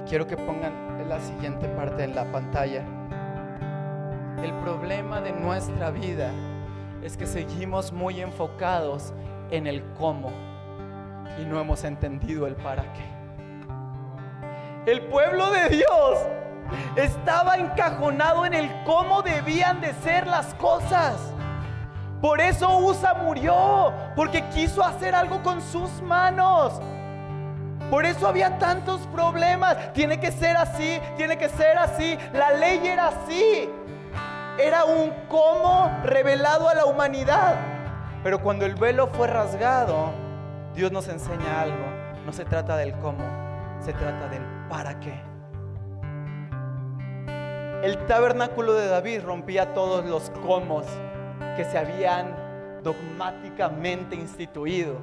Y 0.00 0.02
quiero 0.08 0.26
que 0.26 0.36
pongan 0.36 1.08
la 1.08 1.20
siguiente 1.20 1.68
parte 1.68 2.02
en 2.02 2.16
la 2.16 2.24
pantalla. 2.32 2.84
El 4.42 4.52
problema 4.54 5.20
de 5.20 5.30
nuestra 5.30 5.90
vida 5.90 6.32
es 7.04 7.16
que 7.16 7.26
seguimos 7.26 7.92
muy 7.92 8.20
enfocados 8.20 9.12
en 9.52 9.68
el 9.68 9.84
cómo 9.96 10.32
y 11.40 11.44
no 11.44 11.60
hemos 11.60 11.84
entendido 11.84 12.48
el 12.48 12.56
para 12.56 12.82
qué. 12.92 13.04
El 14.90 15.02
pueblo 15.02 15.48
de 15.52 15.68
Dios 15.68 16.18
estaba 16.96 17.56
encajonado 17.56 18.44
en 18.44 18.54
el 18.54 18.68
cómo 18.84 19.22
debían 19.22 19.80
de 19.80 19.92
ser 19.94 20.26
las 20.26 20.54
cosas. 20.54 21.14
Por 22.20 22.40
eso 22.40 22.78
Usa 22.78 23.14
murió, 23.14 23.92
porque 24.16 24.42
quiso 24.48 24.82
hacer 24.82 25.14
algo 25.14 25.40
con 25.44 25.62
sus 25.62 26.02
manos. 26.02 26.80
Por 27.92 28.04
eso 28.04 28.26
había 28.26 28.58
tantos 28.58 29.02
problemas. 29.12 29.92
Tiene 29.92 30.18
que 30.18 30.32
ser 30.32 30.56
así, 30.56 31.00
tiene 31.16 31.38
que 31.38 31.48
ser 31.48 31.78
así. 31.78 32.18
La 32.32 32.50
ley 32.52 32.80
era 32.84 33.08
así. 33.08 33.70
Era 34.58 34.84
un 34.84 35.10
cómo 35.28 35.90
revelado 36.04 36.68
a 36.68 36.74
la 36.74 36.84
humanidad. 36.84 37.56
Pero 38.22 38.40
cuando 38.42 38.66
el 38.66 38.74
velo 38.74 39.06
fue 39.08 39.26
rasgado, 39.26 40.10
Dios 40.74 40.92
nos 40.92 41.08
enseña 41.08 41.62
algo. 41.62 41.84
No 42.26 42.32
se 42.32 42.44
trata 42.44 42.76
del 42.76 42.92
cómo, 42.98 43.24
se 43.80 43.92
trata 43.92 44.28
del 44.28 44.42
para 44.68 45.00
qué. 45.00 45.20
El 47.82 48.06
tabernáculo 48.06 48.74
de 48.74 48.86
David 48.88 49.22
rompía 49.24 49.74
todos 49.74 50.04
los 50.04 50.30
cómo 50.46 50.82
que 51.56 51.64
se 51.64 51.78
habían 51.78 52.36
dogmáticamente 52.84 54.14
instituido. 54.14 54.98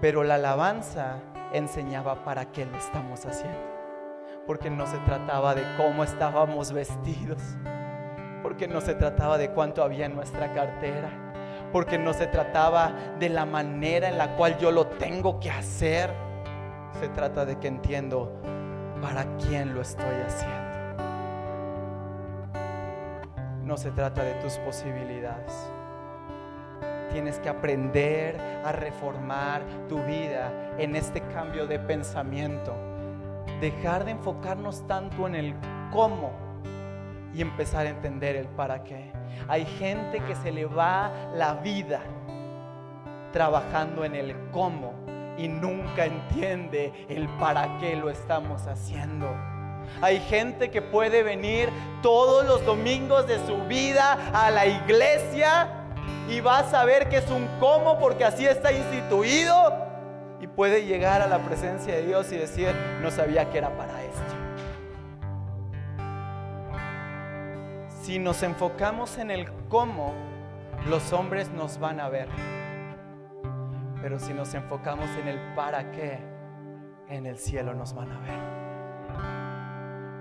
Pero 0.00 0.24
la 0.24 0.34
alabanza 0.34 1.20
enseñaba 1.52 2.24
para 2.24 2.46
qué 2.46 2.64
lo 2.64 2.76
estamos 2.76 3.24
haciendo. 3.24 3.60
Porque 4.46 4.68
no 4.70 4.86
se 4.86 4.98
trataba 4.98 5.54
de 5.54 5.62
cómo 5.76 6.02
estábamos 6.02 6.72
vestidos. 6.72 7.40
Porque 8.54 8.72
no 8.72 8.80
se 8.80 8.94
trataba 8.94 9.36
de 9.36 9.50
cuánto 9.50 9.82
había 9.82 10.06
en 10.06 10.14
nuestra 10.14 10.52
cartera. 10.52 11.10
porque 11.72 11.98
no 11.98 12.12
se 12.12 12.28
trataba 12.28 12.92
de 13.18 13.28
la 13.28 13.44
manera 13.44 14.08
en 14.08 14.16
la 14.16 14.36
cual 14.36 14.58
yo 14.58 14.70
lo 14.70 14.86
tengo 14.86 15.40
que 15.40 15.50
hacer. 15.50 16.08
Se 17.00 17.08
trata 17.08 17.44
de 17.44 17.58
que 17.58 17.66
entiendo 17.66 18.32
para 19.02 19.24
quién 19.38 19.74
lo 19.74 19.80
estoy 19.80 20.14
haciendo. 20.24 20.94
No 23.64 23.76
se 23.76 23.90
trata 23.90 24.22
de 24.22 24.34
tus 24.34 24.58
posibilidades. 24.58 25.52
Tienes 27.10 27.40
que 27.40 27.48
aprender 27.48 28.38
a 28.64 28.70
reformar 28.70 29.62
tu 29.88 30.00
vida 30.04 30.52
en 30.78 30.94
este 30.94 31.22
cambio 31.22 31.66
de 31.66 31.80
pensamiento. 31.80 32.72
Dejar 33.60 34.04
de 34.04 34.12
enfocarnos 34.12 34.86
tanto 34.86 35.26
en 35.26 35.34
el 35.34 35.54
cómo 35.92 36.43
y 37.34 37.42
empezar 37.42 37.86
a 37.86 37.90
entender 37.90 38.36
el 38.36 38.46
para 38.46 38.84
qué. 38.84 39.12
Hay 39.48 39.66
gente 39.66 40.20
que 40.20 40.34
se 40.36 40.52
le 40.52 40.66
va 40.66 41.10
la 41.34 41.54
vida 41.54 42.00
trabajando 43.32 44.04
en 44.04 44.14
el 44.14 44.34
cómo 44.52 44.94
y 45.36 45.48
nunca 45.48 46.04
entiende 46.04 46.92
el 47.08 47.28
para 47.40 47.78
qué 47.78 47.96
lo 47.96 48.08
estamos 48.08 48.66
haciendo. 48.66 49.28
Hay 50.00 50.20
gente 50.20 50.70
que 50.70 50.80
puede 50.80 51.22
venir 51.22 51.68
todos 52.02 52.46
los 52.46 52.64
domingos 52.64 53.26
de 53.26 53.44
su 53.46 53.56
vida 53.64 54.18
a 54.32 54.50
la 54.50 54.66
iglesia 54.66 55.68
y 56.28 56.40
va 56.40 56.60
a 56.60 56.70
saber 56.70 57.08
que 57.08 57.18
es 57.18 57.30
un 57.30 57.46
cómo 57.60 57.98
porque 57.98 58.24
así 58.24 58.46
está 58.46 58.72
instituido 58.72 59.74
y 60.40 60.46
puede 60.46 60.84
llegar 60.84 61.20
a 61.20 61.26
la 61.26 61.38
presencia 61.38 61.94
de 61.94 62.06
Dios 62.06 62.32
y 62.32 62.36
decir, 62.36 62.72
no 63.02 63.10
sabía 63.10 63.50
que 63.50 63.58
era 63.58 63.70
para 63.76 64.02
esto. 64.02 64.33
Si 68.04 68.18
nos 68.18 68.42
enfocamos 68.42 69.16
en 69.16 69.30
el 69.30 69.50
cómo, 69.70 70.12
los 70.90 71.14
hombres 71.14 71.50
nos 71.52 71.78
van 71.78 72.00
a 72.00 72.10
ver. 72.10 72.28
Pero 74.02 74.18
si 74.18 74.34
nos 74.34 74.52
enfocamos 74.52 75.08
en 75.18 75.26
el 75.26 75.54
para 75.54 75.90
qué, 75.90 76.18
en 77.08 77.24
el 77.24 77.38
cielo 77.38 77.72
nos 77.72 77.94
van 77.94 78.12
a 78.12 78.18
ver 78.20 78.63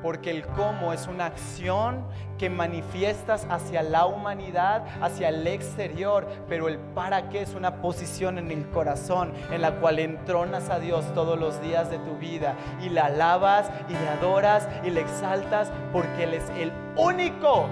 porque 0.04 0.30
el 0.30 0.46
cómo 0.46 0.92
es 0.92 1.08
una 1.08 1.28
acción 1.28 2.04
que 2.38 2.50
manifiestas 2.50 3.48
hacia 3.50 3.82
la 3.82 4.06
humanidad, 4.06 4.86
hacia 5.02 5.30
el 5.30 5.48
exterior, 5.48 6.28
pero 6.50 6.68
el 6.68 6.78
para 6.78 7.30
qué 7.30 7.42
es 7.42 7.56
una 7.56 7.82
posición 7.82 8.38
en 8.38 8.52
el 8.52 8.70
corazón 8.70 9.32
en 9.50 9.62
la 9.62 9.80
cual 9.80 10.00
entronas 10.00 10.70
a 10.70 10.80
Dios 10.80 11.06
todos 11.14 11.40
los 11.40 11.62
días 11.62 11.90
de 11.90 12.00
tu 12.00 12.18
vida 12.18 12.56
y 12.82 12.90
la 12.90 13.06
alabas 13.06 13.72
y 13.88 13.94
le 13.94 14.10
adoras 14.10 14.68
y 14.84 14.90
le 14.90 15.00
exaltas 15.00 15.72
porque 15.94 16.26
Él 16.26 16.34
es 16.34 16.50
el 16.50 16.74
único 16.98 17.68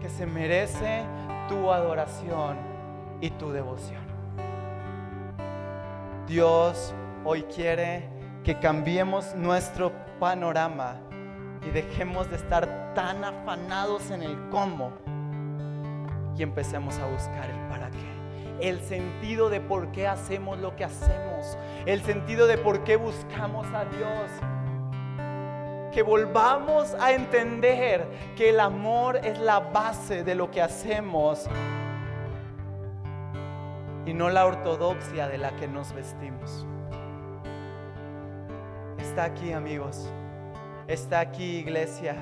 que 0.00 0.08
se 0.08 0.26
merece 0.26 1.04
tu 1.48 1.70
adoración 1.70 2.56
y 3.20 3.30
tu 3.30 3.52
devoción. 3.52 4.02
Dios 6.26 6.92
hoy 7.24 7.42
quiere 7.44 8.08
que 8.42 8.58
cambiemos 8.58 9.34
nuestro 9.36 9.92
panorama 10.18 10.96
y 11.62 11.70
dejemos 11.70 12.30
de 12.30 12.36
estar 12.36 12.94
tan 12.94 13.24
afanados 13.24 14.10
en 14.10 14.22
el 14.22 14.36
cómo 14.50 14.92
y 16.36 16.42
empecemos 16.42 16.98
a 16.98 17.06
buscar 17.06 17.50
el 17.50 17.68
para 17.68 17.90
qué. 17.90 18.68
El 18.68 18.80
sentido 18.80 19.50
de 19.50 19.60
por 19.60 19.90
qué 19.92 20.06
hacemos 20.06 20.58
lo 20.58 20.76
que 20.76 20.84
hacemos. 20.84 21.58
El 21.86 22.02
sentido 22.02 22.46
de 22.46 22.58
por 22.58 22.84
qué 22.84 22.96
buscamos 22.96 23.66
a 23.74 23.84
Dios. 23.84 24.30
Que 25.92 26.02
volvamos 26.02 26.94
a 26.94 27.12
entender 27.12 28.06
que 28.36 28.50
el 28.50 28.60
amor 28.60 29.16
es 29.16 29.38
la 29.38 29.60
base 29.60 30.24
de 30.24 30.34
lo 30.34 30.50
que 30.50 30.62
hacemos 30.62 31.46
y 34.06 34.14
no 34.14 34.30
la 34.30 34.46
ortodoxia 34.46 35.28
de 35.28 35.38
la 35.38 35.50
que 35.56 35.68
nos 35.68 35.92
vestimos. 35.92 36.66
Está 38.98 39.24
aquí 39.24 39.52
amigos 39.52 40.10
está 40.92 41.20
aquí, 41.20 41.58
iglesia. 41.58 42.16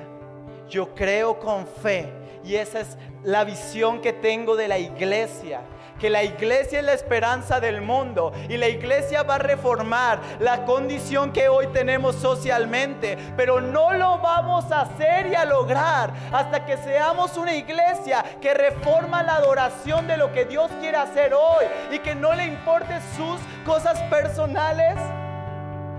Yo 0.69 0.93
creo 0.93 1.39
con 1.39 1.65
fe. 1.65 2.13
Y 2.43 2.55
esa 2.55 2.79
es 2.79 2.97
la 3.23 3.43
visión 3.43 3.99
que 4.01 4.13
tengo 4.13 4.55
de 4.55 4.67
la 4.67 4.77
iglesia. 4.77 5.61
Que 5.99 6.09
la 6.09 6.23
iglesia 6.23 6.79
es 6.79 6.85
la 6.85 6.93
esperanza 6.93 7.59
del 7.59 7.81
mundo. 7.81 8.31
Y 8.47 8.55
la 8.55 8.69
iglesia 8.69 9.23
va 9.23 9.35
a 9.35 9.39
reformar 9.39 10.19
la 10.39 10.63
condición 10.63 11.33
que 11.33 11.49
hoy 11.49 11.67
tenemos 11.67 12.15
socialmente, 12.15 13.17
pero 13.35 13.59
no 13.59 13.91
lo 13.93 14.19
vamos 14.19 14.71
a 14.71 14.81
hacer 14.81 15.27
y 15.27 15.35
a 15.35 15.43
lograr 15.43 16.13
hasta 16.31 16.65
que 16.65 16.77
seamos 16.77 17.35
una 17.35 17.53
iglesia 17.53 18.23
que 18.39 18.53
reforma 18.53 19.23
la 19.23 19.35
adoración 19.35 20.07
de 20.07 20.15
lo 20.15 20.31
que 20.31 20.45
Dios 20.45 20.71
quiere 20.79 20.97
hacer 20.97 21.33
hoy. 21.33 21.65
Y 21.91 21.99
que 21.99 22.15
no 22.15 22.33
le 22.33 22.45
importe 22.45 22.99
sus 23.17 23.41
cosas 23.65 24.01
personales, 24.03 24.95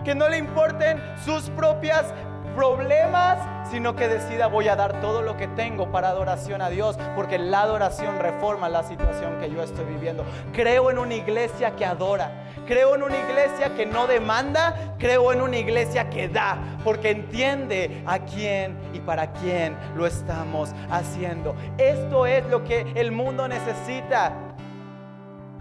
que 0.04 0.14
no 0.14 0.28
le 0.30 0.38
importen 0.38 1.02
sus 1.22 1.50
propias 1.50 2.06
problemas, 2.54 3.38
sino 3.70 3.94
que 3.94 4.08
decida 4.08 4.46
voy 4.46 4.68
a 4.68 4.76
dar 4.76 5.00
todo 5.00 5.22
lo 5.22 5.36
que 5.36 5.46
tengo 5.48 5.90
para 5.90 6.08
adoración 6.08 6.60
a 6.62 6.70
Dios, 6.70 6.98
porque 7.14 7.38
la 7.38 7.62
adoración 7.62 8.18
reforma 8.18 8.68
la 8.68 8.82
situación 8.82 9.38
que 9.38 9.50
yo 9.50 9.62
estoy 9.62 9.84
viviendo. 9.84 10.24
Creo 10.52 10.90
en 10.90 10.98
una 10.98 11.14
iglesia 11.14 11.76
que 11.76 11.86
adora, 11.86 12.30
creo 12.66 12.94
en 12.94 13.02
una 13.02 13.16
iglesia 13.16 13.74
que 13.74 13.86
no 13.86 14.06
demanda, 14.06 14.94
creo 14.98 15.32
en 15.32 15.40
una 15.40 15.56
iglesia 15.56 16.10
que 16.10 16.28
da, 16.28 16.58
porque 16.84 17.10
entiende 17.10 18.02
a 18.06 18.18
quién 18.20 18.76
y 18.92 19.00
para 19.00 19.32
quién 19.32 19.76
lo 19.96 20.06
estamos 20.06 20.70
haciendo. 20.90 21.54
Esto 21.78 22.26
es 22.26 22.44
lo 22.46 22.64
que 22.64 22.92
el 22.94 23.12
mundo 23.12 23.46
necesita. 23.48 24.32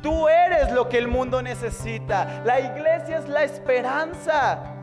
Tú 0.02 0.30
eres 0.30 0.72
lo 0.72 0.88
que 0.88 0.98
el 0.98 1.10
mundo 1.10 1.42
necesita. 1.42 2.42
La 2.46 2.60
iglesia 2.60 3.18
es 3.18 3.28
la 3.28 3.44
esperanza. 3.44 4.79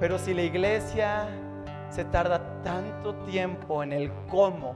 Pero 0.00 0.18
si 0.18 0.32
la 0.32 0.42
iglesia 0.42 1.28
se 1.90 2.06
tarda 2.06 2.62
tanto 2.62 3.14
tiempo 3.26 3.82
en 3.82 3.92
el 3.92 4.10
cómo, 4.30 4.74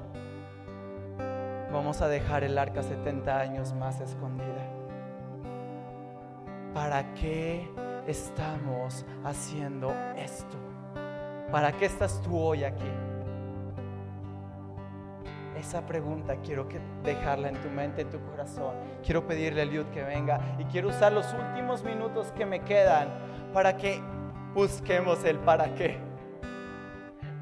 vamos 1.73 2.03
a 2.03 2.09
dejar 2.09 2.45
el 2.45 2.59
arca 2.59 2.83
70 2.83 3.41
años 3.41 3.73
más 3.73 4.03
escondida. 4.03 4.69
¿Para 6.75 7.15
qué 7.15 7.67
estamos 8.07 9.07
haciendo 9.25 9.95
esto? 10.15 10.59
¿Para 11.51 11.73
qué 11.73 11.87
estás 11.87 12.21
tú 12.21 12.39
hoy 12.39 12.65
aquí? 12.65 12.91
Esa 15.59 15.87
pregunta 15.87 16.37
quiero 16.45 16.69
que 16.69 16.81
dejarla 17.03 17.49
en 17.49 17.61
tu 17.63 17.71
mente, 17.71 18.03
en 18.03 18.11
tu 18.11 18.21
corazón. 18.21 18.75
Quiero 19.03 19.27
pedirle 19.27 19.63
a 19.63 19.65
Liud 19.65 19.87
que 19.87 20.03
venga 20.03 20.39
y 20.59 20.65
quiero 20.65 20.89
usar 20.89 21.13
los 21.13 21.33
últimos 21.33 21.83
minutos 21.83 22.31
que 22.33 22.45
me 22.45 22.61
quedan 22.61 23.09
para 23.55 23.77
que 23.79 24.03
busquemos 24.55 25.25
el 25.25 25.39
para 25.39 25.75
qué. 25.75 25.99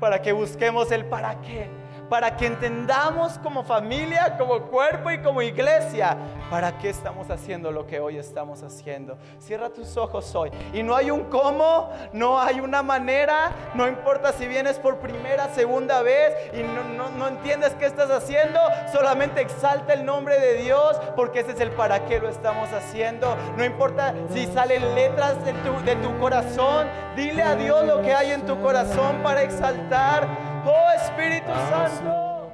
Para 0.01 0.21
que 0.21 0.33
busquemos 0.33 0.91
el 0.91 1.05
para 1.05 1.41
qué 1.43 1.82
para 2.13 2.37
que 2.37 2.45
entendamos 2.45 3.39
como 3.39 3.65
familia, 3.65 4.37
como 4.37 4.65
cuerpo 4.65 5.11
y 5.11 5.23
como 5.23 5.41
iglesia, 5.41 6.15
para 6.51 6.77
qué 6.77 6.91
estamos 6.91 7.31
haciendo 7.31 7.71
lo 7.71 7.87
que 7.87 8.01
hoy 8.01 8.19
estamos 8.19 8.63
haciendo. 8.63 9.17
Cierra 9.39 9.71
tus 9.71 9.97
ojos 9.97 10.35
hoy. 10.35 10.51
Y 10.75 10.83
no 10.83 10.95
hay 10.95 11.11
un 11.11 11.25
cómo, 11.31 11.89
no 12.13 12.39
hay 12.39 12.61
una 12.61 12.83
manera, 12.83 13.53
no 13.73 13.89
importa 13.89 14.31
si 14.35 14.47
vienes 14.47 14.79
por 14.79 14.99
primera, 14.99 15.49
segunda 15.55 16.03
vez 16.03 16.35
y 16.53 16.63
no, 16.63 17.29
entiendes 17.29 17.73
qué 17.77 17.87
estás 17.87 18.11
haciendo, 18.11 18.61
solamente 18.93 19.41
exalta 19.41 19.95
el 19.95 20.05
nombre 20.05 20.39
de 20.39 20.57
Dios, 20.57 21.01
porque 21.17 21.41
ese 21.41 21.53
es 21.53 21.61
el 21.61 21.71
para 21.71 22.05
qué 22.05 22.21
lo 22.21 22.29
estamos 22.29 22.71
haciendo. 22.75 23.39
No 23.57 23.65
importa 23.65 24.13
si 24.35 24.45
salen 24.49 24.95
letras 24.95 25.43
de 25.47 25.55
tu, 25.55 25.83
de 25.87 25.97
tu 25.97 26.19
corazón, 26.19 26.89
dile 27.17 27.43
a 27.43 27.55
Dios 27.55 27.87
lo 27.87 28.03
que 28.03 28.13
hay 28.13 28.33
en 28.33 28.45
tu 28.45 28.61
corazón 28.61 29.23
para 29.23 29.43
exaltar. 29.43 30.29
Oh 30.65 30.91
Espíritu 30.97 31.47
Santo. 31.71 32.53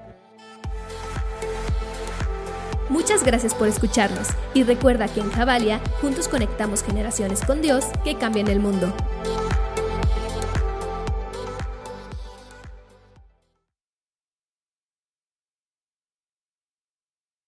Muchas 2.89 3.23
gracias 3.23 3.55
por 3.55 3.69
escucharnos 3.69 4.29
y 4.55 4.63
recuerda 4.63 5.09
que 5.09 5.21
en 5.21 5.31
Javalia 5.31 5.81
juntos 6.01 6.27
conectamos 6.27 6.83
generaciones 6.83 7.45
con 7.45 7.61
Dios 7.61 7.85
que 8.05 8.17
cambian 8.17 8.49
el 8.49 8.61
mundo. 8.61 8.95